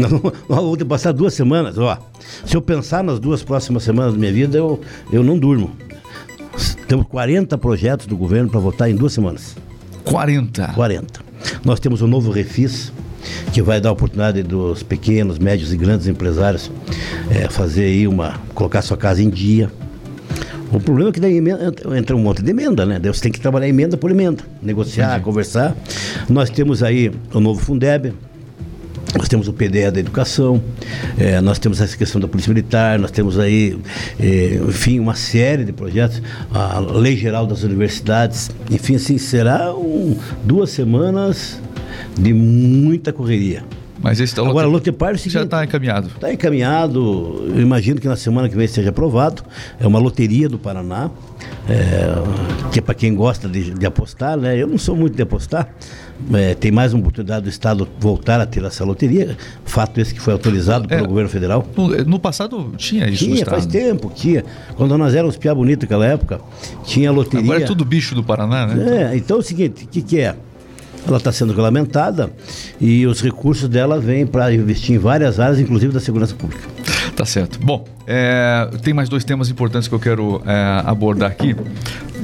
Nós 0.00 0.10
vamos 0.48 0.82
passar 0.84 1.12
duas 1.12 1.34
semanas, 1.34 1.76
ó. 1.76 1.98
Se 2.46 2.56
eu 2.56 2.62
pensar 2.62 3.04
nas 3.04 3.20
duas 3.20 3.42
próximas 3.42 3.82
semanas 3.82 4.14
da 4.14 4.18
minha 4.18 4.32
vida, 4.32 4.56
eu, 4.56 4.80
eu 5.12 5.22
não 5.22 5.38
durmo. 5.38 5.70
Temos 6.88 7.06
40 7.06 7.56
projetos 7.58 8.06
do 8.06 8.16
governo 8.16 8.48
para 8.50 8.60
votar 8.60 8.90
em 8.90 8.94
duas 8.94 9.12
semanas. 9.12 9.56
40? 10.04 10.68
40. 10.68 11.20
Nós 11.64 11.80
temos 11.80 12.02
o 12.02 12.06
novo 12.06 12.30
Refis, 12.30 12.92
que 13.52 13.62
vai 13.62 13.80
dar 13.80 13.90
a 13.90 13.92
oportunidade 13.92 14.42
dos 14.42 14.82
pequenos, 14.82 15.38
médios 15.38 15.72
e 15.72 15.76
grandes 15.76 16.06
empresários 16.06 16.70
é, 17.30 17.48
fazer 17.48 17.84
aí 17.84 18.06
uma. 18.06 18.40
colocar 18.54 18.82
sua 18.82 18.96
casa 18.96 19.22
em 19.22 19.30
dia. 19.30 19.70
O 20.72 20.80
problema 20.80 21.10
é 21.10 21.12
que 21.12 21.20
daí 21.20 21.38
entra 21.96 22.16
um 22.16 22.20
monte 22.20 22.42
de 22.42 22.50
emenda, 22.50 22.86
né? 22.86 22.98
Daí 22.98 23.12
você 23.12 23.20
tem 23.20 23.32
que 23.32 23.38
trabalhar 23.40 23.68
emenda 23.68 23.96
por 23.96 24.10
emenda, 24.10 24.42
negociar, 24.62 25.10
Entendi. 25.10 25.24
conversar. 25.24 25.76
Nós 26.30 26.48
temos 26.48 26.82
aí 26.82 27.12
o 27.34 27.40
novo 27.40 27.60
Fundeb, 27.60 28.14
nós 29.16 29.28
temos 29.28 29.48
o 29.48 29.52
PDE 29.52 29.90
da 29.90 30.00
educação, 30.00 30.62
é, 31.18 31.40
nós 31.40 31.58
temos 31.58 31.80
essa 31.80 31.96
questão 31.96 32.20
da 32.20 32.26
Polícia 32.26 32.48
Militar, 32.48 32.98
nós 32.98 33.10
temos 33.10 33.38
aí, 33.38 33.78
é, 34.18 34.60
enfim, 34.66 34.98
uma 34.98 35.14
série 35.14 35.64
de 35.64 35.72
projetos, 35.72 36.22
a 36.52 36.78
Lei 36.78 37.16
Geral 37.16 37.46
das 37.46 37.62
Universidades, 37.62 38.50
enfim, 38.70 38.96
assim, 38.96 39.18
será 39.18 39.74
um, 39.74 40.16
duas 40.44 40.70
semanas 40.70 41.60
de 42.18 42.32
muita 42.32 43.12
correria. 43.12 43.64
Mas 44.02 44.18
esse 44.18 44.34
tá 44.34 44.42
Agora, 44.42 44.66
lote 44.66 44.90
par 44.90 45.12
é 45.12 45.14
o 45.14 45.18
seguinte, 45.18 45.34
já 45.34 45.42
está 45.42 45.64
encaminhado. 45.64 46.08
Está 46.08 46.32
encaminhado, 46.32 47.44
eu 47.54 47.60
imagino 47.60 48.00
que 48.00 48.08
na 48.08 48.16
semana 48.16 48.48
que 48.48 48.56
vem 48.56 48.66
seja 48.66 48.90
aprovado. 48.90 49.42
É 49.78 49.86
uma 49.86 49.98
loteria 49.98 50.48
do 50.48 50.58
Paraná, 50.58 51.08
é, 51.68 52.70
que 52.72 52.80
é 52.80 52.82
para 52.82 52.94
quem 52.94 53.14
gosta 53.14 53.48
de, 53.48 53.70
de, 53.70 53.86
apostar, 53.86 54.36
né? 54.36 54.60
Eu 54.60 54.66
não 54.66 54.76
sou 54.76 54.96
muito 54.96 55.14
de 55.14 55.22
apostar. 55.22 55.68
É, 56.32 56.54
tem 56.54 56.70
mais 56.70 56.92
uma 56.92 57.00
oportunidade 57.00 57.44
do 57.44 57.48
Estado 57.48 57.88
voltar 57.98 58.40
a 58.40 58.46
ter 58.46 58.64
essa 58.64 58.84
loteria. 58.84 59.36
Fato 59.64 60.00
esse 60.00 60.12
que 60.12 60.20
foi 60.20 60.32
autorizado 60.32 60.86
é, 60.92 60.96
pelo 60.96 61.08
governo 61.08 61.30
federal. 61.30 61.66
No, 61.76 61.88
no, 62.04 62.18
passado 62.18 62.72
tinha 62.76 63.08
isso 63.08 63.24
Tinha, 63.24 63.46
faz 63.46 63.66
tempo, 63.66 64.10
tinha. 64.14 64.44
Quando 64.76 64.98
nós 64.98 65.14
éramos 65.14 65.36
piá 65.36 65.54
bonito 65.54 65.82
naquela 65.82 66.06
época, 66.06 66.40
tinha 66.84 67.10
loteria. 67.12 67.44
Agora 67.44 67.62
é 67.62 67.66
tudo 67.66 67.84
bicho 67.84 68.14
do 68.14 68.24
Paraná, 68.24 68.66
né? 68.66 69.12
É, 69.12 69.16
então 69.16 69.36
é 69.36 69.40
o 69.40 69.42
seguinte, 69.42 69.84
o 69.84 69.88
que, 69.88 70.02
que 70.02 70.20
é? 70.20 70.34
Ela 71.06 71.16
está 71.16 71.32
sendo 71.32 71.50
regulamentada 71.50 72.30
e 72.80 73.06
os 73.06 73.20
recursos 73.20 73.68
dela 73.68 73.98
vêm 73.98 74.26
para 74.26 74.52
investir 74.54 74.94
em 74.94 74.98
várias 74.98 75.40
áreas, 75.40 75.58
inclusive 75.58 75.92
da 75.92 76.00
segurança 76.00 76.34
pública. 76.34 76.68
Tá 77.16 77.24
certo. 77.24 77.58
Bom, 77.60 77.84
é, 78.14 78.68
tem 78.82 78.92
mais 78.92 79.08
dois 79.08 79.24
temas 79.24 79.48
importantes 79.48 79.88
que 79.88 79.94
eu 79.94 79.98
quero 79.98 80.42
é, 80.44 80.82
abordar 80.84 81.30
aqui. 81.30 81.56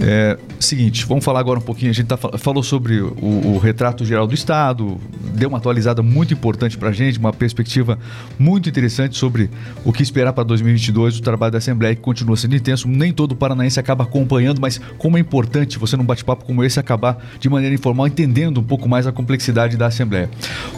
É, 0.01 0.38
seguinte, 0.61 1.07
vamos 1.07 1.24
falar 1.24 1.40
agora 1.40 1.59
um 1.59 1.62
pouquinho. 1.62 1.90
A 1.90 1.94
gente 1.94 2.07
tá, 2.07 2.16
falou 2.16 2.62
sobre 2.62 3.01
o, 3.01 3.55
o, 3.55 3.59
retrato 3.59 4.05
geral 4.05 4.27
do 4.27 4.35
Estado, 4.35 4.98
deu 5.35 5.48
uma 5.48 5.57
atualizada 5.59 6.03
muito 6.03 6.35
importante 6.35 6.77
para 6.77 6.90
a 6.90 6.92
gente, 6.92 7.18
uma 7.18 7.33
perspectiva 7.33 7.98
muito 8.38 8.68
interessante 8.68 9.16
sobre 9.16 9.51
o 9.83 9.92
que 9.92 10.03
esperar 10.03 10.35
para 10.35 10.44
2022. 10.44 11.18
O 11.18 11.22
trabalho 11.22 11.53
da 11.53 11.59
Assembleia 11.59 11.94
que 11.94 12.03
continua 12.03 12.37
sendo 12.37 12.55
intenso. 12.55 12.87
Nem 12.87 13.11
todo 13.11 13.35
paranaense 13.35 13.81
acaba 13.81 14.05
acompanhando, 14.05 14.61
mas 14.61 14.79
como 14.98 15.16
é 15.16 15.20
importante 15.20 15.79
você 15.79 15.96
num 15.96 16.05
bate-papo 16.05 16.44
como 16.44 16.62
esse 16.62 16.79
acabar 16.79 17.24
de 17.40 17.48
maneira 17.48 17.74
informal, 17.74 18.07
entendendo 18.07 18.61
um 18.61 18.64
pouco 18.64 18.88
mais 18.88 19.07
a 19.07 19.12
complexidade 19.12 19.77
da 19.77 19.87
Assembleia. 19.87 20.29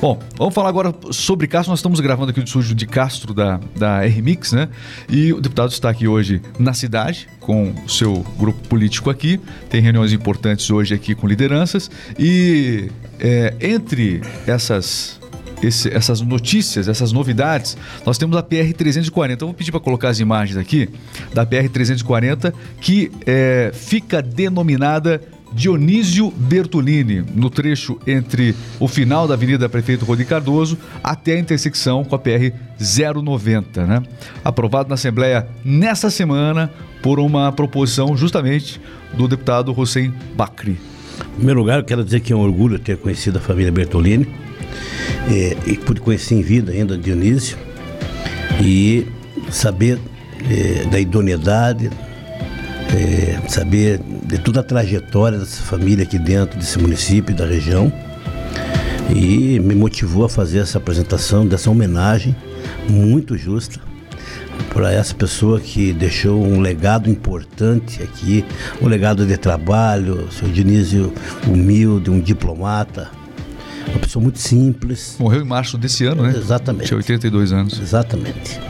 Bom, 0.00 0.20
vamos 0.38 0.54
falar 0.54 0.68
agora 0.68 0.94
sobre 1.10 1.48
Castro. 1.48 1.72
Nós 1.72 1.80
estamos 1.80 1.98
gravando 1.98 2.30
aqui 2.30 2.40
do 2.40 2.46
estúdio 2.46 2.76
de 2.76 2.86
Castro 2.86 3.34
da, 3.34 3.58
da 3.76 4.00
RMix, 4.00 4.52
né? 4.52 4.68
E 5.08 5.32
o 5.32 5.40
deputado 5.40 5.70
está 5.70 5.90
aqui 5.90 6.06
hoje 6.06 6.40
na 6.58 6.72
cidade 6.72 7.28
com 7.40 7.72
o 7.84 7.88
seu 7.88 8.24
grupo 8.38 8.66
político 8.68 9.10
aqui. 9.10 9.40
Tem 9.68 9.80
reuniões 9.80 10.12
importantes 10.12 10.70
hoje 10.70 10.94
aqui 10.94 11.14
com 11.14 11.26
lideranças. 11.26 11.90
E 12.18 12.90
é, 13.18 13.54
entre 13.60 14.22
essas 14.46 15.20
esse, 15.62 15.92
essas 15.92 16.20
notícias, 16.20 16.88
essas 16.88 17.12
novidades, 17.12 17.76
nós 18.04 18.18
temos 18.18 18.36
a 18.36 18.42
PR-340. 18.42 19.42
Eu 19.42 19.46
vou 19.48 19.54
pedir 19.54 19.70
para 19.70 19.80
colocar 19.80 20.08
as 20.08 20.18
imagens 20.18 20.56
aqui 20.56 20.88
da 21.34 21.44
PR-340, 21.44 22.52
que 22.80 23.12
é, 23.26 23.70
fica 23.74 24.22
denominada 24.22 25.20
Dionísio 25.52 26.30
Bertolini, 26.30 27.24
no 27.34 27.50
trecho 27.50 27.98
entre 28.06 28.54
o 28.78 28.86
final 28.86 29.26
da 29.26 29.34
Avenida 29.34 29.68
Prefeito 29.68 30.04
Rodi 30.04 30.24
Cardoso 30.24 30.78
até 31.02 31.32
a 31.32 31.38
intersecção 31.38 32.04
com 32.04 32.14
a 32.14 32.18
PR 32.18 32.52
090, 32.78 33.86
né? 33.86 34.02
Aprovado 34.44 34.88
na 34.88 34.94
Assembleia 34.94 35.46
nessa 35.64 36.10
semana 36.10 36.70
por 37.02 37.18
uma 37.18 37.50
proposição 37.52 38.16
justamente 38.16 38.80
do 39.14 39.26
deputado 39.26 39.72
Hussein 39.78 40.14
Bakri. 40.36 40.78
Em 41.32 41.36
primeiro 41.36 41.60
lugar, 41.60 41.78
eu 41.78 41.84
quero 41.84 42.04
dizer 42.04 42.20
que 42.20 42.32
é 42.32 42.36
um 42.36 42.40
orgulho 42.40 42.78
ter 42.78 42.96
conhecido 42.96 43.38
a 43.38 43.40
família 43.40 43.72
Bertolini 43.72 44.28
é, 45.28 45.56
e 45.66 45.76
pude 45.76 46.00
conhecer 46.00 46.34
em 46.34 46.42
vida 46.42 46.72
ainda 46.72 46.96
Dionísio 46.96 47.58
e 48.62 49.06
saber 49.50 49.98
é, 50.48 50.84
da 50.86 50.98
idoneidade, 50.98 51.90
é, 52.94 53.48
saber 53.48 54.00
de 54.24 54.38
toda 54.38 54.60
a 54.60 54.62
trajetória 54.62 55.38
dessa 55.38 55.62
família 55.62 56.04
aqui 56.04 56.18
dentro 56.18 56.58
desse 56.58 56.78
município 56.78 57.32
e 57.32 57.36
da 57.36 57.46
região. 57.46 57.92
E 59.14 59.58
me 59.58 59.74
motivou 59.74 60.24
a 60.24 60.28
fazer 60.28 60.58
essa 60.58 60.78
apresentação, 60.78 61.46
dessa 61.46 61.68
homenagem 61.68 62.34
muito 62.88 63.36
justa 63.36 63.80
para 64.72 64.92
essa 64.92 65.14
pessoa 65.14 65.58
que 65.58 65.92
deixou 65.92 66.44
um 66.44 66.60
legado 66.60 67.10
importante 67.10 68.02
aqui, 68.02 68.44
um 68.80 68.86
legado 68.86 69.26
de 69.26 69.36
trabalho, 69.36 70.26
o 70.26 70.32
seu 70.32 70.48
Dionísio 70.48 71.12
humilde, 71.46 72.10
um 72.10 72.20
diplomata, 72.20 73.10
uma 73.88 73.98
pessoa 73.98 74.22
muito 74.22 74.38
simples. 74.38 75.16
Morreu 75.18 75.42
em 75.42 75.46
março 75.46 75.76
desse 75.76 76.04
ano, 76.04 76.22
né? 76.22 76.34
Exatamente. 76.36 76.86
Tinha 76.86 76.98
82 76.98 77.52
anos. 77.52 77.80
Exatamente. 77.80 78.60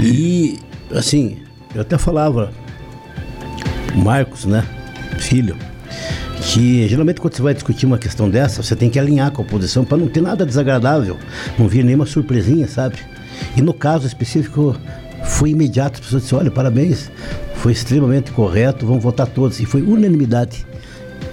E, 0.00 0.58
assim, 0.92 1.38
eu 1.74 1.82
até 1.82 1.96
falava 1.96 2.50
Marcos, 3.94 4.44
né, 4.44 4.64
filho, 5.18 5.56
que 6.42 6.88
geralmente 6.88 7.20
quando 7.20 7.34
você 7.34 7.42
vai 7.42 7.54
discutir 7.54 7.86
uma 7.86 7.98
questão 7.98 8.28
dessa, 8.28 8.62
você 8.62 8.74
tem 8.74 8.90
que 8.90 8.98
alinhar 8.98 9.30
com 9.30 9.42
a 9.42 9.44
oposição 9.44 9.84
para 9.84 9.98
não 9.98 10.08
ter 10.08 10.20
nada 10.20 10.44
desagradável, 10.44 11.16
não 11.58 11.68
vir 11.68 11.84
nenhuma 11.84 12.06
surpresinha, 12.06 12.66
sabe? 12.66 12.96
E 13.56 13.62
no 13.62 13.72
caso 13.72 14.06
específico, 14.06 14.76
foi 15.24 15.50
imediato, 15.50 15.94
as 15.94 16.00
pessoas 16.00 16.22
disseram, 16.22 16.42
olha, 16.42 16.50
parabéns, 16.50 17.10
foi 17.54 17.72
extremamente 17.72 18.32
correto, 18.32 18.86
vamos 18.86 19.02
votar 19.02 19.26
todos. 19.26 19.60
E 19.60 19.66
foi 19.66 19.82
unanimidade. 19.82 20.66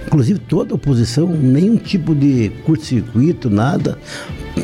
Inclusive 0.06 0.38
toda 0.40 0.72
a 0.72 0.76
oposição, 0.76 1.26
nenhum 1.26 1.76
tipo 1.76 2.14
de 2.14 2.50
curto-circuito, 2.64 3.50
nada. 3.50 3.98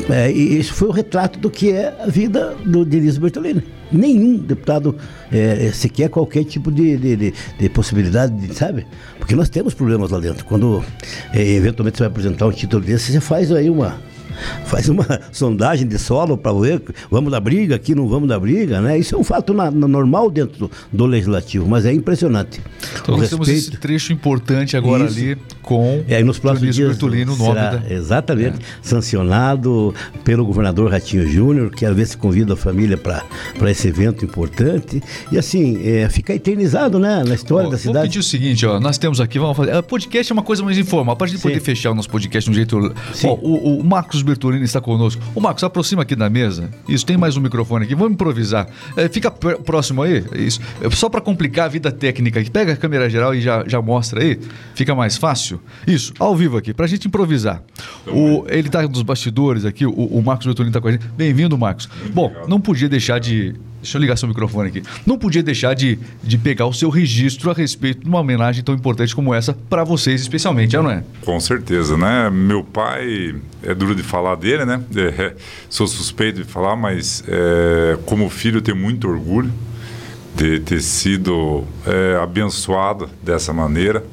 É, 0.09 0.31
e 0.31 0.59
isso 0.59 0.73
foi 0.73 0.87
o 0.87 0.91
retrato 0.91 1.39
do 1.39 1.49
que 1.49 1.71
é 1.71 1.95
a 2.01 2.07
vida 2.07 2.55
do 2.65 2.85
Denise 2.85 3.19
Bertolini 3.19 3.76
nenhum 3.91 4.37
deputado 4.37 4.95
é, 5.31 5.67
é, 5.67 5.71
sequer 5.71 6.09
qualquer 6.09 6.43
tipo 6.43 6.71
de, 6.71 6.97
de, 6.97 7.15
de, 7.15 7.33
de, 7.59 7.69
possibilidade, 7.69 8.33
de, 8.35 8.53
sabe? 8.53 8.85
Porque 9.19 9.35
nós 9.35 9.49
temos 9.49 9.73
problemas 9.73 10.11
lá 10.11 10.19
dentro. 10.19 10.45
Quando 10.45 10.83
é, 11.33 11.41
eventualmente 11.41 11.97
você 11.97 12.03
vai 12.03 12.11
apresentar 12.11 12.47
um 12.47 12.51
título 12.51 12.83
desse, 12.83 13.11
você 13.11 13.19
faz 13.19 13.51
aí 13.51 13.69
uma 13.69 13.99
faz 14.65 14.89
uma 14.89 15.05
sondagem 15.31 15.87
de 15.87 15.97
solo 15.97 16.37
para 16.37 16.53
ver, 16.53 16.81
vamos 17.09 17.31
dar 17.31 17.39
briga 17.39 17.75
aqui, 17.75 17.95
não 17.95 18.07
vamos 18.07 18.27
dar 18.29 18.39
briga, 18.39 18.81
né? 18.81 18.97
Isso 18.97 19.15
é 19.15 19.17
um 19.17 19.23
fato 19.23 19.53
na, 19.53 19.69
na 19.71 19.87
normal 19.87 20.29
dentro 20.29 20.67
do, 20.67 20.71
do, 20.91 21.05
legislativo, 21.05 21.67
mas 21.67 21.85
é 21.85 21.93
impressionante. 21.93 22.61
Então 23.01 23.15
o 23.15 23.17
nós 23.17 23.29
respeito, 23.29 23.45
temos 23.45 23.49
esse 23.49 23.71
trecho 23.77 24.13
importante 24.13 24.75
agora 24.75 25.05
isso, 25.05 25.17
ali 25.17 25.37
com 25.61 26.03
é, 26.07 26.23
nos 26.23 26.39
próximos 26.39 26.75
dias 26.75 26.89
Bertolino, 26.89 27.33
o 27.33 27.37
nome 27.37 27.55
da... 27.55 27.83
Exatamente, 27.89 28.57
é. 28.57 28.61
sancionado 28.81 29.93
pelo 30.23 30.45
governador 30.45 30.91
Ratinho 30.91 31.27
Júnior, 31.27 31.69
que 31.69 31.85
às 31.85 31.95
vezes 31.95 32.15
convida 32.15 32.53
a 32.53 32.57
família 32.57 32.97
para 32.97 33.23
esse 33.69 33.87
evento 33.87 34.23
importante. 34.23 35.01
E 35.31 35.37
assim, 35.37 35.81
é, 35.87 36.09
fica 36.09 36.33
eternizado 36.33 36.99
né, 36.99 37.23
na 37.25 37.35
história 37.35 37.69
da 37.69 37.77
cidade. 37.77 37.97
Vou 37.97 38.03
pedir 38.03 38.19
o 38.19 38.23
seguinte, 38.23 38.65
ó, 38.65 38.79
nós 38.79 38.97
temos 38.97 39.19
aqui, 39.19 39.39
vamos 39.39 39.57
fazer. 39.57 39.81
Podcast 39.83 40.31
é 40.31 40.33
uma 40.33 40.43
coisa 40.43 40.63
mais 40.63 40.77
informal, 40.77 41.15
para 41.15 41.25
a 41.25 41.29
gente 41.29 41.39
Sim. 41.39 41.49
poder 41.49 41.59
fechar 41.59 41.91
o 41.91 41.95
nosso 41.95 42.09
podcast 42.09 42.49
de 42.49 42.51
um 42.51 42.53
jeito. 42.53 42.93
Ó, 43.23 43.33
o, 43.33 43.79
o 43.79 43.83
Marcos 43.83 44.21
Bertolini 44.27 44.63
está 44.63 44.79
conosco. 44.79 45.21
O 45.33 45.41
Marcos, 45.41 45.63
aproxima 45.63 46.03
aqui 46.03 46.15
da 46.15 46.29
mesa. 46.29 46.69
Isso, 46.87 47.05
tem 47.05 47.17
mais 47.17 47.35
um 47.37 47.41
microfone 47.41 47.85
aqui. 47.85 47.95
Vamos 47.95 48.13
improvisar. 48.13 48.67
É, 48.95 49.07
fica 49.09 49.31
próximo 49.31 50.01
aí. 50.01 50.23
Isso. 50.35 50.59
É, 50.81 50.89
só 50.89 51.09
para 51.09 51.21
complicar 51.21 51.65
a 51.65 51.69
vida 51.69 51.91
técnica 51.91 52.39
aqui. 52.39 52.51
Pega 52.51 52.73
a 52.73 52.77
câmera 52.77 53.09
geral 53.09 53.33
e 53.33 53.41
já, 53.41 53.63
já 53.67 53.81
mostra 53.81 54.21
aí. 54.21 54.39
Fica 54.75 54.93
mais 54.93 55.17
fácil. 55.17 55.59
Isso, 55.85 56.13
ao 56.19 56.35
vivo 56.35 56.57
aqui, 56.57 56.73
para 56.73 56.85
a 56.85 56.87
gente 56.87 57.07
improvisar. 57.07 57.63
O, 58.05 58.45
ele 58.47 58.67
está 58.67 58.81
nos 58.83 59.01
bastidores 59.01 59.65
aqui, 59.65 59.85
o, 59.85 59.91
o 59.91 60.21
Marcos 60.21 60.45
Bertolini 60.45 60.69
está 60.69 60.81
com 60.81 60.87
a 60.87 60.91
gente. 60.91 61.05
Bem-vindo, 61.15 61.57
Marcos. 61.57 61.89
Bom, 62.13 62.31
não 62.47 62.59
podia 62.59 62.89
deixar 62.89 63.19
de 63.19 63.55
Deixa 63.87 63.97
eu 63.97 64.01
ligar 64.01 64.17
seu 64.17 64.27
microfone 64.27 64.67
aqui. 64.67 64.83
Não 65.05 65.17
podia 65.17 65.41
deixar 65.41 65.73
de, 65.73 65.97
de 66.21 66.37
pegar 66.37 66.65
o 66.65 66.73
seu 66.73 66.89
registro 66.89 67.49
a 67.49 67.53
respeito 67.53 68.01
de 68.01 68.09
uma 68.09 68.19
homenagem 68.19 68.61
tão 68.61 68.75
importante 68.75 69.15
como 69.15 69.33
essa 69.33 69.53
para 69.53 69.85
vocês, 69.85 70.19
especialmente, 70.19 70.75
não 70.75 70.91
é? 70.91 71.05
Com 71.21 71.39
certeza, 71.39 71.95
né? 71.95 72.29
Meu 72.29 72.65
pai, 72.65 73.33
é 73.63 73.73
duro 73.73 73.95
de 73.95 74.03
falar 74.03 74.35
dele, 74.35 74.65
né? 74.65 74.83
É, 74.93 75.33
sou 75.69 75.87
suspeito 75.87 76.43
de 76.43 76.43
falar, 76.43 76.75
mas 76.75 77.23
é, 77.29 77.97
como 78.05 78.29
filho 78.29 78.61
tenho 78.61 78.75
muito 78.75 79.07
orgulho 79.07 79.53
de 80.35 80.59
ter 80.59 80.81
sido 80.81 81.63
é, 81.85 82.21
abençoado 82.21 83.09
dessa 83.23 83.53
maneira 83.53 84.03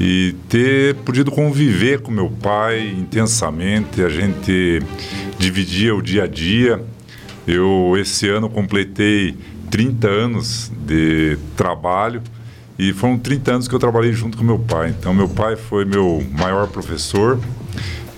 e 0.00 0.34
ter 0.48 0.96
podido 0.96 1.30
conviver 1.30 2.00
com 2.00 2.10
meu 2.10 2.28
pai 2.28 2.88
intensamente. 2.88 4.02
A 4.02 4.08
gente 4.08 4.82
dividia 5.38 5.94
o 5.94 6.02
dia 6.02 6.24
a 6.24 6.26
dia 6.26 6.82
eu, 7.46 7.94
esse 7.98 8.28
ano, 8.28 8.48
completei 8.48 9.36
30 9.70 10.08
anos 10.08 10.72
de 10.86 11.38
trabalho 11.56 12.22
e 12.78 12.92
foram 12.92 13.18
30 13.18 13.52
anos 13.52 13.68
que 13.68 13.74
eu 13.74 13.78
trabalhei 13.78 14.12
junto 14.12 14.36
com 14.36 14.44
meu 14.44 14.58
pai. 14.58 14.94
Então, 14.98 15.14
meu 15.14 15.28
pai 15.28 15.56
foi 15.56 15.84
meu 15.84 16.24
maior 16.32 16.68
professor. 16.68 17.38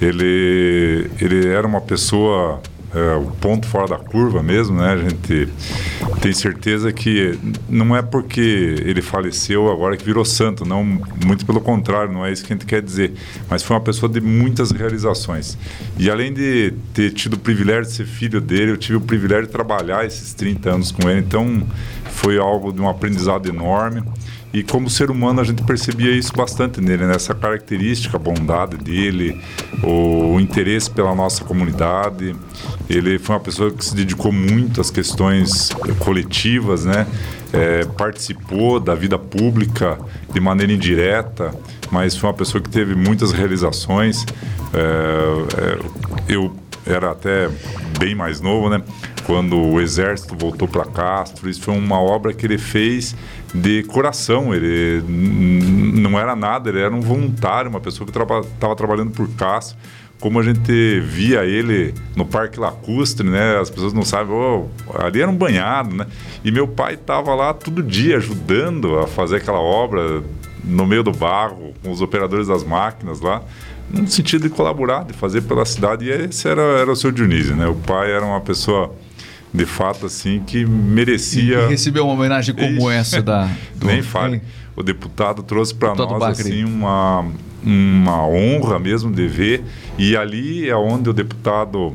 Ele, 0.00 1.10
ele 1.20 1.48
era 1.48 1.66
uma 1.66 1.80
pessoa 1.80 2.60
é, 2.96 3.14
o 3.14 3.26
ponto 3.26 3.66
fora 3.66 3.86
da 3.86 3.98
curva 3.98 4.42
mesmo, 4.42 4.78
né? 4.78 4.92
A 4.92 4.96
gente 4.96 5.48
tem 6.22 6.32
certeza 6.32 6.90
que 6.90 7.38
não 7.68 7.94
é 7.94 8.00
porque 8.00 8.40
ele 8.40 9.02
faleceu 9.02 9.70
agora 9.70 9.98
que 9.98 10.04
virou 10.04 10.24
santo, 10.24 10.64
não, 10.64 10.82
muito 10.82 11.44
pelo 11.44 11.60
contrário, 11.60 12.10
não 12.10 12.24
é 12.24 12.32
isso 12.32 12.42
que 12.42 12.54
a 12.54 12.56
gente 12.56 12.64
quer 12.64 12.80
dizer. 12.80 13.12
Mas 13.50 13.62
foi 13.62 13.76
uma 13.76 13.82
pessoa 13.82 14.10
de 14.10 14.18
muitas 14.20 14.70
realizações. 14.70 15.58
E 15.98 16.10
além 16.10 16.32
de 16.32 16.72
ter 16.94 17.12
tido 17.12 17.34
o 17.34 17.38
privilégio 17.38 17.82
de 17.82 17.92
ser 17.92 18.06
filho 18.06 18.40
dele, 18.40 18.70
eu 18.70 18.78
tive 18.78 18.96
o 18.96 19.00
privilégio 19.02 19.46
de 19.46 19.52
trabalhar 19.52 20.06
esses 20.06 20.32
30 20.32 20.70
anos 20.70 20.90
com 20.90 21.10
ele, 21.10 21.20
então 21.20 21.62
foi 22.12 22.38
algo 22.38 22.72
de 22.72 22.80
um 22.80 22.88
aprendizado 22.88 23.46
enorme. 23.46 24.02
E 24.52 24.62
como 24.62 24.88
ser 24.88 25.10
humano 25.10 25.40
a 25.40 25.44
gente 25.44 25.62
percebia 25.62 26.10
isso 26.10 26.32
bastante 26.34 26.80
nele, 26.80 27.06
nessa 27.06 27.34
né? 27.34 27.40
característica, 27.40 28.16
a 28.16 28.20
bondade 28.20 28.76
dele, 28.76 29.40
o, 29.82 30.34
o, 30.34 30.40
interesse 30.40 30.90
pela 30.90 31.14
nossa 31.14 31.44
comunidade. 31.44 32.34
Ele 32.88 33.18
foi 33.18 33.34
uma 33.34 33.40
pessoa 33.40 33.70
que 33.70 33.84
se 33.84 33.94
dedicou 33.94 34.32
muito 34.32 34.80
às 34.80 34.90
questões 34.90 35.70
coletivas, 35.98 36.84
né? 36.84 37.06
É, 37.52 37.84
participou 37.84 38.80
da 38.80 38.94
vida 38.94 39.18
pública 39.18 39.98
de 40.32 40.40
maneira 40.40 40.72
indireta, 40.72 41.54
mas 41.90 42.16
foi 42.16 42.28
uma 42.28 42.36
pessoa 42.36 42.62
que 42.62 42.68
teve 42.68 42.94
muitas 42.94 43.32
realizações. 43.32 44.24
É, 44.74 44.78
é, 44.78 45.78
eu 46.28 46.54
era 46.86 47.10
até 47.10 47.48
bem 47.98 48.14
mais 48.14 48.40
novo, 48.40 48.68
né? 48.68 48.82
Quando 49.26 49.60
o 49.60 49.80
exército 49.80 50.36
voltou 50.36 50.68
para 50.68 50.84
Castro, 50.84 51.50
isso 51.50 51.60
foi 51.60 51.76
uma 51.76 52.00
obra 52.00 52.32
que 52.32 52.46
ele 52.46 52.58
fez 52.58 53.16
de 53.52 53.82
coração. 53.82 54.54
Ele 54.54 55.02
não 55.02 56.16
era 56.16 56.36
nada, 56.36 56.70
ele 56.70 56.80
era 56.80 56.94
um 56.94 57.00
voluntário, 57.00 57.68
uma 57.68 57.80
pessoa 57.80 58.06
que 58.06 58.16
estava 58.16 58.44
traba 58.60 58.76
trabalhando 58.76 59.10
por 59.10 59.28
Castro. 59.30 59.76
Como 60.20 60.38
a 60.38 60.44
gente 60.44 61.00
via 61.00 61.44
ele 61.44 61.92
no 62.14 62.24
Parque 62.24 62.60
Lacustre, 62.60 63.28
né? 63.28 63.58
As 63.58 63.68
pessoas 63.68 63.92
não 63.92 64.02
sabem, 64.02 64.32
oh, 64.32 64.68
ali 64.96 65.20
era 65.20 65.30
um 65.30 65.36
banhado, 65.36 65.94
né? 65.94 66.06
E 66.44 66.52
meu 66.52 66.68
pai 66.68 66.94
estava 66.94 67.34
lá 67.34 67.52
todo 67.52 67.82
dia 67.82 68.18
ajudando 68.18 68.96
a 69.00 69.08
fazer 69.08 69.38
aquela 69.38 69.60
obra 69.60 70.22
no 70.62 70.86
meio 70.86 71.02
do 71.02 71.10
barro, 71.10 71.74
com 71.82 71.90
os 71.90 72.00
operadores 72.00 72.46
das 72.46 72.62
máquinas 72.62 73.20
lá 73.20 73.42
no 73.90 74.06
sentido 74.08 74.42
de 74.42 74.50
colaborar, 74.50 75.04
de 75.04 75.12
fazer 75.12 75.42
pela 75.42 75.64
cidade. 75.64 76.06
E 76.06 76.10
esse 76.10 76.48
era, 76.48 76.62
era 76.62 76.90
o 76.90 76.96
seu 76.96 77.10
Dionísio, 77.10 77.56
né? 77.56 77.66
O 77.66 77.74
pai 77.74 78.12
era 78.12 78.24
uma 78.24 78.40
pessoa 78.40 78.94
de 79.52 79.66
fato 79.66 80.06
assim 80.06 80.42
que 80.46 80.64
merecia. 80.64 81.60
E 81.60 81.68
receber 81.68 82.00
uma 82.00 82.12
homenagem 82.12 82.54
como 82.54 82.90
Ixi, 82.90 82.98
essa 82.98 83.22
da. 83.22 83.48
Do... 83.76 83.86
Nem 83.86 84.02
fale. 84.02 84.42
O 84.74 84.82
deputado 84.82 85.42
trouxe 85.42 85.74
para 85.74 85.94
nós 85.94 86.18
Bacri. 86.18 86.42
assim 86.42 86.64
uma 86.64 87.24
uma 87.64 88.24
honra 88.24 88.78
mesmo 88.78 89.10
de 89.10 89.26
ver 89.26 89.64
e 89.98 90.16
ali 90.16 90.68
é 90.68 90.76
onde 90.76 91.10
o 91.10 91.12
deputado 91.12 91.94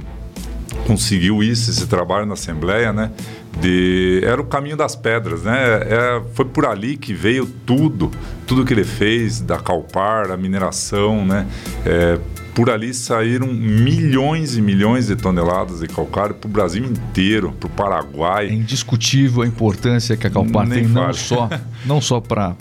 conseguiu 0.86 1.44
isso, 1.44 1.70
esse 1.70 1.88
trabalho 1.88 2.26
na 2.26 2.34
Assembleia, 2.34 2.92
né? 2.92 3.12
De, 3.60 4.22
era 4.24 4.42
o 4.42 4.46
caminho 4.46 4.76
das 4.76 4.96
pedras, 4.96 5.44
né? 5.44 5.58
É, 5.58 6.22
foi 6.34 6.46
por 6.46 6.66
ali 6.66 6.98
que 6.98 7.14
veio 7.14 7.46
tudo, 7.66 8.10
tudo 8.48 8.66
que 8.66 8.74
ele 8.74 8.84
fez 8.84 9.42
da 9.42 9.58
Calpar, 9.58 10.32
a 10.32 10.38
mineração, 10.38 11.26
né? 11.26 11.46
É, 11.86 12.18
por 12.54 12.70
ali 12.70 12.94
saíram 12.94 13.48
milhões 13.48 14.58
e 14.58 14.62
milhões 14.62 15.08
de 15.08 15.16
toneladas 15.16 15.80
de 15.80 15.88
calcário 15.88 16.36
para 16.36 16.48
o 16.48 16.52
Brasil 16.52 16.84
inteiro, 16.84 17.52
para 17.54 17.68
o 17.68 17.70
Paraguai. 17.70 18.48
É 18.48 18.54
indiscutível 18.54 19.44
a 19.44 19.48
importância 19.48 20.18
que 20.18 20.28
a 20.28 20.30
Calpar 20.30 20.68
Nem 20.68 20.84
tem, 20.84 20.88
não 20.88 21.14
só, 21.14 21.50
não 21.86 22.02
só 22.02 22.20
para 22.20 22.56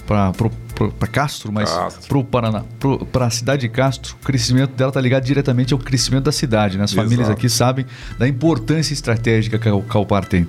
para 0.98 1.08
Castro, 1.08 1.52
mas 1.52 1.70
para 2.08 2.18
o 2.18 2.24
Paraná, 2.24 2.64
para 3.12 3.26
a 3.26 3.30
cidade 3.30 3.62
de 3.62 3.68
Castro, 3.68 4.16
o 4.20 4.24
crescimento 4.24 4.70
dela 4.70 4.88
está 4.88 5.00
ligado 5.00 5.24
diretamente 5.24 5.74
ao 5.74 5.78
crescimento 5.78 6.24
da 6.24 6.32
cidade. 6.32 6.78
Né? 6.78 6.84
As 6.84 6.92
Exato. 6.92 7.06
famílias 7.06 7.28
aqui 7.28 7.48
sabem 7.50 7.84
da 8.18 8.26
importância 8.26 8.94
estratégica 8.94 9.58
que 9.58 9.68
a 9.68 9.82
Calpar 9.82 10.24
tem. 10.24 10.46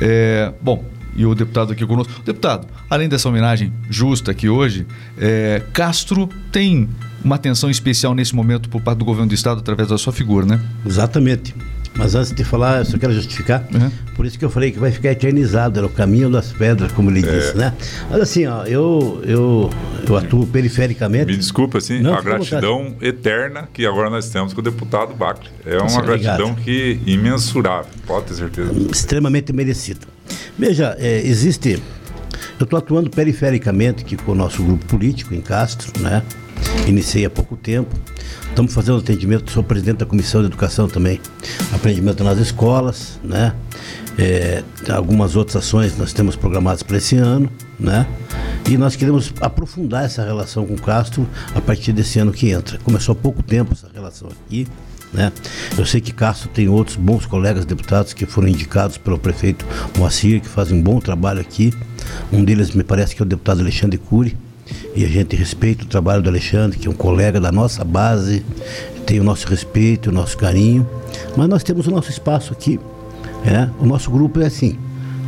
É, 0.00 0.52
bom, 0.60 0.84
e 1.16 1.26
o 1.26 1.34
deputado 1.34 1.72
aqui 1.72 1.86
conosco. 1.86 2.22
Deputado, 2.22 2.66
além 2.88 3.08
dessa 3.08 3.28
homenagem 3.28 3.72
justa 3.90 4.30
aqui 4.30 4.48
hoje, 4.48 4.86
é, 5.18 5.62
Castro 5.72 6.28
tem 6.50 6.88
uma 7.24 7.36
atenção 7.36 7.70
especial 7.70 8.14
nesse 8.14 8.34
momento 8.34 8.68
por 8.68 8.80
parte 8.80 8.98
do 8.98 9.04
governo 9.04 9.28
do 9.28 9.34
estado 9.34 9.60
através 9.60 9.88
da 9.88 9.98
sua 9.98 10.12
figura, 10.12 10.46
né? 10.46 10.60
Exatamente. 10.86 11.54
Mas 11.94 12.14
antes 12.14 12.32
de 12.32 12.42
falar, 12.42 12.78
eu 12.78 12.84
só 12.86 12.96
quero 12.96 13.12
justificar. 13.12 13.66
Uhum. 13.72 13.90
Por 14.16 14.24
isso 14.24 14.38
que 14.38 14.44
eu 14.44 14.48
falei 14.50 14.72
que 14.72 14.78
vai 14.78 14.90
ficar 14.90 15.10
eternizado, 15.10 15.78
era 15.78 15.86
o 15.86 15.90
caminho 15.90 16.30
das 16.30 16.50
pedras, 16.50 16.90
como 16.92 17.10
ele 17.10 17.20
é. 17.26 17.38
disse, 17.38 17.56
né? 17.56 17.74
Mas 18.10 18.20
assim, 18.22 18.46
ó, 18.46 18.64
eu, 18.64 19.20
eu, 19.24 19.70
eu 20.08 20.16
atuo 20.16 20.46
perifericamente. 20.46 21.26
Me 21.26 21.36
desculpa, 21.36 21.78
assim, 21.78 22.00
Não, 22.00 22.14
a 22.14 22.22
gratidão 22.22 22.84
vontade. 22.84 23.06
eterna 23.06 23.68
que 23.72 23.84
agora 23.84 24.08
nós 24.08 24.28
temos 24.30 24.54
com 24.54 24.60
o 24.60 24.64
deputado 24.64 25.14
Bacre. 25.14 25.50
É 25.66 25.76
uma 25.78 25.88
Sim, 25.90 26.00
gratidão 26.00 26.52
obrigado. 26.52 26.64
que 26.64 26.98
imensurável, 27.06 27.90
pode 28.06 28.26
ter 28.26 28.34
certeza. 28.34 28.72
Extremamente 28.90 29.52
merecida. 29.52 30.06
Veja, 30.58 30.96
é, 30.98 31.20
existe. 31.20 31.82
Eu 32.58 32.64
estou 32.64 32.78
atuando 32.78 33.10
perifericamente 33.10 34.02
aqui 34.02 34.16
com 34.16 34.32
o 34.32 34.34
nosso 34.34 34.62
grupo 34.62 34.86
político 34.86 35.34
em 35.34 35.40
Castro, 35.42 35.92
né? 36.00 36.22
Iniciei 36.86 37.24
há 37.24 37.30
pouco 37.30 37.56
tempo. 37.56 37.94
Estamos 38.48 38.74
fazendo 38.74 38.98
atendimento, 38.98 39.50
sou 39.50 39.62
presidente 39.62 39.98
da 39.98 40.06
Comissão 40.06 40.40
de 40.42 40.48
Educação 40.48 40.88
também. 40.88 41.20
Atendimento 41.72 42.22
nas 42.22 42.38
escolas, 42.38 43.18
né? 43.24 43.54
É, 44.18 44.62
algumas 44.90 45.36
outras 45.36 45.56
ações 45.56 45.96
nós 45.96 46.12
temos 46.12 46.36
programadas 46.36 46.82
para 46.82 46.98
esse 46.98 47.16
ano, 47.16 47.50
né? 47.80 48.06
E 48.68 48.76
nós 48.76 48.94
queremos 48.94 49.32
aprofundar 49.40 50.04
essa 50.04 50.24
relação 50.24 50.66
com 50.66 50.74
o 50.74 50.80
Castro 50.80 51.26
a 51.54 51.60
partir 51.60 51.92
desse 51.92 52.18
ano 52.18 52.30
que 52.30 52.50
entra. 52.50 52.78
Começou 52.80 53.14
há 53.14 53.16
pouco 53.16 53.42
tempo 53.42 53.72
essa 53.72 53.88
relação 53.92 54.28
aqui, 54.28 54.68
né? 55.12 55.32
Eu 55.78 55.86
sei 55.86 56.00
que 56.00 56.12
Castro 56.12 56.48
tem 56.50 56.68
outros 56.68 56.96
bons 56.96 57.24
colegas 57.24 57.64
deputados 57.64 58.12
que 58.12 58.26
foram 58.26 58.48
indicados 58.48 58.98
pelo 58.98 59.18
prefeito 59.18 59.64
Moacir, 59.96 60.40
que 60.40 60.48
fazem 60.48 60.78
um 60.78 60.82
bom 60.82 61.00
trabalho 61.00 61.40
aqui. 61.40 61.72
Um 62.30 62.44
deles 62.44 62.70
me 62.72 62.84
parece 62.84 63.16
que 63.16 63.22
é 63.22 63.24
o 63.24 63.28
deputado 63.28 63.60
Alexandre 63.60 63.98
Cury, 63.98 64.36
e 64.94 65.04
a 65.04 65.08
gente 65.08 65.36
respeita 65.36 65.84
o 65.84 65.86
trabalho 65.86 66.22
do 66.22 66.28
Alexandre, 66.28 66.78
que 66.78 66.86
é 66.86 66.90
um 66.90 66.94
colega 66.94 67.40
da 67.40 67.52
nossa 67.52 67.84
base, 67.84 68.44
tem 69.06 69.20
o 69.20 69.24
nosso 69.24 69.46
respeito, 69.46 70.10
o 70.10 70.12
nosso 70.12 70.36
carinho, 70.36 70.88
mas 71.36 71.48
nós 71.48 71.62
temos 71.62 71.86
o 71.86 71.90
nosso 71.90 72.10
espaço 72.10 72.52
aqui. 72.52 72.78
É? 73.44 73.68
O 73.80 73.86
nosso 73.86 74.10
grupo 74.10 74.40
é 74.40 74.46
assim. 74.46 74.78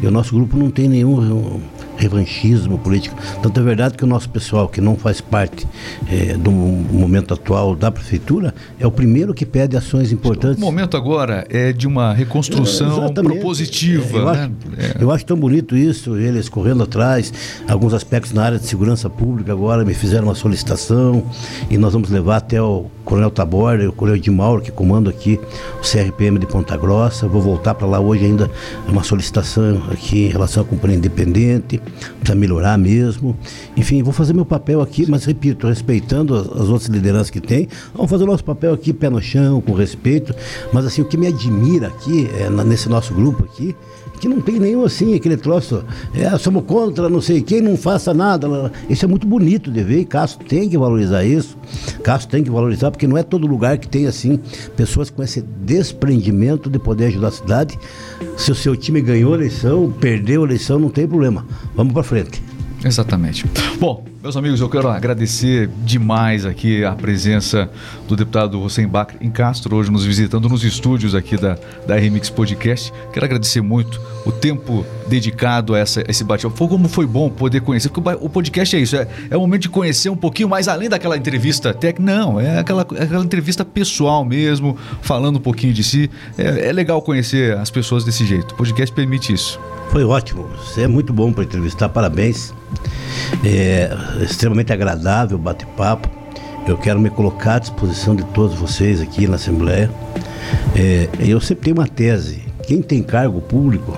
E 0.01 0.07
o 0.07 0.11
nosso 0.11 0.35
grupo 0.35 0.57
não 0.57 0.71
tem 0.71 0.89
nenhum 0.89 1.61
revanchismo 1.97 2.79
político. 2.79 3.17
Tanto 3.43 3.59
é 3.61 3.63
verdade 3.63 3.97
que 3.97 4.05
o 4.05 4.07
nosso 4.07 4.29
pessoal, 4.29 4.69
que 4.69 4.81
não 4.81 4.97
faz 4.97 5.21
parte 5.21 5.67
é, 6.09 6.35
do 6.35 6.51
momento 6.51 7.35
atual 7.35 7.75
da 7.75 7.91
prefeitura, 7.91 8.55
é 8.79 8.87
o 8.87 8.91
primeiro 8.91 9.33
que 9.35 9.47
pede 9.47 9.77
ações 9.77 10.13
importantes. 10.13 10.59
O 10.59 10.67
momento 10.67 10.97
agora 10.97 11.47
é 11.49 11.73
de 11.73 11.87
uma 11.87 12.13
reconstrução 12.13 13.07
é, 13.07 13.13
propositiva. 13.13 14.19
É, 14.19 14.21
eu, 14.21 14.25
né? 14.25 14.31
acho, 14.31 14.99
é. 14.99 15.03
eu 15.03 15.11
acho 15.11 15.27
tão 15.27 15.37
bonito 15.37 15.77
isso, 15.77 16.17
eles 16.17 16.49
correndo 16.49 16.83
atrás, 16.83 17.33
alguns 17.69 17.95
aspectos 17.95 18.33
na 18.33 18.45
área 18.45 18.59
de 18.59 18.67
segurança 18.67 19.09
pública 19.09 19.53
agora 19.53 19.85
me 19.85 19.95
fizeram 19.95 20.25
uma 20.25 20.35
solicitação 20.35 21.25
e 21.71 21.79
nós 21.79 21.93
vamos 21.93 22.11
levar 22.11 22.37
até 22.37 22.61
o 22.61 22.87
Coronel 23.05 23.31
Taborda, 23.31 23.89
o 23.89 23.93
Coronel 23.93 24.21
de 24.21 24.31
Mauro, 24.31 24.63
que 24.63 24.73
comanda 24.73 25.11
aqui 25.11 25.39
o 25.79 25.83
CRPM 25.83 26.39
de 26.39 26.47
Ponta 26.47 26.77
Grossa. 26.77 27.29
Vou 27.29 27.43
voltar 27.43 27.75
para 27.75 27.87
lá 27.87 28.01
hoje 28.01 28.25
ainda, 28.25 28.51
uma 28.89 29.03
solicitação 29.03 29.83
aqui 29.91 30.27
em 30.27 30.29
relação 30.29 30.63
à 30.63 30.67
companhia 30.67 30.97
independente 30.97 31.81
precisa 32.19 32.35
melhorar 32.35 32.79
mesmo. 32.79 33.37
Enfim, 33.77 34.03
vou 34.03 34.13
fazer 34.13 34.33
meu 34.33 34.45
papel 34.45 34.81
aqui, 34.81 35.09
mas 35.09 35.25
repito, 35.25 35.67
respeitando 35.67 36.35
as, 36.35 36.47
as, 36.49 36.69
outras 36.69 36.87
lideranças 36.89 37.31
que 37.31 37.41
tem, 37.41 37.69
vamos 37.95 38.11
fazer 38.11 38.25
o 38.25 38.27
nosso 38.27 38.45
papel 38.45 38.73
aqui, 38.73 38.93
pé 38.93 39.11
no 39.11 39.21
chão, 39.21 39.61
com 39.61 39.73
respeito. 39.73 40.35
Mas 40.73 40.87
assim, 40.87 41.03
o 41.03 41.05
que 41.05 41.17
me 41.17 41.27
admira 41.27 41.89
aqui, 41.89 42.29
é, 42.39 42.51
nesse 42.65 42.89
nosso 42.89 43.15
grupo 43.15 43.45
aqui, 43.45 43.75
que 44.25 44.29
não 44.29 44.41
tem 44.41 44.59
nenhum 44.59 44.85
assim, 44.85 45.15
aquele 45.15 45.37
troço, 45.37 45.85
é, 46.15 46.37
somos 46.39 46.65
contra 46.65 47.11
não 47.11 47.21
sei 47.21 47.43
quem, 47.43 47.61
não 47.61 47.77
faça 47.77 48.15
nada. 48.15 48.73
Isso 48.89 49.05
é 49.05 49.09
muito 49.09 49.27
bonito 49.27 49.71
de 49.71 49.83
ver 49.83 50.01
e 50.01 50.05
Castro 50.05 50.47
tem 50.47 50.69
que 50.69 50.79
valorizar 50.79 51.25
isso. 51.25 51.59
Castro 52.03 52.31
tem 52.31 52.43
que 52.43 52.51
valorizar, 52.51 52.91
porque 52.91 53.07
não 53.07 53.19
é 53.19 53.23
todo 53.23 53.47
lugar 53.47 53.77
que 53.77 53.87
tem 53.87 54.07
assim, 54.07 54.41
pessoas 54.77 55.11
com 55.11 55.23
esse 55.23 55.43
desprendimento 55.43 56.71
de 56.71 56.79
poder 56.79 57.07
ajudar 57.07 57.29
a 57.29 57.33
cidade. 57.33 57.79
Se 58.37 58.51
o 58.51 58.55
seu 58.55 58.75
time 58.75 59.01
ganhou 59.01 59.35
a 59.35 59.37
eleição, 59.37 59.93
perdeu 60.01 60.43
a 60.43 60.47
eleição, 60.47 60.79
não 60.79 60.89
tem 60.89 61.07
problema. 61.07 61.47
Vamos 61.75 61.93
para 61.93 62.03
frente. 62.03 62.43
Exatamente. 62.85 63.45
Bom, 63.81 64.05
meus 64.25 64.39
amigos, 64.39 64.59
eu 64.59 64.71
quero 64.71 64.89
agradecer 64.89 65.69
demais 65.85 66.47
aqui 66.47 66.83
a 66.83 66.93
presença 66.93 67.69
do 68.09 68.17
deputado 68.17 68.59
Hussein 68.59 68.89
Bacri 68.89 69.19
em 69.21 69.31
Castro, 69.31 69.77
hoje 69.77 69.91
nos 69.91 70.03
visitando 70.03 70.49
nos 70.49 70.65
estúdios 70.65 71.15
aqui 71.15 71.37
da, 71.37 71.59
da 71.87 71.95
Remix 71.97 72.31
Podcast. 72.31 72.91
Quero 73.13 73.27
agradecer 73.27 73.61
muito 73.61 74.01
o 74.25 74.33
tempo 74.33 74.87
dedicado 75.07 75.75
a, 75.75 75.79
essa, 75.79 76.01
a 76.01 76.05
esse 76.09 76.25
bate-papo. 76.25 76.57
Foi 76.57 76.69
como 76.69 76.89
foi 76.89 77.07
bom 77.07 77.29
poder 77.29 77.61
conhecer, 77.61 77.91
porque 77.91 78.17
o 78.19 78.31
podcast 78.31 78.75
é 78.75 78.79
isso, 78.79 78.97
é, 78.97 79.07
é 79.29 79.37
o 79.37 79.41
momento 79.41 79.61
de 79.61 79.69
conhecer 79.69 80.09
um 80.09 80.17
pouquinho 80.17 80.49
mais 80.49 80.69
além 80.69 80.89
daquela 80.89 81.19
entrevista 81.19 81.75
técnica. 81.75 82.11
Não, 82.11 82.41
é 82.41 82.61
aquela, 82.61 82.87
é 82.97 83.03
aquela 83.03 83.25
entrevista 83.25 83.63
pessoal 83.63 84.25
mesmo, 84.25 84.75
falando 85.03 85.37
um 85.37 85.43
pouquinho 85.43 85.75
de 85.75 85.85
si. 85.85 86.11
É, 86.39 86.71
é 86.71 86.73
legal 86.73 87.03
conhecer 87.03 87.59
as 87.59 87.71
pessoas 87.71 88.05
desse 88.05 88.25
jeito. 88.25 88.53
O 88.53 88.55
podcast 88.55 88.91
permite 88.95 89.35
isso. 89.35 89.61
Foi 89.91 90.03
ótimo. 90.03 90.49
Você 90.57 90.81
é 90.81 90.89
muito 90.89 91.13
bom 91.13 91.31
para 91.31 91.45
entrevistar. 91.45 91.91
Parabéns. 91.91 92.55
É 93.45 93.97
extremamente 94.23 94.73
agradável 94.73 95.37
o 95.37 95.41
bate-papo. 95.41 96.09
Eu 96.67 96.79
quero 96.79 96.99
me 96.99 97.11
colocar 97.11 97.57
à 97.57 97.59
disposição 97.59 98.17
de 98.17 98.25
todos 98.27 98.57
vocês 98.57 99.01
aqui 99.01 99.27
na 99.27 99.37
Assembleia. 99.37 99.91
É, 100.75 101.09
eu 101.21 101.41
sempre 101.41 101.65
tenho 101.65 101.77
uma 101.77 101.87
tese. 101.87 102.43
Quem 102.67 102.81
tem 102.81 103.03
cargo 103.03 103.41
público 103.41 103.97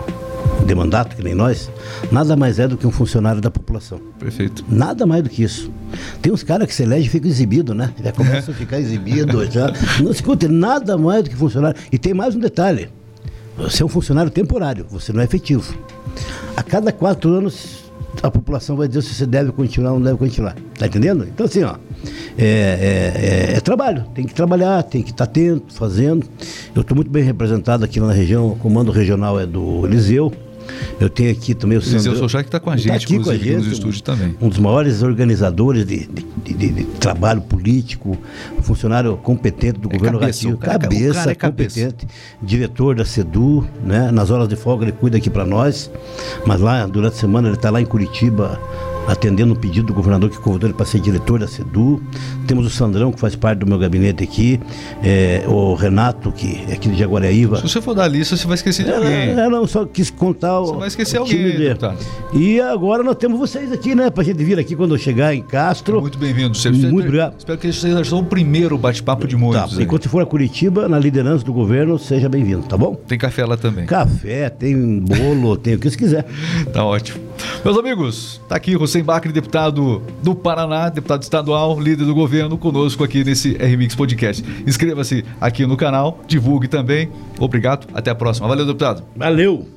de 0.64 0.74
mandato, 0.74 1.14
que 1.14 1.22
nem 1.22 1.34
nós, 1.34 1.70
nada 2.10 2.36
mais 2.36 2.58
é 2.58 2.66
do 2.66 2.76
que 2.76 2.86
um 2.86 2.90
funcionário 2.90 3.40
da 3.40 3.50
população. 3.50 4.00
Perfeito. 4.18 4.64
Nada 4.68 5.06
mais 5.06 5.22
do 5.22 5.30
que 5.30 5.42
isso. 5.44 5.70
Tem 6.20 6.32
uns 6.32 6.42
caras 6.42 6.66
que 6.66 6.74
se 6.74 6.82
elegem 6.82 7.06
e 7.06 7.08
ficam 7.08 7.30
exibidos, 7.30 7.76
né? 7.76 7.92
Já 8.02 8.12
começam 8.12 8.52
a 8.52 8.56
ficar 8.58 8.80
exibidos. 8.80 9.52
Já. 9.52 9.72
Não 10.02 10.10
escute, 10.10 10.48
nada 10.48 10.98
mais 10.98 11.22
do 11.22 11.30
que 11.30 11.36
funcionário. 11.36 11.78
E 11.92 11.98
tem 11.98 12.12
mais 12.12 12.34
um 12.34 12.40
detalhe. 12.40 12.88
Você 13.56 13.82
é 13.82 13.86
um 13.86 13.88
funcionário 13.88 14.30
temporário, 14.30 14.86
você 14.90 15.12
não 15.12 15.20
é 15.20 15.24
efetivo. 15.24 15.74
A 16.56 16.62
cada 16.62 16.92
quatro 16.92 17.30
anos 17.30 17.86
a 18.22 18.30
população 18.30 18.76
vai 18.76 18.88
dizer 18.88 19.02
se 19.02 19.14
você 19.14 19.26
deve 19.26 19.52
continuar 19.52 19.92
ou 19.92 19.98
não 19.98 20.04
deve 20.04 20.18
continuar. 20.18 20.56
Tá 20.78 20.86
entendendo? 20.86 21.24
Então, 21.24 21.46
assim, 21.46 21.62
ó, 21.62 21.76
é, 22.38 22.44
é, 22.44 23.52
é, 23.52 23.56
é 23.56 23.60
trabalho. 23.60 24.04
Tem 24.14 24.24
que 24.24 24.34
trabalhar, 24.34 24.82
tem 24.82 25.02
que 25.02 25.10
estar 25.10 25.24
atento, 25.24 25.74
fazendo. 25.74 26.26
Eu 26.74 26.82
estou 26.82 26.94
muito 26.94 27.10
bem 27.10 27.22
representado 27.22 27.84
aqui 27.84 28.00
na 28.00 28.12
região, 28.12 28.48
o 28.52 28.56
comando 28.56 28.90
regional 28.90 29.38
é 29.38 29.46
do 29.46 29.86
Eliseu. 29.86 30.32
Eu 31.01 31.11
tenho 31.11 31.31
aqui 31.31 31.55
também 31.55 31.79
o 31.79 31.81
Eliseu 31.81 32.01
Sandro... 32.01 32.18
Souchá 32.18 32.43
que 32.43 32.49
está 32.49 32.61
com 32.61 32.70
a 32.70 32.72
tá 32.72 32.79
gente, 32.79 32.89
tá 32.89 32.95
aqui 32.97 33.18
com 33.18 33.31
a 33.31 33.37
gente, 33.37 33.57
nos 33.57 33.66
estúdios 33.68 34.01
também. 34.01 34.37
Um 34.41 34.49
dos 34.49 34.59
maiores 34.59 35.03
organizadores 35.03 35.87
de, 35.87 36.07
de, 36.07 36.55
de, 36.55 36.68
de 36.70 36.85
trabalho 36.85 37.41
político, 37.41 38.16
funcionário 38.62 39.16
competente 39.16 39.79
do 39.79 39.89
é 39.89 39.97
governo 39.97 40.18
cabeça, 40.18 40.49
Ratinho, 40.49 40.59
cabeça, 40.59 41.31
é 41.31 41.35
competente, 41.35 42.07
diretor 42.43 42.95
da 42.97 43.05
SEDU, 43.05 43.66
né? 43.85 44.11
nas 44.11 44.31
horas 44.31 44.49
de 44.49 44.57
folga 44.57 44.85
ele 44.85 44.93
cuida 44.93 45.16
aqui 45.16 45.31
para 45.31 45.45
nós, 45.45 45.91
mas 46.47 46.61
lá, 46.61 46.87
durante 46.87 47.14
a 47.14 47.16
semana, 47.16 47.49
ele 47.49 47.57
está 47.57 47.70
lá 47.70 47.81
em 47.81 47.87
Curitiba 47.87 48.61
atendendo 49.07 49.54
o 49.54 49.57
pedido 49.57 49.86
do 49.86 49.94
governador 49.94 50.30
que 50.30 50.38
convidou 50.38 50.68
ele 50.68 50.76
para 50.76 50.86
ser 50.86 51.00
diretor 51.00 51.38
da 51.38 51.46
SEDU. 51.46 52.02
Temos 52.46 52.66
o 52.66 52.70
Sandrão, 52.70 53.12
que 53.12 53.20
faz 53.20 53.36
parte 53.36 53.61
do 53.61 53.66
meu 53.66 53.78
gabinete 53.78 54.22
aqui, 54.22 54.61
é, 55.02 55.44
o 55.46 55.74
Renato, 55.74 56.32
que 56.32 56.64
é 56.68 56.74
aqui 56.74 56.88
de 56.88 56.98
Jaguariaíva. 56.98 57.57
Se 57.57 57.62
você 57.62 57.80
for 57.80 57.94
dar 57.94 58.09
lista, 58.09 58.36
você 58.36 58.46
vai 58.46 58.54
esquecer 58.54 58.84
de 58.84 58.92
alguém. 58.92 59.12
É, 59.12 59.30
é 59.32 59.48
não, 59.48 59.66
só 59.66 59.84
quis 59.84 60.11
contar 60.11 60.61
o. 60.61 60.66
Você 60.66 60.78
vai 60.78 60.88
esquecer 60.88 61.18
o 61.18 61.22
alguém. 61.22 61.57
De... 61.57 61.76
E 62.34 62.61
agora 62.61 63.02
nós 63.02 63.16
temos 63.16 63.38
vocês 63.38 63.72
aqui, 63.72 63.94
né, 63.94 64.11
para 64.11 64.22
a 64.22 64.24
gente 64.24 64.42
vir 64.42 64.59
aqui 64.59 64.74
quando 64.74 64.96
chegar 64.98 65.34
em 65.34 65.42
Castro. 65.42 66.00
Muito 66.00 66.18
bem-vindo. 66.18 66.57
Muito 66.70 67.07
obrigado. 67.07 67.34
Espero 67.38 67.59
que 67.59 67.72
seja 67.72 68.04
só 68.04 68.18
o 68.18 68.24
primeiro 68.24 68.76
bate-papo 68.76 69.26
de 69.26 69.36
muitos. 69.36 69.76
Tá, 69.76 69.82
enquanto 69.82 70.09
for 70.09 70.22
a 70.22 70.26
Curitiba, 70.26 70.88
na 70.88 70.98
liderança 70.98 71.44
do 71.44 71.52
governo, 71.52 71.98
seja 71.98 72.28
bem-vindo, 72.28 72.62
tá 72.62 72.76
bom? 72.76 72.94
Tem 72.94 73.18
café 73.18 73.44
lá 73.44 73.57
também. 73.57 73.86
Café, 73.86 74.50
tem 74.50 75.00
bolo, 75.00 75.57
tem 75.59 75.74
o 75.74 75.78
que 75.78 75.90
você 75.90 75.96
quiser. 75.96 76.24
Tá 76.72 76.84
ótimo. 76.84 77.20
Meus 77.64 77.76
amigos, 77.78 78.40
tá 78.48 78.57
aqui 78.57 78.76
Hussein 78.76 78.95
Bacri, 79.03 79.32
deputado 79.32 80.03
do 80.22 80.34
Paraná, 80.34 80.88
deputado 80.88 81.22
estadual, 81.22 81.78
líder 81.80 82.05
do 82.05 82.14
governo, 82.14 82.57
conosco 82.57 83.05
aqui 83.05 83.24
nesse 83.24 83.53
RMix 83.55 83.94
Podcast. 83.94 84.44
Inscreva-se 84.66 85.24
aqui 85.40 85.66
no 85.66 85.76
canal, 85.76 86.20
divulgue 86.26 86.68
também. 86.68 87.09
Obrigado, 87.38 87.86
até 87.94 88.11
a 88.11 88.14
próxima. 88.14 88.49
Valeu, 88.49 88.66
deputado. 88.66 89.03
Valeu. 89.14 89.76